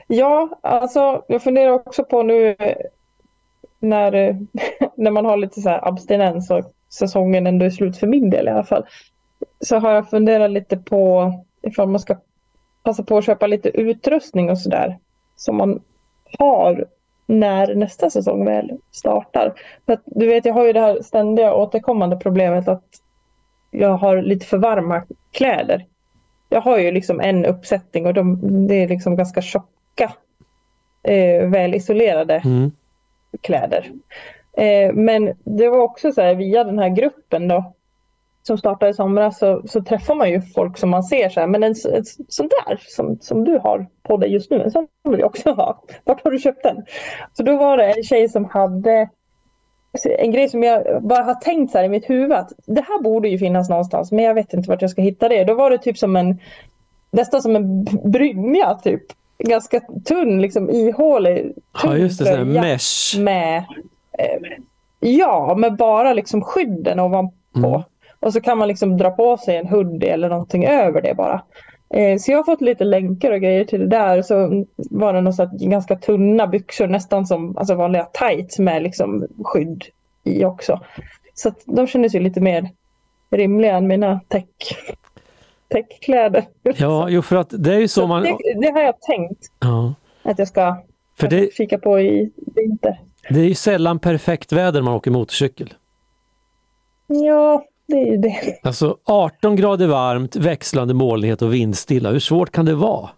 Ja, 0.07 0.59
alltså 0.63 1.25
jag 1.29 1.43
funderar 1.43 1.71
också 1.71 2.05
på 2.05 2.23
nu 2.23 2.57
när, 3.79 4.37
när 4.97 5.11
man 5.11 5.25
har 5.25 5.37
lite 5.37 5.61
så 5.61 5.69
här 5.69 5.89
abstinens 5.89 6.51
och 6.51 6.75
säsongen 6.89 7.47
ändå 7.47 7.65
är 7.67 7.71
slut 7.71 7.97
för 7.97 8.07
min 8.07 8.31
del 8.31 8.49
i 8.49 8.51
alla 8.51 8.65
fall. 8.65 8.87
så 9.61 9.79
har 9.79 9.93
jag 9.93 10.11
funderat 10.11 10.51
lite 10.51 10.77
på 10.77 11.33
ifall 11.63 11.89
man 11.89 12.01
ska 12.01 12.17
passa 12.83 13.03
på 13.03 13.19
att 13.19 13.25
köpa 13.25 13.47
lite 13.47 13.69
utrustning 13.69 14.51
och 14.51 14.59
sådär. 14.59 14.99
Som 15.37 15.57
man 15.57 15.83
har 16.39 16.87
när 17.31 17.75
nästa 17.75 18.11
säsong 18.11 18.45
väl 18.45 18.71
startar. 18.91 19.55
För 19.87 19.93
att, 19.93 20.03
du 20.07 20.27
vet, 20.27 20.45
jag 20.45 20.55
har 20.55 20.67
ju 20.67 20.73
det 20.73 20.81
här 20.81 21.03
ständiga 21.03 21.55
återkommande 21.55 22.17
problemet 22.17 22.69
att 22.69 22.85
jag 23.71 23.97
har 23.97 24.23
lite 24.23 24.47
för 24.47 24.59
varma 24.59 25.03
kläder. 25.33 25.87
Jag 26.49 26.61
har 26.61 26.79
ju 26.79 26.93
liksom 26.93 27.21
en 27.21 27.45
uppsättning 27.47 28.07
och 28.07 28.15
de, 28.15 28.39
det 28.67 28.75
är 28.75 28.89
liksom 28.89 29.17
ganska 29.17 29.43
tjocka, 29.43 30.13
eh, 31.03 31.49
väl 31.49 31.75
isolerade 31.75 32.43
Mm. 32.45 32.71
kläder. 33.41 33.91
Eh, 34.53 34.93
men 34.93 35.33
det 35.45 35.69
var 35.69 35.79
också 35.79 36.13
så 36.13 36.21
här 36.21 36.35
via 36.35 36.65
den 36.65 36.79
här 36.79 36.89
gruppen 36.89 37.49
då 37.49 37.73
som 38.51 38.59
startade 38.59 38.91
i 38.91 38.95
somras 38.95 39.39
så, 39.39 39.63
så 39.65 39.83
träffar 39.83 40.15
man 40.15 40.31
ju 40.31 40.41
folk 40.41 40.79
som 40.79 40.91
man 40.91 41.03
ser 41.03 41.29
så 41.29 41.41
här, 41.41 41.47
men 41.47 41.63
en, 41.63 41.75
en 41.93 42.05
sån 42.29 42.49
där 42.49 42.81
som, 42.97 43.19
som 43.21 43.45
du 43.45 43.59
har 43.59 43.87
på 44.03 44.17
dig 44.17 44.33
just 44.33 44.51
nu, 44.51 44.63
en 44.63 44.71
sån 44.71 44.87
vill 45.09 45.21
jag 45.21 45.27
också 45.27 45.51
ha. 45.51 45.83
Vart 46.05 46.25
har 46.25 46.31
du 46.31 46.39
köpt 46.39 46.63
den? 46.63 46.85
Så 47.33 47.43
då 47.43 47.57
var 47.57 47.77
det 47.77 47.93
en 47.93 48.03
tjej 48.03 48.29
som 48.29 48.45
hade 48.45 49.09
en 50.19 50.33
grej 50.33 50.49
som 50.49 50.63
jag 50.63 51.03
bara 51.03 51.23
har 51.23 51.35
tänkt 51.35 51.73
så 51.73 51.79
här 51.79 51.85
i 51.85 51.89
mitt 51.89 52.11
huvud 52.11 52.33
att 52.33 52.53
det 52.67 52.81
här 52.81 53.03
borde 53.03 53.29
ju 53.29 53.39
finnas 53.39 53.69
någonstans 53.69 54.13
men 54.13 54.25
jag 54.25 54.35
vet 54.35 54.55
inte 54.55 54.71
vart 54.71 54.83
jag 54.83 54.91
ska 54.91 55.03
hitta 55.03 55.29
det. 55.29 55.45
Då 55.45 55.55
var 55.55 55.71
det 55.71 55.79
typ 55.79 55.99
som 55.99 56.17
en 56.17 56.39
nästan 57.11 57.43
som 57.43 57.57
en 57.57 57.85
brynja 57.85 58.75
typ. 58.75 59.03
Ganska 59.39 59.81
tunn, 60.05 60.43
liksom 60.43 60.71
ihålig. 60.71 61.53
Ja, 61.83 61.97
just 61.97 62.19
det, 62.19 62.25
sån 62.25 62.53
mesh. 62.53 63.19
med 63.19 63.59
eh, 64.19 64.61
Ja, 65.01 65.55
med 65.59 65.77
bara 65.77 66.13
liksom 66.13 66.43
skydden 66.43 67.01
ovanpå. 67.01 67.35
Mm. 67.57 67.83
Och 68.21 68.33
så 68.33 68.41
kan 68.41 68.59
man 68.59 68.69
liksom 68.69 68.97
dra 68.97 69.11
på 69.11 69.37
sig 69.37 69.57
en 69.57 69.69
hoodie 69.69 70.09
eller 70.11 70.29
någonting 70.29 70.65
över 70.67 71.03
det 71.03 71.15
bara. 71.15 71.43
Eh, 71.95 72.19
så 72.19 72.31
jag 72.33 72.39
har 72.39 72.45
fått 72.45 72.61
lite 72.61 72.85
länkar 72.85 73.33
och 73.33 73.41
grejer 73.41 73.65
till 73.65 73.81
det 73.81 73.87
där. 73.87 74.23
Så 74.23 74.65
var 74.77 75.13
det 75.13 75.21
något 75.21 75.51
ganska 75.53 75.97
tunna 75.97 76.47
byxor, 76.47 76.87
nästan 76.87 77.27
som 77.27 77.57
alltså 77.57 77.75
vanliga 77.75 78.05
tights 78.05 78.59
med 78.59 78.83
liksom 78.83 79.27
skydd 79.45 79.85
i 80.25 80.45
också. 80.45 80.81
Så 81.35 81.53
de 81.65 81.87
kändes 81.87 82.15
ju 82.15 82.21
lite 82.21 82.41
mer 82.41 82.69
rimliga 83.31 83.77
än 83.77 83.87
mina 83.87 84.21
tech, 84.29 84.45
techkläder. 85.69 86.45
Ja, 86.63 87.09
jo, 87.09 87.23
för 87.23 87.37
att 87.37 87.49
det 87.65 87.75
är 87.75 87.79
ju 87.79 87.89
så 87.89 88.01
Så 88.01 88.07
man... 88.07 88.23
det, 88.23 88.37
det 88.61 88.71
har 88.71 88.83
jag 88.83 89.01
tänkt 89.01 89.47
Ja, 89.61 89.95
att 90.23 90.39
jag 90.39 90.49
ska 90.49 90.77
för 91.19 91.29
det, 91.29 91.55
kika 91.55 91.79
på 91.79 92.01
i 92.01 92.31
vinter. 92.57 93.01
det 93.31 93.41
är 93.41 93.45
ju 93.45 93.55
sällan 93.55 93.99
perfekt 93.99 94.53
väder 94.53 94.83
man 94.83 94.95
åker 94.95 95.11
motorcykel. 95.11 95.75
Ja, 97.07 97.65
det 97.91 98.09
är 98.09 98.17
det. 98.19 98.59
Alltså 98.63 98.97
18 99.05 99.57
grader 99.57 99.87
varmt, 99.87 100.37
växlande 100.37 100.95
molnighet 100.95 101.43
och 101.43 101.55
vindstilla. 101.55 102.11
Hur 102.11 102.21
svårt 102.21 102.51
kan 102.51 102.65
det 102.65 102.75
vara? 102.75 103.11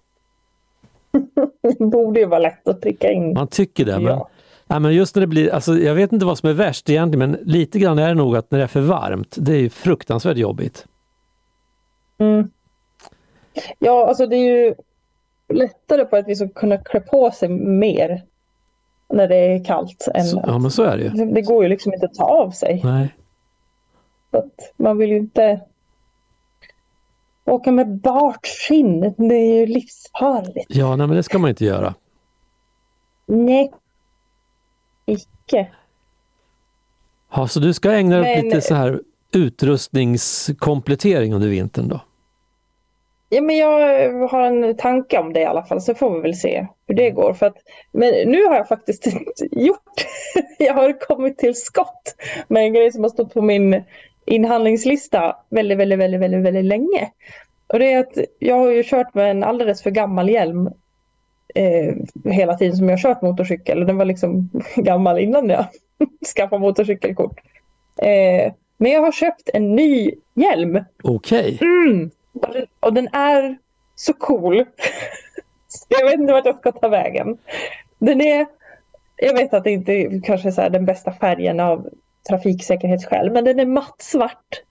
Det 1.79 1.85
borde 1.87 2.21
ju 2.21 2.27
vara 2.27 2.41
lätt 2.41 2.69
att 2.69 2.81
pricka 2.81 3.11
in. 3.13 3.33
Man 3.33 3.47
tycker 3.47 3.85
det. 3.85 3.93
Men, 3.99 4.05
Ja. 4.05 4.29
nej, 4.67 4.81
men 4.81 4.95
just 4.95 5.15
när 5.17 5.21
det 5.21 5.27
blir, 5.27 5.55
alltså, 5.55 5.79
jag 5.79 5.95
vet 5.95 6.13
inte 6.13 6.27
vad 6.27 6.39
som 6.39 6.49
är 6.49 6.53
värst 6.53 6.91
egentligen, 6.91 7.31
men 7.31 7.41
lite 7.43 7.79
grann 7.79 7.99
är 7.99 8.09
det 8.09 8.15
nog 8.15 8.37
att 8.37 8.51
när 8.51 8.59
det 8.59 8.65
är 8.65 8.69
för 8.69 8.81
varmt, 8.81 9.37
det 9.39 9.53
är 9.53 9.59
ju 9.59 9.71
fruktansvärt 9.71 10.37
jobbigt. 10.37 10.87
Mm. 12.19 12.51
Ja, 13.79 14.07
alltså 14.09 14.27
det 14.27 14.37
är 14.37 14.67
ju 14.67 14.75
lättare 15.55 16.05
på 16.05 16.17
att 16.17 16.29
vi 16.29 16.37
ska 16.37 16.49
kunna 16.49 16.77
klä 16.77 17.01
på 17.01 17.31
sig 17.31 17.49
mer 17.49 18.23
när 19.13 19.29
det 19.29 19.37
är 19.37 19.65
kallt. 19.65 20.09
Än 20.15 20.25
Så, 20.25 20.45
ja, 20.47 20.59
men 20.59 20.71
så 20.71 20.83
är 20.83 20.97
det 20.97 21.03
ju. 21.03 21.09
Det 21.25 21.43
går 21.43 21.63
ju 21.63 21.69
liksom 21.69 21.95
inte 21.95 22.07
att 22.07 22.15
ta 22.15 22.25
av 22.25 22.51
sig. 22.51 22.81
Nej. 22.85 23.15
Att 24.33 24.73
man 24.77 24.99
vill 24.99 25.11
ju 25.11 25.17
inte 25.17 25.61
åka 27.45 27.73
med 27.73 27.89
bart 27.89 28.47
skinn. 28.47 29.15
Det 29.17 29.35
är 29.35 29.61
ju 29.61 29.67
livsfarligt. 29.67 30.67
Ja, 30.69 30.97
nej, 30.97 31.07
men 31.07 31.17
det 31.17 31.23
ska 31.23 31.39
man 31.39 31.51
inte 31.51 31.65
göra. 31.65 31.95
Nej. 33.27 33.73
Icke. 35.07 35.69
Ja, 37.35 37.49
så 37.49 37.61
du 37.61 37.75
ska 37.75 37.93
ägna 37.93 38.19
dig 38.19 38.39
åt 38.39 38.45
lite 38.45 38.61
så 38.61 38.75
här 38.75 39.01
utrustningskomplettering 39.33 41.35
under 41.35 41.49
vintern 41.49 41.89
då? 41.89 42.01
Ja, 43.29 43.43
men 43.43 43.57
jag 43.57 44.29
har 44.29 44.43
en 44.43 44.77
tanke 44.77 45.19
om 45.19 45.33
det 45.33 45.41
i 45.41 45.45
alla 45.45 45.63
fall, 45.63 45.81
så 45.81 45.95
får 45.95 46.17
vi 46.17 46.21
väl 46.21 46.35
se 46.35 46.67
hur 46.87 46.95
det 46.95 47.11
går. 47.11 47.35
För 47.35 47.47
att, 47.47 47.57
men 47.93 48.31
nu 48.31 48.45
har 48.45 48.55
jag 48.55 48.69
faktiskt 48.69 49.07
gjort, 49.53 50.07
jag 50.59 50.75
har 50.75 51.01
kommit 51.01 51.39
till 51.39 51.55
skott 51.55 52.15
med 52.49 52.63
en 52.63 52.73
grej 52.73 52.93
som 52.93 53.03
har 53.03 53.11
stått 53.11 53.35
på 53.35 53.43
min 53.43 53.83
inhandlingslista 54.25 55.37
väldigt, 55.49 55.79
väldigt, 55.79 55.99
väldigt, 55.99 56.21
väldigt, 56.21 56.43
väldigt 56.43 56.65
länge. 56.65 57.11
Och 57.67 57.79
det 57.79 57.93
är 57.93 58.01
att 58.01 58.19
jag 58.39 58.57
har 58.57 58.71
ju 58.71 58.83
kört 58.83 59.15
med 59.15 59.31
en 59.31 59.45
alldeles 59.45 59.83
för 59.83 59.91
gammal 59.91 60.29
hjälm 60.29 60.71
eh, 61.55 61.95
hela 62.33 62.55
tiden 62.55 62.77
som 62.77 62.89
jag 62.89 63.01
kört 63.01 63.23
motorcykel. 63.23 63.81
Och 63.81 63.87
Den 63.87 63.97
var 63.97 64.05
liksom 64.05 64.51
gammal 64.77 65.19
innan 65.19 65.49
jag 65.49 65.67
skaffade 66.37 66.61
motorcykelkort. 66.61 67.41
Eh, 67.97 68.53
men 68.77 68.93
jag 68.93 69.01
har 69.01 69.13
köpt 69.13 69.51
en 69.55 69.77
ny 69.77 70.11
hjälm 70.35 70.85
Okej. 71.03 71.59
Mm. 71.61 72.11
Och 72.33 72.53
den, 72.53 72.67
och 72.81 72.93
den 72.93 73.09
är 73.13 73.59
så 73.95 74.13
cool. 74.13 74.65
Så 75.69 75.87
jag 75.89 76.05
vet 76.05 76.21
inte 76.21 76.33
vart 76.33 76.47
jag 76.47 76.59
ska 76.59 76.73
ta 76.73 76.89
vägen. 76.89 77.39
Den 77.99 78.21
är, 78.21 78.47
jag 79.17 79.35
vet 79.35 79.55
att 79.55 79.65
det 79.65 79.71
inte 79.71 79.93
är 79.93 80.21
kanske 80.21 80.53
så 80.53 80.69
den 80.69 80.85
bästa 80.85 81.13
färgen 81.13 81.61
av 81.61 81.89
trafiksäkerhetsskäl, 82.29 83.31
men 83.31 83.45
den 83.45 83.61
är 83.61 83.67
mattsvart. 83.67 84.63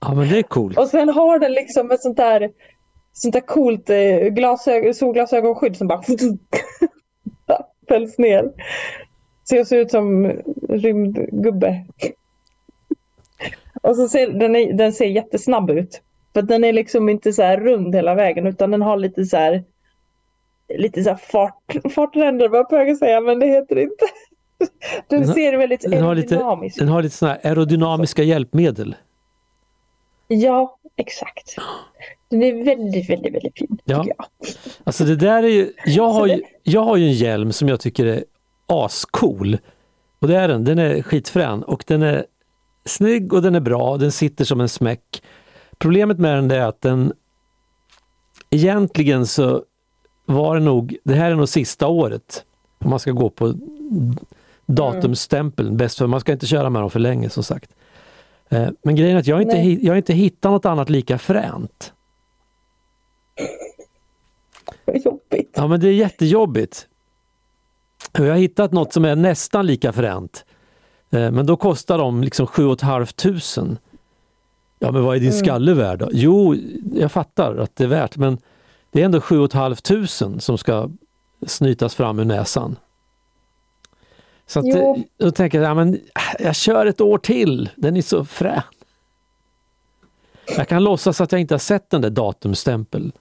Ja, 0.00 0.14
men 0.14 0.28
det 0.28 0.38
är 0.38 0.42
coolt. 0.42 0.78
Och 0.78 0.88
sen 0.88 1.08
har 1.08 1.38
den 1.38 1.52
liksom 1.52 1.90
ett 1.90 2.02
sånt 2.02 2.16
där, 2.16 2.50
sånt 3.12 3.32
där 3.32 3.40
coolt 3.40 3.90
eh, 3.90 4.18
glasög, 4.18 4.96
solglasögonskydd 4.96 5.76
som 5.76 5.88
bara 5.88 6.02
fälls 7.88 8.18
ner. 8.18 8.52
Så 9.44 9.56
jag 9.56 9.66
ser 9.66 9.78
ut 9.78 9.90
som 9.90 10.32
rymdgubbe. 10.68 11.86
Och 13.82 13.96
så 13.96 14.08
ser 14.08 14.30
den, 14.30 14.56
är, 14.56 14.72
den 14.72 14.92
ser 14.92 15.06
jättesnabb 15.06 15.70
ut. 15.70 16.02
För 16.34 16.42
den 16.42 16.64
är 16.64 16.72
liksom 16.72 17.08
inte 17.08 17.32
så 17.32 17.42
här 17.42 17.60
rund 17.60 17.94
hela 17.94 18.14
vägen 18.14 18.46
utan 18.46 18.70
den 18.70 18.82
har 18.82 18.96
lite 18.96 19.24
så 19.24 19.36
här 19.36 19.64
lite 20.68 21.02
så 21.02 21.10
här 21.10 21.16
fart, 21.16 21.76
fartränder 21.94 22.48
var 22.48 22.58
jag 22.58 22.68
på 22.68 22.76
väg 22.76 22.90
att 22.90 22.98
säga 22.98 23.20
men 23.20 23.38
det 23.38 23.46
heter 23.46 23.74
det 23.74 23.82
inte. 23.82 24.06
Den 25.08 25.34
ser 25.34 25.56
väldigt 25.56 25.80
Den 25.80 26.02
har 26.02 26.14
lite, 26.14 26.34
aerodynamisk 26.34 26.78
den 26.78 26.88
har 26.88 27.02
lite 27.02 27.26
här 27.26 27.40
aerodynamiska 27.44 28.22
hjälpmedel. 28.22 28.94
Ja, 30.28 30.78
exakt. 30.96 31.56
Den 32.28 32.42
är 32.42 32.64
väldigt, 32.64 33.10
väldigt, 33.10 33.34
väldigt 33.34 33.58
fin. 33.58 33.78
Ja. 33.84 34.04
jag. 34.06 34.26
Alltså 34.84 35.04
det 35.04 35.16
där 35.16 35.42
är 35.42 35.48
ju, 35.48 35.72
jag 35.86 36.08
har 36.08 36.26
ju, 36.26 36.42
jag 36.62 36.84
har 36.84 36.96
ju 36.96 37.06
en 37.06 37.12
hjälm 37.12 37.52
som 37.52 37.68
jag 37.68 37.80
tycker 37.80 38.06
är 38.06 38.24
ascool. 38.66 39.58
Och 40.18 40.28
det 40.28 40.36
är 40.36 40.48
den, 40.48 40.64
den 40.64 40.78
är 40.78 41.02
skitfrän 41.02 41.62
och 41.62 41.84
den 41.86 42.02
är 42.02 42.26
snygg 42.84 43.32
och 43.32 43.42
den 43.42 43.54
är 43.54 43.60
bra, 43.60 43.96
den 43.96 44.12
sitter 44.12 44.44
som 44.44 44.60
en 44.60 44.68
smäck. 44.68 45.22
Problemet 45.78 46.18
med 46.18 46.36
den 46.36 46.50
är 46.50 46.60
att 46.60 46.80
den 46.80 47.12
egentligen 48.50 49.26
så 49.26 49.64
var 50.26 50.54
det 50.54 50.62
nog, 50.62 50.96
det 51.04 51.14
här 51.14 51.30
är 51.30 51.34
nog 51.34 51.48
sista 51.48 51.86
året 51.86 52.44
om 52.78 52.90
man 52.90 52.98
ska 52.98 53.10
gå 53.10 53.30
på 53.30 53.54
datumstämpeln, 54.66 55.76
bäst 55.76 55.98
för 55.98 56.06
man 56.06 56.20
ska 56.20 56.32
inte 56.32 56.46
köra 56.46 56.70
med 56.70 56.82
dem 56.82 56.90
för 56.90 57.00
länge 57.00 57.30
som 57.30 57.42
sagt. 57.42 57.70
Eh, 58.48 58.68
Men 58.82 58.96
grejen 58.96 59.16
är 59.16 59.20
att 59.20 59.26
jag 59.26 59.36
har 59.36 59.40
inte, 59.42 59.56
Nej. 59.56 59.86
jag 59.86 59.96
inte 59.96 60.12
hittat 60.14 60.52
något 60.52 60.66
annat 60.66 60.90
lika 60.90 61.18
fränt. 61.18 61.92
Vad 64.84 64.96
jobbigt. 65.04 65.50
Ja 65.56 65.66
men 65.66 65.80
det 65.80 65.88
är 65.88 65.92
jättejobbigt. 65.92 66.86
Jag 68.12 68.24
har 68.28 68.36
hittat 68.36 68.72
något 68.72 68.92
som 68.92 69.04
är 69.04 69.16
nästan 69.16 69.66
lika 69.66 69.92
fränt. 69.92 70.44
Eh, 71.10 71.30
Men 71.30 71.46
då 71.46 71.56
kostar 71.56 71.98
de 71.98 72.22
liksom 72.22 72.46
7 72.46 72.76
500. 72.76 73.06
Ja 74.78 74.92
men 74.92 75.04
vad 75.04 75.16
är 75.16 75.20
din 75.20 75.28
Mm. 75.30 75.38
skalle 75.44 75.74
värd 75.74 75.98
då? 75.98 76.08
Jo, 76.12 76.56
jag 76.94 77.12
fattar 77.12 77.56
att 77.56 77.76
det 77.76 77.84
är 77.84 77.88
värt 77.88 78.16
men 78.16 78.38
det 78.90 79.00
är 79.00 79.04
ändå 79.04 79.20
7 79.20 79.48
500 79.48 80.40
som 80.40 80.58
ska 80.58 80.90
snytas 81.46 81.94
fram 81.94 82.18
ur 82.18 82.24
näsan. 82.24 82.76
Så 84.46 84.58
att, 84.60 84.66
Jo. 84.68 85.04
då 85.16 85.30
tänker 85.30 85.60
jag, 85.60 85.70
ja, 85.70 85.74
men 85.74 86.00
jag 86.38 86.56
kör 86.56 86.86
ett 86.86 87.00
år 87.00 87.18
till, 87.18 87.70
den 87.76 87.96
är 87.96 88.02
så 88.02 88.24
frän. 88.24 88.62
Jag 90.56 90.68
kan 90.68 90.84
låtsas 90.84 91.20
att 91.20 91.32
jag 91.32 91.40
inte 91.40 91.54
har 91.54 91.58
sett 91.58 91.90
den 91.90 92.00
där 92.00 92.10
datumstämpeln. 92.10 93.12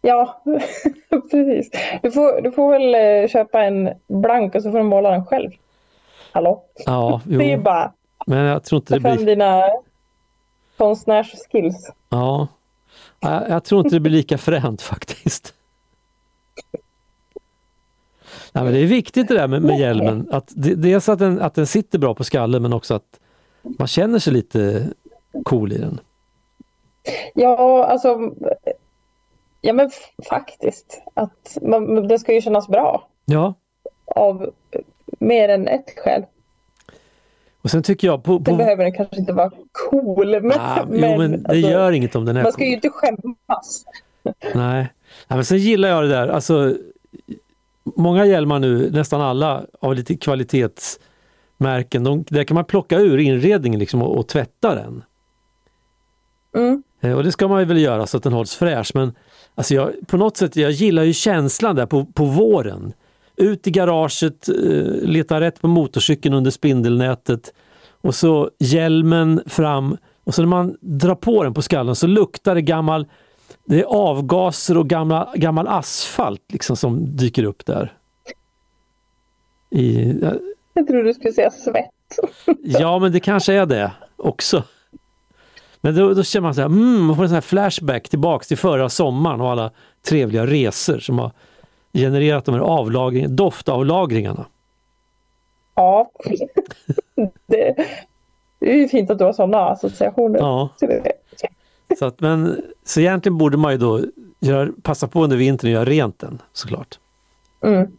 Ja, 0.00 0.42
precis. 1.30 1.70
Du 2.02 2.10
får, 2.10 2.42
du 2.42 2.52
får 2.52 2.70
väl 2.70 2.94
eh, 3.22 3.28
köpa 3.28 3.62
en 3.62 3.90
blank 4.06 4.54
och 4.54 4.62
så 4.62 4.70
får 4.70 4.78
du 4.78 4.84
måla 4.84 5.10
den 5.10 5.26
själv. 5.26 5.50
Hallå? 6.32 6.64
Ja, 6.86 7.20
Det 7.26 7.52
är 7.52 7.56
jo, 7.56 7.62
bara 7.62 7.92
men 8.26 8.38
jag 8.38 8.64
tror 8.64 8.76
inte 8.80 8.94
det 8.94 9.00
blir 9.00 9.26
dina 9.26 9.62
konstnärsskills. 10.76 11.90
Ja, 12.08 12.48
jag, 13.20 13.48
jag 13.48 13.64
tror 13.64 13.80
inte 13.80 13.96
det 13.96 14.00
blir 14.00 14.12
lika 14.12 14.38
fränt 14.38 14.82
faktiskt. 14.92 15.54
Nej, 18.54 18.64
men 18.64 18.72
det 18.72 18.78
är 18.78 18.86
viktigt 18.86 19.28
det 19.28 19.34
där 19.34 19.48
med, 19.48 19.62
med 19.62 19.78
hjälmen. 19.78 20.28
Att 20.30 20.52
det, 20.56 20.74
dels 20.74 21.08
att 21.08 21.18
den, 21.18 21.40
att 21.40 21.54
den 21.54 21.66
sitter 21.66 21.98
bra 21.98 22.14
på 22.14 22.24
skallen 22.24 22.62
men 22.62 22.72
också 22.72 22.94
att, 22.94 23.20
man 23.78 23.88
känner 23.88 24.18
sig 24.18 24.32
lite 24.32 24.88
cool 25.44 25.72
i 25.72 25.78
den. 25.78 26.00
Ja, 27.34 27.84
alltså. 27.84 28.18
Ja, 29.60 29.72
men 29.72 29.90
faktiskt. 30.28 31.02
Att 31.14 31.58
man, 31.62 32.08
det 32.08 32.18
ska 32.18 32.34
ju 32.34 32.40
kännas 32.40 32.68
bra. 32.68 33.08
Ja. 33.24 33.54
Av 34.04 34.50
mer 35.18 35.48
än 35.48 35.68
ett 35.68 35.98
skäl. 36.04 36.22
Och 37.62 37.70
sen 37.70 37.82
tycker 37.82 38.08
jag 38.08 38.24
på... 38.24 38.40
på... 38.40 38.50
Det 38.50 38.56
behöver 38.56 38.84
den 38.84 38.92
kanske 38.92 39.16
inte 39.16 39.32
vara 39.32 39.50
cool. 39.72 40.42
Men, 40.42 40.60
ah, 40.60 40.84
men, 40.88 41.10
jo, 41.10 41.18
men 41.18 41.30
det 41.30 41.48
alltså, 41.48 41.70
gör 41.70 41.92
inget 41.92 42.16
om 42.16 42.24
den 42.24 42.36
är 42.36 42.42
Man 42.42 42.52
ska 42.52 42.58
cool. 42.58 42.68
ju 42.68 42.74
inte 42.74 42.90
skämmas. 42.90 43.84
Nej. 44.54 44.88
Nej, 45.28 45.36
men 45.36 45.44
sen 45.44 45.58
gillar 45.58 45.88
jag 45.88 46.02
det 46.02 46.08
där. 46.08 46.28
Alltså, 46.28 46.74
många 47.96 48.26
hjälmar 48.26 48.58
nu, 48.58 48.90
nästan 48.90 49.20
alla, 49.20 49.64
av 49.80 49.94
lite 49.94 50.16
kvalitetsmärken, 50.16 52.04
de, 52.04 52.24
där 52.28 52.44
kan 52.44 52.54
man 52.54 52.64
plocka 52.64 52.98
ur 52.98 53.18
inredningen 53.18 53.80
liksom 53.80 54.02
och, 54.02 54.18
och 54.18 54.28
tvätta 54.28 54.74
den. 54.74 55.02
Mm. 56.56 56.82
Eh, 57.00 57.12
och 57.12 57.24
det 57.24 57.32
ska 57.32 57.48
man 57.48 57.68
väl 57.68 57.78
göra 57.78 58.06
så 58.06 58.16
att 58.16 58.22
den 58.22 58.32
hålls 58.32 58.54
fräsch. 58.54 58.90
Men 58.94 59.12
alltså 59.54 59.74
jag, 59.74 59.92
på 60.06 60.16
något 60.16 60.36
sätt, 60.36 60.56
jag 60.56 60.70
gillar 60.70 61.02
ju 61.02 61.12
känslan 61.12 61.76
där 61.76 61.86
på, 61.86 62.04
på 62.04 62.24
våren. 62.24 62.92
Ut 63.36 63.66
i 63.66 63.70
garaget, 63.70 64.48
eh, 64.48 64.54
leta 65.08 65.40
rätt 65.40 65.60
på 65.60 65.68
motorcykeln 65.68 66.34
under 66.34 66.50
spindelnätet 66.50 67.52
och 68.00 68.14
så 68.14 68.50
hjälmen 68.58 69.42
fram 69.46 69.96
och 70.24 70.34
så 70.34 70.42
när 70.42 70.48
man 70.48 70.76
drar 70.80 71.14
på 71.14 71.44
den 71.44 71.54
på 71.54 71.62
skallen 71.62 71.94
så 71.94 72.06
luktar 72.06 72.54
det 72.54 72.62
gammal 72.62 73.06
det 73.64 73.80
är 73.80 73.84
avgaser 73.84 74.78
och 74.78 74.88
gamla, 74.88 75.32
gammal 75.34 75.68
asfalt 75.68 76.42
liksom 76.52 76.76
som 76.76 77.16
dyker 77.16 77.44
upp 77.44 77.66
där. 77.66 77.92
I, 79.70 80.14
jag 80.74 80.86
trodde 80.86 81.02
du 81.02 81.14
skulle 81.14 81.32
säga 81.32 81.50
svett. 81.50 81.90
ja, 82.62 82.98
men 82.98 83.12
det 83.12 83.20
kanske 83.20 83.52
är 83.52 83.66
det 83.66 83.92
också. 84.16 84.62
Men 85.80 85.94
då, 85.94 86.14
då 86.14 86.22
känner 86.22 86.42
man 86.42 86.54
så 86.54 86.60
här, 86.60 86.68
mm, 86.68 87.04
man 87.04 87.16
får 87.16 87.22
en 87.22 87.28
sån 87.28 87.34
här 87.34 87.40
flashback 87.40 88.08
tillbaks 88.08 88.48
till 88.48 88.58
förra 88.58 88.88
sommaren 88.88 89.40
och 89.40 89.50
alla 89.50 89.70
trevliga 90.02 90.46
resor 90.46 90.98
som 90.98 91.18
har 91.18 91.30
genererat 91.92 92.44
de 92.44 92.54
här 92.54 92.62
avlagring, 92.62 93.36
doftavlagringarna. 93.36 94.46
Ja, 95.74 96.10
det, 97.46 97.86
det 98.58 98.72
är 98.72 98.76
ju 98.76 98.88
fint 98.88 99.10
att 99.10 99.18
du 99.18 99.24
har 99.24 99.32
sådana 99.32 99.68
associationer. 99.68 100.38
Ja. 100.38 100.68
Så, 101.98 102.06
att, 102.06 102.20
men, 102.20 102.62
så 102.84 103.00
egentligen 103.00 103.38
borde 103.38 103.56
man 103.56 103.72
ju 103.72 103.78
då 103.78 104.00
göra, 104.40 104.70
passa 104.82 105.08
på 105.08 105.24
under 105.24 105.36
vintern 105.36 105.68
och 105.68 105.72
göra 105.72 105.84
rent 105.84 106.18
den 106.18 106.42
såklart. 106.52 106.98
Mm. 107.62 107.96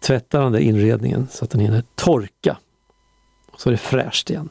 Tvätta 0.00 0.40
den 0.40 0.52
där 0.52 0.60
inredningen 0.60 1.28
så 1.30 1.44
att 1.44 1.50
den 1.50 1.60
hinner 1.60 1.84
torka. 1.94 2.58
Och 3.52 3.60
så 3.60 3.68
är 3.68 3.70
det 3.70 3.78
fräscht 3.78 4.30
igen. 4.30 4.50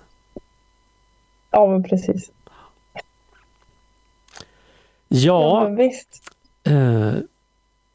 Ja 1.51 1.67
men 1.67 1.83
precis. 1.83 2.31
Ja, 5.07 5.59
ja 5.59 5.63
men 5.63 5.75
visst. 5.75 6.23
Eh, 6.63 7.13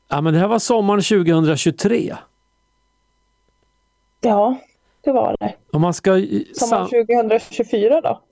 ja 0.09 0.20
men 0.20 0.34
det 0.34 0.40
här 0.40 0.48
var 0.48 0.59
sommaren 0.59 1.02
2023. 1.02 2.16
Ja, 4.20 4.57
det 5.00 5.12
var 5.12 5.36
det. 5.40 5.54
Om 5.72 5.80
man 5.82 5.94
ska... 5.94 6.26
Sommaren 6.54 6.88
2024 6.88 8.00
då? 8.00 8.22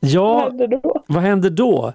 Ja, 0.00 0.34
vad 0.34 0.42
händer 0.42 0.68
då? 0.68 1.04
Vad 1.06 1.22
händer 1.22 1.50
då? 1.50 1.92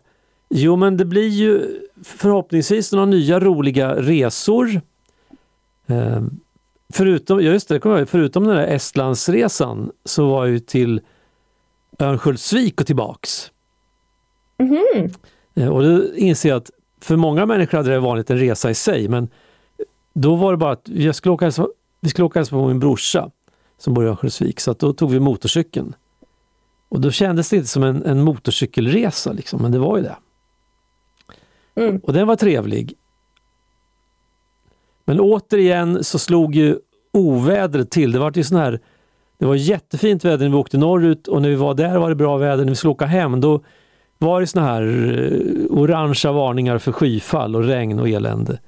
Jo 0.49 0.75
men 0.75 0.97
det 0.97 1.05
blir 1.05 1.27
ju 1.27 1.81
förhoppningsvis 2.03 2.91
några 2.91 3.05
nya 3.05 3.39
roliga 3.39 3.95
resor. 3.95 4.81
Eh, 5.87 6.21
förutom, 6.93 7.41
ja 7.41 7.51
just 7.51 7.67
det, 7.67 8.05
förutom 8.05 8.43
den 8.43 8.55
där 8.55 8.67
Estlandsresan 8.67 9.91
så 10.05 10.29
var 10.29 10.45
jag 10.45 10.51
ju 10.51 10.59
till 10.59 11.01
Örnsköldsvik 11.99 12.81
och 12.81 12.87
tillbaks. 12.87 13.51
Mm. 14.57 15.71
Och 15.71 15.83
då 15.83 16.15
inser 16.15 16.49
jag 16.49 16.57
att 16.57 16.71
för 17.01 17.15
många 17.15 17.45
människor 17.45 17.77
hade 17.77 17.91
det 17.91 17.99
varit 17.99 18.29
en 18.29 18.39
resa 18.39 18.69
i 18.69 18.75
sig 18.75 19.07
men 19.07 19.29
då 20.13 20.35
var 20.35 20.51
det 20.51 20.57
bara 20.57 20.71
att 20.71 20.89
jag 20.89 21.15
skulle 21.15 21.33
åka, 21.33 21.51
vi 22.01 22.09
skulle 22.09 22.25
åka 22.25 22.45
på 22.45 22.67
min 22.67 22.79
brorsa 22.79 23.31
som 23.77 23.93
bor 23.93 24.05
i 24.05 24.07
Örnsköldsvik 24.07 24.59
så 24.59 24.73
då 24.73 24.93
tog 24.93 25.11
vi 25.11 25.19
motorcykeln. 25.19 25.95
Och 26.93 27.01
då 27.01 27.11
kändes 27.11 27.49
det 27.49 27.55
inte 27.55 27.69
som 27.69 27.83
en, 27.83 28.05
en 28.05 28.21
motorcykelresa 28.21 29.31
liksom, 29.31 29.61
men 29.61 29.71
det 29.71 29.79
var 29.79 29.97
ju 29.97 30.03
det. 30.03 30.15
Mm. 31.75 31.97
Och 31.97 32.13
den 32.13 32.27
var 32.27 32.35
trevlig. 32.35 32.93
Men 35.05 35.19
återigen 35.19 36.03
så 36.03 36.19
slog 36.19 36.55
ju 36.55 36.77
ovädret 37.11 37.91
till. 37.91 38.11
Det 38.11 38.19
var 38.19 38.31
ju 38.35 38.43
sån 38.43 38.57
här 38.57 38.79
det 39.37 39.45
var 39.45 39.55
jättefint 39.55 40.25
väder 40.25 40.45
när 40.45 40.49
vi 40.49 40.55
åkte 40.55 40.77
norrut 40.77 41.27
och 41.27 41.41
när 41.41 41.49
vi 41.49 41.55
var 41.55 41.73
där 41.73 41.97
var 41.97 42.09
det 42.09 42.15
bra 42.15 42.37
väder. 42.37 42.63
När 42.63 42.71
vi 42.71 42.75
skulle 42.75 42.91
åka 42.91 43.05
hem 43.05 43.41
då 43.41 43.61
var 44.17 44.41
det 44.41 44.47
såna 44.47 44.65
här 44.65 44.83
eh, 44.83 45.77
orangea 45.77 46.31
varningar 46.31 46.77
för 46.77 46.91
skyfall 46.91 47.55
och 47.55 47.63
regn 47.63 47.99
och 47.99 48.09
elände. 48.09 48.59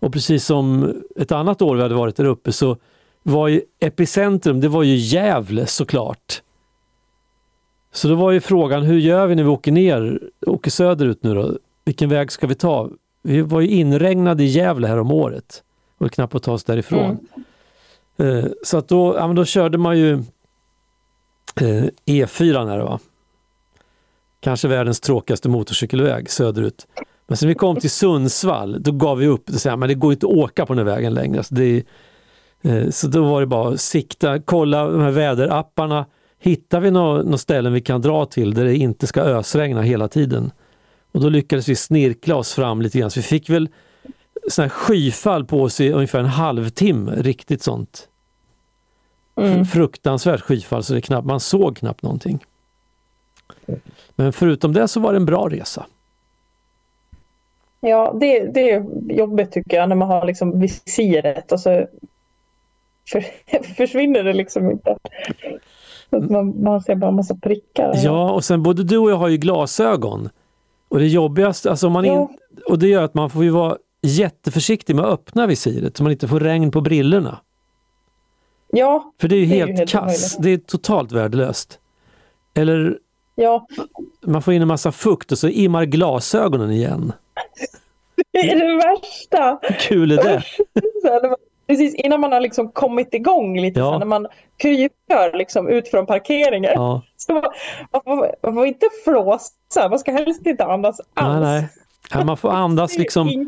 Och 0.00 0.12
precis 0.12 0.44
som 0.44 0.94
ett 1.16 1.32
annat 1.32 1.62
år 1.62 1.76
vi 1.76 1.82
hade 1.82 1.94
varit 1.94 2.16
där 2.16 2.24
uppe 2.24 2.52
så 2.52 2.76
var 3.22 3.48
ju 3.48 3.60
epicentrum, 3.80 4.60
det 4.60 4.68
var 4.68 4.82
ju 4.82 4.96
Gävle 4.96 5.66
såklart. 5.66 6.42
Så 7.94 8.08
då 8.08 8.14
var 8.14 8.32
ju 8.32 8.40
frågan, 8.40 8.82
hur 8.82 8.98
gör 8.98 9.26
vi 9.26 9.34
när 9.34 9.42
vi 9.42 9.48
åker 9.48 9.72
ner, 9.72 10.20
åker 10.46 10.70
söderut 10.70 11.22
nu 11.22 11.34
då? 11.34 11.58
Vilken 11.84 12.08
väg 12.08 12.32
ska 12.32 12.46
vi 12.46 12.54
ta? 12.54 12.90
Vi 13.22 13.40
var 13.40 13.60
ju 13.60 13.68
inregnade 13.68 14.44
i 14.44 14.46
Gävle 14.46 14.86
här 14.86 14.98
om 14.98 15.10
året 15.10 15.62
och 15.98 16.12
knappt 16.12 16.34
att 16.34 16.42
ta 16.42 16.52
oss 16.52 16.64
därifrån. 16.64 17.18
Mm. 18.16 18.38
Eh, 18.38 18.50
så 18.64 18.78
att 18.78 18.88
då, 18.88 19.16
ja, 19.18 19.26
men 19.26 19.36
då 19.36 19.44
körde 19.44 19.78
man 19.78 19.98
ju 19.98 20.12
eh, 21.60 21.84
E4 22.06 22.68
här 22.68 22.78
va. 22.78 22.98
Kanske 24.40 24.68
världens 24.68 25.00
tråkigaste 25.00 25.48
motorcykelväg 25.48 26.30
söderut. 26.30 26.86
Men 27.26 27.36
sen 27.36 27.48
vi 27.48 27.54
kom 27.54 27.76
till 27.76 27.90
Sundsvall, 27.90 28.82
då 28.82 28.92
gav 28.92 29.18
vi 29.18 29.26
upp. 29.26 29.44
Det, 29.46 29.76
men 29.76 29.88
det 29.88 29.94
går 29.94 30.12
inte 30.12 30.26
att 30.26 30.32
åka 30.32 30.66
på 30.66 30.74
den 30.74 30.86
här 30.86 30.94
vägen 30.94 31.14
längre. 31.14 31.42
Så, 31.42 31.54
det, 31.54 31.84
eh, 32.62 32.90
så 32.90 33.06
då 33.06 33.24
var 33.24 33.40
det 33.40 33.46
bara 33.46 33.74
att 33.74 33.80
sikta, 33.80 34.40
kolla 34.40 34.86
de 34.86 35.00
här 35.00 35.10
väderapparna. 35.10 36.06
Hittar 36.44 36.80
vi 36.80 36.90
några 36.90 37.22
nå 37.22 37.38
ställen 37.38 37.72
vi 37.72 37.80
kan 37.80 38.00
dra 38.00 38.26
till 38.26 38.54
där 38.54 38.64
det 38.64 38.76
inte 38.76 39.06
ska 39.06 39.20
ösregna 39.20 39.82
hela 39.82 40.08
tiden? 40.08 40.52
Och 41.12 41.20
då 41.20 41.28
lyckades 41.28 41.68
vi 41.68 41.76
snirkla 41.76 42.36
oss 42.36 42.54
fram 42.54 42.82
lite 42.82 42.98
grann. 42.98 43.10
Så 43.10 43.20
vi 43.20 43.24
fick 43.24 43.50
väl 43.50 43.68
sån 44.48 44.70
skyfall 44.70 45.44
på 45.44 45.62
oss 45.62 45.80
i 45.80 45.92
ungefär 45.92 46.18
en 46.18 46.26
halvtimme, 46.26 47.12
riktigt 47.16 47.62
sånt. 47.62 48.08
Mm. 49.36 49.64
Fruktansvärt 49.64 50.40
skyfall 50.40 50.82
så 50.82 50.94
det 50.94 51.00
knappt, 51.00 51.26
man 51.26 51.40
såg 51.40 51.76
knappt 51.76 52.02
någonting. 52.02 52.44
Men 54.14 54.32
förutom 54.32 54.72
det 54.72 54.88
så 54.88 55.00
var 55.00 55.12
det 55.12 55.16
en 55.16 55.26
bra 55.26 55.48
resa. 55.48 55.86
Ja, 57.80 58.16
det, 58.20 58.46
det 58.54 58.70
är 58.70 58.84
jobbigt 59.12 59.52
tycker 59.52 59.76
jag 59.76 59.88
när 59.88 59.96
man 59.96 60.08
har 60.08 60.26
liksom 60.26 60.60
visiret 60.60 61.52
och 61.52 61.60
så 61.60 61.86
för, 63.10 63.24
försvinner 63.76 64.24
det 64.24 64.32
liksom 64.32 64.70
inte. 64.70 64.98
Man, 66.20 66.62
man 66.62 66.80
ser 66.80 66.94
bara 66.94 67.08
en 67.08 67.16
massa 67.16 67.34
prickar. 67.34 67.92
Ja, 68.04 68.32
och 68.32 68.44
sen 68.44 68.62
både 68.62 68.84
du 68.84 68.98
och 68.98 69.10
jag 69.10 69.16
har 69.16 69.28
ju 69.28 69.36
glasögon. 69.36 70.28
Och 70.88 70.98
det 70.98 71.06
jobbigaste, 71.06 71.70
alltså 71.70 71.90
man 71.90 72.04
in, 72.04 72.28
och 72.68 72.78
det 72.78 72.88
gör 72.88 73.02
att 73.02 73.14
man 73.14 73.30
får 73.30 73.44
ju 73.44 73.50
vara 73.50 73.76
jätteförsiktig 74.02 74.96
med 74.96 75.04
att 75.04 75.12
öppna 75.12 75.46
visiret 75.46 75.96
så 75.96 76.02
man 76.02 76.12
inte 76.12 76.28
får 76.28 76.40
regn 76.40 76.70
på 76.70 76.80
brillorna. 76.80 77.38
Ja. 78.72 79.12
För 79.20 79.28
det 79.28 79.36
är 79.36 79.40
ju 79.40 79.46
helt, 79.46 79.70
är 79.70 79.76
helt 79.76 79.90
kass. 79.90 80.36
Det 80.36 80.50
är 80.50 80.58
totalt 80.58 81.12
värdelöst. 81.12 81.78
Eller 82.54 82.98
ja. 83.34 83.66
man 84.26 84.42
får 84.42 84.54
in 84.54 84.62
en 84.62 84.68
massa 84.68 84.92
fukt 84.92 85.32
och 85.32 85.38
så 85.38 85.48
immar 85.48 85.84
glasögonen 85.84 86.70
igen. 86.70 87.12
Det 88.32 88.50
är 88.50 88.58
det 88.58 88.76
värsta! 88.76 89.58
Hur 89.62 89.76
kul 89.80 90.12
är 90.12 90.16
det? 90.16 90.42
Precis 91.66 91.94
innan 91.94 92.20
man 92.20 92.32
har 92.32 92.40
liksom 92.40 92.68
kommit 92.68 93.14
igång 93.14 93.60
lite, 93.60 93.80
ja. 93.80 93.98
när 93.98 94.06
man 94.06 94.26
kryper 94.56 95.38
liksom 95.38 95.68
ut 95.68 95.88
från 95.88 96.06
parkeringen. 96.06 96.72
Ja. 96.74 97.02
Så 97.16 97.32
man, 97.32 97.42
får, 98.04 98.34
man 98.42 98.54
får 98.54 98.66
inte 98.66 98.86
flåsa, 99.04 99.88
man 99.88 99.98
ska 99.98 100.12
helst 100.12 100.46
inte 100.46 100.64
andas 100.64 101.00
alls. 101.14 101.42
Nej, 101.42 101.60
nej. 101.60 101.68
Ja, 102.10 102.24
man 102.24 102.36
får 102.36 102.50
andas 102.64 102.98
liksom 102.98 103.46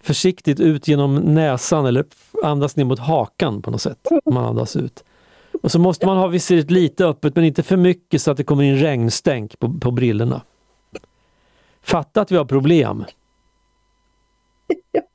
försiktigt 0.00 0.60
ut 0.60 0.88
genom 0.88 1.14
näsan 1.14 1.86
eller 1.86 2.04
andas 2.42 2.76
ner 2.76 2.84
mot 2.84 2.98
hakan 2.98 3.62
på 3.62 3.70
något 3.70 3.82
sätt. 3.82 4.08
Man 4.24 4.44
andas 4.44 4.76
ut. 4.76 5.04
Och 5.62 5.72
så 5.72 5.78
måste 5.78 6.06
man 6.06 6.16
ha 6.16 6.26
visiret 6.26 6.70
lite 6.70 7.06
öppet 7.06 7.36
men 7.36 7.44
inte 7.44 7.62
för 7.62 7.76
mycket 7.76 8.22
så 8.22 8.30
att 8.30 8.36
det 8.36 8.44
kommer 8.44 8.62
in 8.62 8.76
regnstänk 8.76 9.58
på, 9.58 9.78
på 9.80 9.90
brillorna. 9.90 10.42
Fatta 11.82 12.20
att 12.20 12.32
vi 12.32 12.36
har 12.36 12.44
problem. 12.44 13.04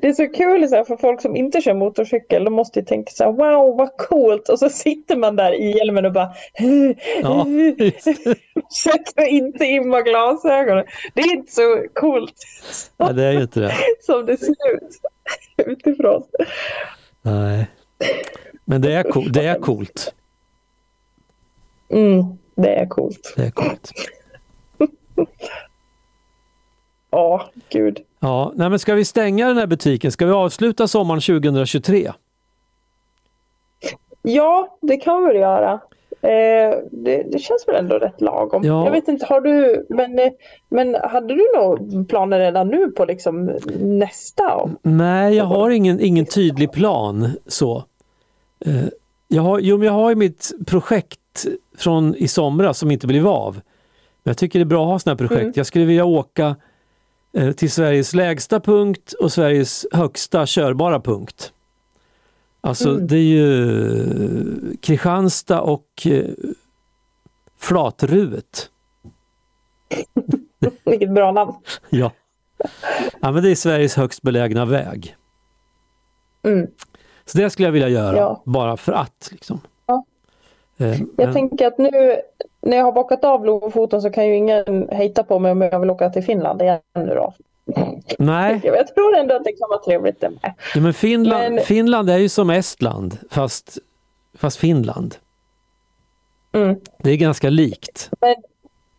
Det 0.00 0.08
är 0.08 0.12
så 0.12 0.28
kul 0.28 0.68
så 0.68 0.76
här, 0.76 0.84
för 0.84 0.96
folk 0.96 1.20
som 1.20 1.36
inte 1.36 1.60
kör 1.60 1.74
motorcykel. 1.74 2.44
De 2.44 2.54
måste 2.54 2.78
ju 2.78 2.84
tänka 2.84 3.12
så 3.12 3.24
här, 3.24 3.32
wow 3.32 3.76
vad 3.76 3.96
coolt. 3.96 4.48
Och 4.48 4.58
så 4.58 4.68
sitter 4.68 5.16
man 5.16 5.36
där 5.36 5.52
i 5.52 5.76
hjälmen 5.78 6.06
och 6.06 6.12
bara 6.12 6.32
ja, 7.22 7.46
inte 9.28 9.64
in 9.64 9.88
med 9.88 10.04
glasögonen. 10.04 10.84
Det 11.14 11.20
är 11.20 11.32
inte 11.32 11.52
så 11.52 11.84
coolt. 11.94 12.34
Nej, 12.96 13.14
det 13.14 13.24
är 13.24 13.32
ju 13.32 13.42
inte 13.42 13.60
det. 13.60 13.74
Som 14.00 14.26
det 14.26 14.36
ser 14.36 14.50
ut 14.50 15.00
utifrån. 15.66 16.22
Nej. 17.22 17.66
Men 18.64 18.80
det 18.80 18.92
är, 18.92 19.02
co 19.02 19.20
det 19.20 19.46
är 19.46 19.58
coolt. 19.58 20.14
Mm, 21.90 22.24
det 22.54 22.74
är 22.74 22.86
coolt. 22.86 23.34
Det 23.36 23.46
är 23.46 23.50
coolt. 23.50 23.92
Ja, 27.10 27.48
gud. 27.68 27.98
Ja, 28.20 28.52
nej 28.54 28.70
men 28.70 28.78
ska 28.78 28.94
vi 28.94 29.04
stänga 29.04 29.48
den 29.48 29.56
här 29.56 29.66
butiken? 29.66 30.12
Ska 30.12 30.26
vi 30.26 30.32
avsluta 30.32 30.88
sommaren 30.88 31.20
2023? 31.20 32.12
Ja, 34.22 34.78
det 34.80 34.96
kan 34.96 35.28
vi 35.28 35.38
göra. 35.38 35.72
Eh, 36.20 36.78
det, 36.90 37.22
det 37.32 37.38
känns 37.38 37.68
väl 37.68 37.76
ändå 37.76 37.98
rätt 37.98 38.20
lagom. 38.20 38.64
Ja. 38.64 38.84
Jag 38.84 38.92
vet 38.92 39.08
inte, 39.08 39.26
har 39.26 39.40
du, 39.40 39.86
men, 39.88 40.18
eh, 40.18 40.28
men 40.68 40.94
hade 40.94 41.34
du 41.34 41.46
några 41.56 42.04
planer 42.04 42.38
redan 42.38 42.68
nu 42.68 42.90
på 42.90 43.04
liksom 43.04 43.44
nästa? 43.80 44.70
Nej, 44.82 45.34
jag 45.36 45.44
har 45.44 45.70
ingen, 45.70 46.00
ingen 46.00 46.26
tydlig 46.26 46.72
plan 46.72 47.30
så. 47.46 47.84
Eh, 48.66 48.72
Jag 49.28 49.42
har, 49.42 49.58
jo, 49.58 49.76
men 49.78 49.86
jag 49.86 49.92
har 49.92 50.10
ju 50.10 50.16
mitt 50.16 50.52
projekt 50.66 51.46
från 51.78 52.14
i 52.14 52.28
somras 52.28 52.78
som 52.78 52.90
inte 52.90 53.06
blev 53.06 53.26
av. 53.28 53.54
Men 54.22 54.30
jag 54.30 54.36
tycker 54.36 54.58
det 54.58 54.62
är 54.62 54.64
bra 54.64 54.82
att 54.82 54.88
ha 54.90 54.98
sådana 54.98 55.14
här 55.14 55.26
projekt. 55.28 55.42
Mm. 55.42 55.52
Jag 55.56 55.66
skulle 55.66 55.84
vilja 55.84 56.04
åka 56.04 56.56
till 57.56 57.70
Sveriges 57.70 58.14
lägsta 58.14 58.60
punkt 58.60 59.12
och 59.12 59.32
Sveriges 59.32 59.86
högsta 59.92 60.46
körbara 60.46 61.00
punkt. 61.00 61.52
Alltså 62.60 62.90
Mm. 62.90 63.06
det 63.06 63.16
är 63.16 63.22
ju 63.22 64.76
Kristianstad 64.80 65.60
och 65.60 66.06
eh, 66.06 66.24
Flatruet. 67.58 68.70
Vilket 70.84 71.10
bra 71.14 71.32
namn. 71.32 71.52
Ja. 71.88 72.12
ja, 73.20 73.32
men 73.32 73.42
det 73.42 73.50
är 73.50 73.54
Sveriges 73.54 73.96
högst 73.96 74.22
belägna 74.22 74.64
väg. 74.64 75.16
Mm. 76.42 76.66
Så 77.24 77.38
det 77.38 77.50
skulle 77.50 77.68
jag 77.68 77.72
vilja 77.72 77.88
göra, 77.88 78.16
Ja. 78.16 78.42
bara 78.46 78.76
för 78.76 78.92
att. 78.92 79.28
Liksom. 79.32 79.60
Eh, 80.78 80.88
Jag 80.90 81.08
men- 81.16 81.32
tänker 81.32 81.66
att 81.66 81.78
nu 81.78 82.16
när 82.60 82.76
jag 82.76 82.84
har 82.84 82.92
bockat 82.92 83.24
av 83.24 83.44
Lofoten 83.44 84.02
så 84.02 84.10
kan 84.10 84.26
ju 84.26 84.36
ingen 84.36 84.88
hejta 84.92 85.24
på 85.24 85.38
mig 85.38 85.52
om 85.52 85.60
jag 85.62 85.80
vill 85.80 85.90
åka 85.90 86.10
till 86.10 86.22
Finland 86.24 86.62
igen 86.62 86.80
nu 86.94 87.14
då. 87.14 87.34
Nej, 88.18 88.60
Jag 88.64 88.94
tror 88.94 89.16
ändå 89.16 89.34
att 89.36 89.44
det 89.44 89.52
kan 89.52 89.68
vara 89.68 89.78
trevligt 89.82 90.20
det 90.20 90.30
med. 90.30 90.54
ja, 90.74 90.80
men 90.80 90.94
Finland, 90.94 91.54
Men- 91.54 91.64
Finland 91.64 92.10
är 92.10 92.18
ju 92.18 92.28
som 92.28 92.50
Estland, 92.50 93.18
fast, 93.30 93.78
fast 94.38 94.56
Finland. 94.58 95.14
Mm. 96.52 96.76
Det 96.98 97.10
är 97.10 97.16
ganska 97.16 97.50
likt. 97.50 98.10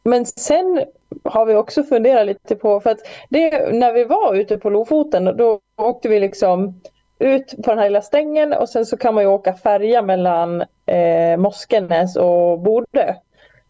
Men 0.03 0.25
sen 0.25 0.83
har 1.23 1.45
vi 1.45 1.55
också 1.55 1.83
funderat 1.83 2.25
lite 2.27 2.55
på, 2.55 2.79
för 2.79 2.89
att 2.89 2.99
det, 3.29 3.73
när 3.73 3.93
vi 3.93 4.03
var 4.03 4.35
ute 4.35 4.57
på 4.57 4.69
Lofoten 4.69 5.25
då 5.37 5.59
åkte 5.77 6.09
vi 6.09 6.19
liksom 6.19 6.81
ut 7.19 7.55
på 7.63 7.71
den 7.71 7.77
här 7.79 7.89
lilla 7.89 8.01
stängen 8.01 8.53
och 8.53 8.69
sen 8.69 8.85
så 8.85 8.97
kan 8.97 9.13
man 9.15 9.23
ju 9.23 9.29
åka 9.29 9.53
färja 9.53 10.01
mellan 10.01 10.63
eh, 10.89 11.37
Moskenäs 11.37 12.15
och 12.15 12.59
Bodö. 12.59 13.13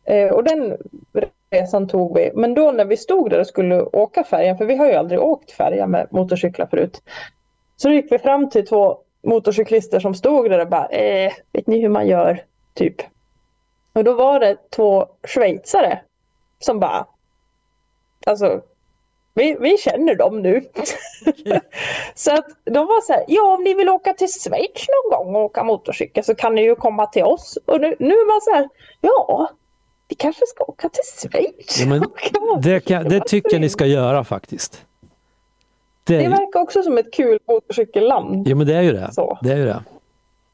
Eh, 0.05 0.31
och 0.31 0.43
den 0.43 0.77
resan 1.49 1.87
tog 1.87 2.17
vi. 2.17 2.31
Men 2.35 2.53
då 2.53 2.71
när 2.71 2.85
vi 2.85 2.97
stod 2.97 3.29
där 3.29 3.39
och 3.39 3.47
skulle 3.47 3.81
åka 3.81 4.23
färjan, 4.23 4.57
för 4.57 4.65
vi 4.65 4.75
har 4.75 4.87
ju 4.87 4.93
aldrig 4.93 5.19
åkt 5.19 5.51
färja 5.51 5.87
med 5.87 6.07
motorcyklar 6.11 6.65
förut. 6.65 7.01
Så 7.75 7.87
då 7.87 7.93
gick 7.93 8.11
vi 8.11 8.19
fram 8.19 8.49
till 8.49 8.67
två 8.67 8.97
motorcyklister 9.23 9.99
som 9.99 10.15
stod 10.15 10.49
där 10.49 10.59
och 10.59 10.69
bara, 10.69 10.87
eh, 10.87 11.31
vet 11.51 11.67
ni 11.67 11.81
hur 11.81 11.89
man 11.89 12.07
gör? 12.07 12.43
Typ. 12.73 12.95
Och 13.93 14.03
då 14.03 14.13
var 14.13 14.39
det 14.39 14.57
två 14.69 15.07
schweizare 15.23 15.99
som 16.59 16.79
bara, 16.79 17.05
alltså, 18.25 18.61
vi, 19.33 19.57
vi 19.59 19.77
känner 19.77 20.15
dem 20.15 20.41
nu. 20.41 20.61
så 22.15 22.33
att 22.33 22.45
de 22.63 22.87
var 22.87 23.01
så 23.01 23.13
här, 23.13 23.23
ja 23.27 23.53
om 23.53 23.63
ni 23.63 23.73
vill 23.73 23.89
åka 23.89 24.13
till 24.13 24.27
Schweiz 24.27 24.85
någon 24.87 25.17
gång 25.17 25.35
och 25.35 25.41
åka 25.41 25.63
motorcykel 25.63 26.23
så 26.23 26.35
kan 26.35 26.55
ni 26.55 26.61
ju 26.61 26.75
komma 26.75 27.05
till 27.05 27.23
oss. 27.23 27.57
Och 27.65 27.81
nu, 27.81 27.95
nu 27.99 28.13
är 28.13 28.27
man 28.33 28.41
så 28.41 28.51
här, 28.51 28.69
ja, 29.01 29.49
vi 30.07 30.15
kanske 30.15 30.45
ska 30.45 30.63
åka 30.63 30.89
till 30.89 31.29
Schweiz. 31.29 31.79
Ja. 31.79 32.59
Det, 32.63 32.79
kan, 32.79 33.03
det 33.03 33.19
tycker 33.27 33.53
jag 33.53 33.61
ni 33.61 33.69
ska 33.69 33.85
göra 33.85 34.23
faktiskt. 34.23 34.85
Det, 36.03 36.17
Det 36.17 36.29
verkar 36.29 36.59
också 36.59 36.83
som 36.83 36.97
ett 36.97 37.13
kul 37.13 37.39
motorcykelland. 37.47 38.47
jo, 38.47 38.57
men 38.57 38.67
det 38.67 38.75
är 38.75 38.81
ju 38.81 38.91
det. 38.91 39.09
Så. 39.13 39.39
det, 39.41 39.51
är 39.51 39.57
ju 39.57 39.65
det. 39.65 39.83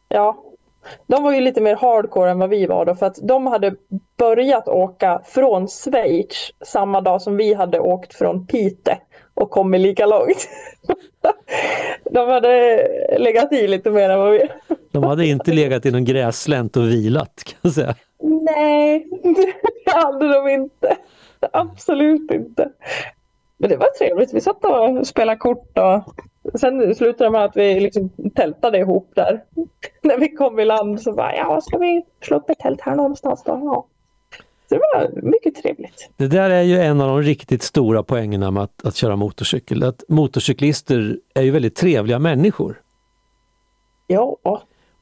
Ja. 0.10 0.38
De 1.08 1.24
var 1.24 1.32
ju 1.32 1.42
lite 1.42 1.62
mer 1.62 1.76
hardcore 1.76 2.32
än 2.32 2.40
vad 2.40 2.50
vi 2.50 2.66
var 2.66 2.86
då 2.86 2.96
för 2.96 3.06
att 3.06 3.20
de 3.22 3.48
hade 3.48 3.76
börjat 4.18 4.68
åka 4.68 5.22
från 5.26 5.68
Schweiz 5.68 6.52
samma 6.66 7.02
dag 7.02 7.22
som 7.22 7.38
vi 7.38 7.54
hade 7.54 7.80
åkt 7.80 8.14
från 8.14 8.48
Pite 8.48 8.98
och 9.34 9.50
kommit 9.50 9.82
lika 9.82 10.06
långt. 10.06 10.50
De 12.12 12.30
hade 12.30 12.88
legat 13.18 13.54
i 13.54 13.68
lite 13.68 13.92
mer 13.92 14.10
än 14.10 14.20
vad 14.20 14.32
vi. 14.32 14.48
De 14.92 15.04
hade 15.04 15.26
inte 15.26 15.52
legat 15.52 15.86
i 15.86 15.92
någon 15.92 16.06
grässlänt 16.06 16.78
och 16.78 16.84
vilat 16.84 17.44
kan 17.44 17.58
jag 17.62 17.74
säga. 17.74 17.96
Nej, 18.24 19.08
det 19.86 19.92
hade 19.92 20.34
de 20.34 20.48
inte. 20.48 20.98
Absolut 21.52 22.32
inte. 22.32 22.70
Men 23.58 23.70
det 23.70 23.78
var 23.78 23.88
trevligt. 23.98 24.34
Vi 24.34 24.42
satt 24.42 24.66
och 24.66 25.08
spelade 25.08 25.38
kort 25.38 25.78
och 25.78 26.16
sen 26.54 26.96
slutade 26.96 27.24
det 27.24 27.32
med 27.32 27.46
att 27.46 27.58
vi 27.58 27.80
liksom 27.80 28.10
tältade 28.36 28.78
ihop 28.78 29.12
där. 29.16 29.44
När 30.02 30.18
vi 30.18 30.30
kom 30.30 30.60
i 30.60 30.66
land 30.66 31.02
så 31.02 31.14
bara, 31.14 31.36
ja 31.36 31.62
ska 31.62 31.78
vi 31.78 32.04
slå 32.22 32.38
upp 32.38 32.50
ett 32.50 32.60
tält 32.60 32.82
här 32.82 32.96
någonstans 32.96 33.44
då? 33.44 33.52
Ja. 33.64 33.86
Så 34.70 34.76
det 34.76 34.82
var 34.94 35.22
mycket 35.22 35.56
trevligt. 35.56 36.10
Det 36.18 36.28
där 36.28 36.50
är 36.50 36.62
ju 36.62 36.80
en 36.82 37.02
av 37.02 37.08
de 37.08 37.22
riktigt 37.22 37.64
stora 37.64 38.04
poängerna 38.04 38.52
med 38.52 38.64
att, 38.64 38.86
att 38.86 38.96
köra 38.96 39.16
motorcykel. 39.16 39.84
Att 39.84 40.04
motorcyklister 40.08 41.20
är 41.34 41.42
ju 41.42 41.52
väldigt 41.52 41.76
trevliga 41.76 42.20
människor. 42.20 42.82
Ja, 44.08 44.38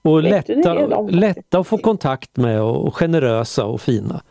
Och 0.01 0.23
lätta, 0.23 0.73
de. 0.87 1.09
lätta 1.09 1.59
att 1.59 1.67
få 1.67 1.77
kontakt 1.77 2.37
med 2.37 2.61
och, 2.61 2.95
generösa 2.95 3.65
och 3.65 3.81
fina. 3.81 4.23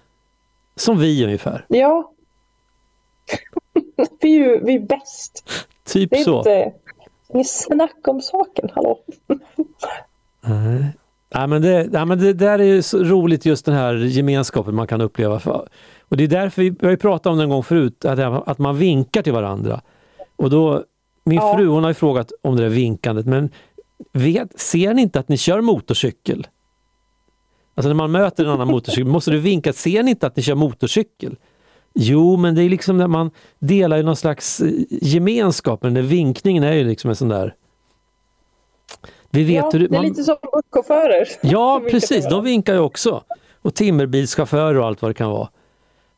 Som 0.77 0.99
vi 0.99 1.25
ungefär. 1.25 1.65
ja. 1.69 2.13
vi 4.21 4.37
är 4.37 4.49
ju 4.49 4.65
vi 4.65 4.75
är 4.75 4.81
bäst. 4.81 5.45
Typ 5.85 6.17
så. 6.17 6.39
inte 6.39 6.73
inget 7.35 7.51
snack 7.51 8.09
om 8.09 8.21
saken, 8.21 8.69
hallå. 8.75 8.99
Nej. 10.47 10.85
Ja, 11.31 11.47
men 11.47 11.63
det, 11.63 11.89
ja, 11.93 12.05
men 12.05 12.19
det 12.19 12.33
där 12.33 12.59
är 12.59 12.65
ju 12.65 12.83
så 12.83 12.99
roligt 12.99 13.47
just 13.47 13.65
den 13.65 13.75
här 13.75 13.95
gemenskapen 13.95 14.75
man 14.75 14.87
kan 14.87 15.01
uppleva. 15.01 15.41
För. 15.41 15.69
Och 16.09 16.17
det 16.17 16.25
är 16.25 16.29
därför 16.29 16.63
vi, 16.63 16.71
vi 16.71 16.87
har 16.87 16.91
ju 16.91 16.97
pratat 16.97 17.27
om 17.27 17.39
det 17.39 17.45
en 17.45 17.51
gång 17.51 17.63
förut, 17.63 18.05
att, 18.05 18.49
att 18.49 18.59
man 18.59 18.77
vinkar 18.77 19.23
till 19.23 19.33
varandra. 19.33 19.81
Och 20.37 20.51
då, 20.51 20.85
min 21.25 21.39
Ja. 21.39 21.57
fru 21.57 21.67
hon 21.67 21.83
har 21.83 21.91
ju 21.91 21.95
frågat 21.95 22.33
om 22.43 22.57
det 22.57 22.63
där 22.63 22.71
vinkandet, 22.71 23.27
men 23.27 23.51
vet, 24.13 24.61
ser 24.61 24.95
ni 24.95 25.03
inte 25.03 25.19
att 25.21 25.29
ni 25.29 25.37
kör 25.37 25.61
motorcykel? 25.61 26.47
Alltså 27.75 27.89
när 27.89 27.95
man 27.95 28.11
möter 28.11 28.45
en 28.45 28.51
annan 28.51 28.69
motorcykel, 28.69 29.07
måste 29.13 29.31
du 29.31 29.39
vinka, 29.39 29.73
ser 29.73 30.03
ni 30.03 30.11
inte 30.11 30.27
att 30.27 30.37
ni 30.37 30.43
kör 30.43 30.55
motorcykel? 30.55 31.37
Jo, 31.95 32.37
men 32.37 32.55
det 32.55 32.63
är 32.63 32.69
liksom 32.69 32.97
när 32.97 33.07
man 33.07 33.31
delar 33.59 33.97
ju 33.97 34.03
någon 34.03 34.17
slags 34.17 34.61
eh, 34.61 34.71
gemenskap, 34.89 35.83
men 35.83 35.95
den 35.95 36.07
vinkningen 36.07 36.63
är 36.63 36.73
ju 36.73 36.85
liksom 36.85 37.11
en 37.11 37.17
sån 37.17 37.29
där 37.29 37.55
vi 39.35 39.45
vet 39.45 39.57
ja, 39.57 39.71
hur 39.73 39.79
det 39.79 39.85
är 39.85 39.91
man... 39.91 40.05
lite 40.05 40.25
som 40.25 40.37
busschaufförer. 40.53 41.29
Ja, 41.41 41.83
precis. 41.91 42.29
De 42.29 42.45
vinkar 42.45 42.75
ju 42.75 42.81
också. 42.81 43.25
Och 43.63 43.75
timmerbilschaufförer 43.75 44.79
och 44.79 44.87
allt 44.87 45.03
vad 45.03 45.11
det 45.11 45.15
kan 45.15 45.31
vara. 45.31 45.49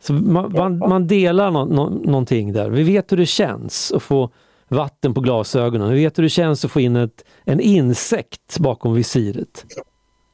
Så 0.01 0.13
man, 0.13 0.53
man, 0.53 0.79
man 0.79 1.07
delar 1.07 1.51
nå, 1.51 1.65
nå, 1.65 1.89
någonting 1.89 2.53
där. 2.53 2.71
Vi 2.71 2.83
vet 2.83 3.13
hur 3.13 3.17
det 3.17 3.27
känns 3.27 3.93
att 3.93 4.03
få 4.03 4.31
vatten 4.69 5.15
på 5.15 5.21
glasögonen. 5.21 5.91
Vi 5.91 6.05
vet 6.05 6.19
hur 6.19 6.23
det 6.23 6.29
känns 6.29 6.65
att 6.65 6.71
få 6.71 6.81
in 6.81 6.97
ett, 6.97 7.25
en 7.45 7.61
insekt 7.61 8.59
bakom 8.59 8.95
visiret. 8.95 9.65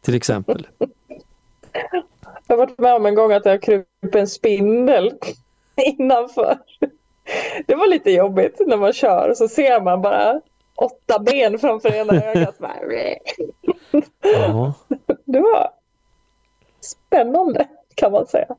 Till 0.02 0.14
exempel. 0.14 0.66
Jag 2.50 2.56
har 2.56 2.66
varit 2.66 2.78
med 2.78 2.94
om 2.94 3.06
en 3.06 3.14
gång 3.14 3.32
att 3.32 3.46
jag 3.46 3.62
krupit 3.62 4.14
en 4.14 4.28
spindel 4.28 5.12
innanför. 5.98 6.58
Det 7.66 7.74
var 7.74 7.88
lite 7.88 8.10
jobbigt 8.10 8.60
när 8.66 8.76
man 8.76 8.92
kör 8.92 9.34
så 9.34 9.48
ser 9.48 9.80
man 9.80 10.02
bara 10.02 10.40
åtta 10.74 11.18
ben 11.18 11.58
framför 11.58 11.94
ena 11.94 12.12
ögat. 12.24 12.56
Ja. 14.22 14.74
Det 15.24 15.40
var 15.40 15.70
spännande 16.80 17.68
kan 17.94 18.12
man 18.12 18.26
säga. 18.26 18.56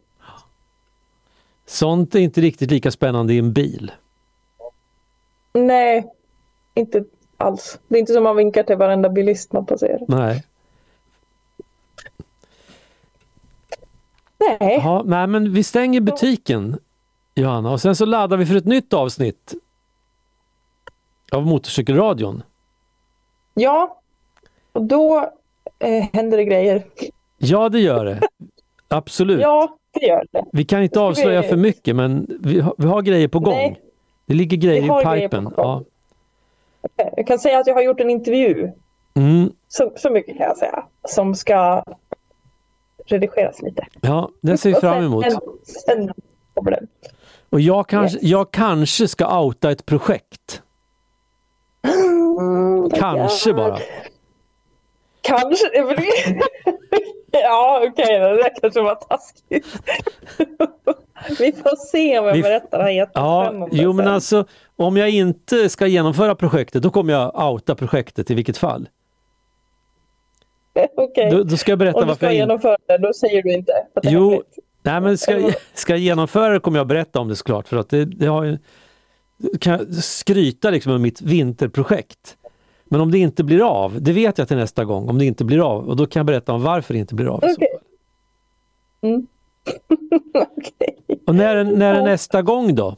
Sånt 1.65 2.15
är 2.15 2.19
inte 2.19 2.41
riktigt 2.41 2.71
lika 2.71 2.91
spännande 2.91 3.33
i 3.33 3.39
en 3.39 3.53
bil. 3.53 3.91
Nej, 5.53 6.07
inte 6.73 7.03
alls. 7.37 7.79
Det 7.87 7.95
är 7.95 7.99
inte 7.99 8.13
som 8.13 8.23
man 8.23 8.35
vinkar 8.35 8.63
till 8.63 8.77
varenda 8.77 9.09
bilist 9.09 9.53
man 9.53 9.65
passerar. 9.65 10.05
Nej. 10.07 10.43
Nej, 14.41 14.79
Ja, 14.83 15.03
nej, 15.05 15.27
men 15.27 15.53
vi 15.53 15.63
stänger 15.63 16.01
butiken, 16.01 16.77
Johanna, 17.35 17.71
och 17.71 17.81
sen 17.81 17.95
så 17.95 18.05
laddar 18.05 18.37
vi 18.37 18.45
för 18.45 18.55
ett 18.55 18.65
nytt 18.65 18.93
avsnitt 18.93 19.53
av 21.31 21.45
Motorcykelradion. 21.45 22.43
ja. 23.53 23.97
Och 24.73 24.83
då 24.83 25.31
eh, 25.79 26.03
händer 26.13 26.37
det 26.37 26.43
grejer. 26.45 26.83
Ja, 27.37 27.69
det 27.69 27.79
gör 27.79 28.05
det. 28.05 28.19
Absolut. 28.87 29.41
Ja, 29.41 29.75
det 29.91 30.05
gör 30.05 30.25
det. 30.31 30.45
Vi 30.51 30.65
kan 30.65 30.83
inte 30.83 30.99
avslöja 30.99 31.43
för 31.43 31.57
mycket 31.57 31.95
men 31.95 32.27
vi 32.41 32.59
har, 32.59 32.75
vi 32.77 32.87
har 32.87 33.01
grejer 33.01 33.27
på 33.27 33.39
gång. 33.39 33.53
Nej. 33.53 33.81
Det 34.25 34.33
ligger 34.33 34.57
grejer 34.57 35.15
i 35.15 35.19
pipen. 35.21 35.53
Ja. 35.57 35.83
Jag 37.17 37.27
kan 37.27 37.39
säga 37.39 37.59
att 37.59 37.67
jag 37.67 37.73
har 37.73 37.81
gjort 37.81 37.99
en 37.99 38.09
intervju 38.09 38.71
Mm, 39.13 39.51
Så, 39.67 39.91
så 39.95 40.09
mycket 40.09 40.37
kan 40.37 40.45
jag 40.47 40.57
säga. 40.57 40.83
Som 41.07 41.35
ska 41.35 41.83
redigeras 43.11 43.61
lite. 43.61 43.85
Ja, 44.01 44.29
det 44.41 44.57
ser 44.57 44.69
vi 44.69 44.75
fram 44.75 45.03
emot. 45.03 45.25
Sen, 45.25 45.39
sen 45.85 46.13
kommer. 46.53 46.79
Och 47.49 47.61
jag 47.61 47.87
kanske, 47.87 48.17
Yes. 48.17 48.23
jag 48.31 48.51
kanske 48.51 49.07
ska 49.07 49.39
outa 49.41 49.71
ett 49.71 49.85
projekt. 49.85 50.61
Mm, 52.39 52.89
Kanske 52.89 53.49
ja. 53.49 53.55
bara. 53.55 53.77
Kanske. 55.21 55.65
ja, 57.31 57.83
okej 57.91 58.19
då. 58.19 58.27
Det 58.27 58.49
kanske 58.61 58.81
var 58.81 58.95
taskigt. 58.95 59.65
Vi 61.39 61.51
får 61.51 61.85
se 61.85 62.19
om 62.19 62.25
jag 62.25 62.33
Vi- 62.33 62.41
berättar 62.41 62.77
det 62.77 62.83
här 62.83 62.91
Ja, 62.91 62.95
jättespännande. 62.97 63.67
jo 63.77 63.93
men 63.93 64.07
alltså 64.07 64.45
om 64.75 64.97
jag 64.97 65.09
inte 65.09 65.69
ska 65.69 65.87
genomföra 65.87 66.35
projektet, 66.35 66.83
då 66.83 66.89
kommer 66.89 67.13
jag 67.13 67.51
outa 67.51 67.75
projektet 67.75 68.31
i 68.31 68.33
vilket 68.33 68.57
fall. 68.57 68.89
Okej. 70.97 71.31
Då, 71.31 71.43
då 71.43 71.57
ska 71.57 71.71
jag 71.71 71.79
berätta 71.79 71.97
Om 71.97 72.01
du 72.01 72.07
varför 72.07 72.17
ska 72.17 72.25
jag 72.25 72.35
genomföra 72.35 72.77
det, 72.87 72.97
då 72.97 73.13
säger 73.13 73.43
du 73.43 73.53
inte 73.53 73.73
att 73.95 74.03
det 74.03 74.07
är 74.09 74.13
Jo, 74.13 74.29
hemligt. 74.29 74.59
Nej, 74.83 75.01
men 75.01 75.17
ska, 75.17 75.51
ska 75.73 75.93
jag 75.93 75.99
genomföra 75.99 76.53
det 76.53 76.59
kommer 76.59 76.77
jag 76.77 76.87
berätta 76.87 77.19
om 77.19 77.27
det 77.27 77.35
såklart. 77.35 77.67
För 77.67 77.77
att 77.77 77.89
det, 77.89 78.05
det 78.05 78.25
har 78.25 78.57
kan 79.59 79.73
jag 79.73 79.93
skryta 79.95 80.69
liksom 80.69 80.91
om 80.93 81.01
mitt 81.01 81.21
vinterprojekt. 81.21 82.37
Men 82.85 83.01
om 83.01 83.11
det 83.11 83.17
inte 83.17 83.43
blir 83.43 83.67
av, 83.83 84.01
det 84.01 84.11
vet 84.13 84.37
jag 84.37 84.47
till 84.47 84.57
nästa 84.57 84.85
gång, 84.85 85.09
om 85.09 85.17
det 85.17 85.25
inte 85.25 85.43
blir 85.45 85.71
av. 85.71 85.89
Och 85.89 85.95
då 85.95 86.05
kan 86.05 86.19
jag 86.19 86.25
berätta 86.25 86.53
om 86.53 86.63
varför 86.63 86.93
det 86.93 86.99
inte 86.99 87.15
blir 87.15 87.27
av. 87.27 87.39
fall. 87.39 87.55
Mm. 89.01 89.27
Och 91.27 91.35
när, 91.35 91.55
är- 91.55 91.63
när 91.63 91.95
är 91.95 92.03
nästa 92.03 92.41
gång 92.41 92.75
då? 92.75 92.95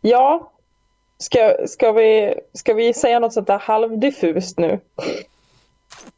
Ja, 0.00 0.52
ska, 1.18 1.54
ska, 1.66 1.92
vi, 1.92 2.34
ska 2.52 2.74
vi 2.74 2.94
säga 2.94 3.18
något 3.18 3.32
sånt 3.32 3.46
där 3.46 3.58
halvdiffust 3.58 4.58
nu? 4.58 4.80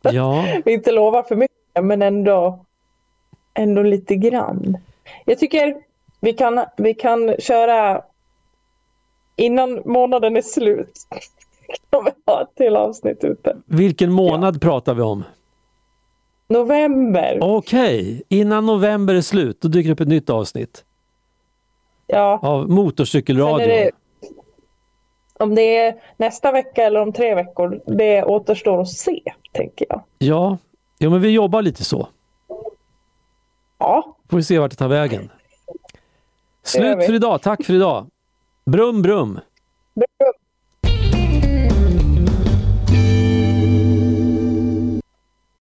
Ja, 0.03 0.45
Vi 0.65 0.73
inte 0.75 0.93
lovar 0.93 1.23
för 1.23 1.37
mycket, 1.37 1.85
men 1.85 2.03
ändå, 2.03 2.65
ändå 3.55 3.83
lite 3.83 4.17
grann. 4.17 4.79
Jag 5.25 5.39
tycker 5.39 5.77
vi 6.21 6.33
kan, 6.33 6.65
vi 6.77 6.95
kan 6.95 7.35
köra 7.39 8.03
innan 9.37 9.83
månaden 9.85 10.37
är 10.37 10.43
slut. 10.43 10.93
Kan 11.91 12.05
vi 12.05 12.11
ha 12.27 12.43
ett 12.43 12.55
till 12.57 12.77
avsnitt 12.77 13.25
ute. 13.25 13.57
vilken 13.67 14.13
månad 14.13 14.61
pratar 14.61 14.95
vi 14.95 15.03
om? 15.03 15.25
November. 16.49 17.39
Okej, 17.43 18.23
innan 18.29 18.67
november 18.67 19.15
är 19.15 19.21
slut, 19.21 19.61
då 19.61 19.69
dyker 19.69 19.89
det 19.89 19.93
upp 19.93 20.01
ett 20.01 20.09
nytt 20.09 20.31
avsnitt 20.31 20.85
Ja, 22.07 22.39
av 22.43 22.71
Motorcykelradion. 22.71 23.91
om 25.39 25.55
det 25.55 25.77
är 25.77 25.95
nästa 26.17 26.53
vecka 26.53 26.85
eller 26.85 27.01
om 27.03 27.13
tre 27.13 27.35
veckor, 27.35 27.81
det 27.87 28.25
återstår 28.25 28.81
att 28.81 28.89
se, 28.89 29.23
tänker 29.57 29.87
jag. 29.89 30.03
Ja, 30.19 30.59
ja, 30.99 31.11
men 31.11 31.21
vi 31.21 31.31
jobbar 31.31 31.63
lite 31.63 31.85
så. 31.85 32.09
Ja, 33.79 34.17
Får 34.29 34.37
vi 34.37 34.43
se 34.43 34.59
vart 34.59 34.71
det 34.71 34.77
tar 34.77 34.89
vägen. 34.89 35.31
Slut 36.63 37.07
för 37.07 37.13
idag, 37.15 37.43
tack 37.43 37.65
för 37.65 37.75
idag. 37.75 38.07
Brum 38.65 39.03
brum! 39.03 39.41
brum. 39.95 40.33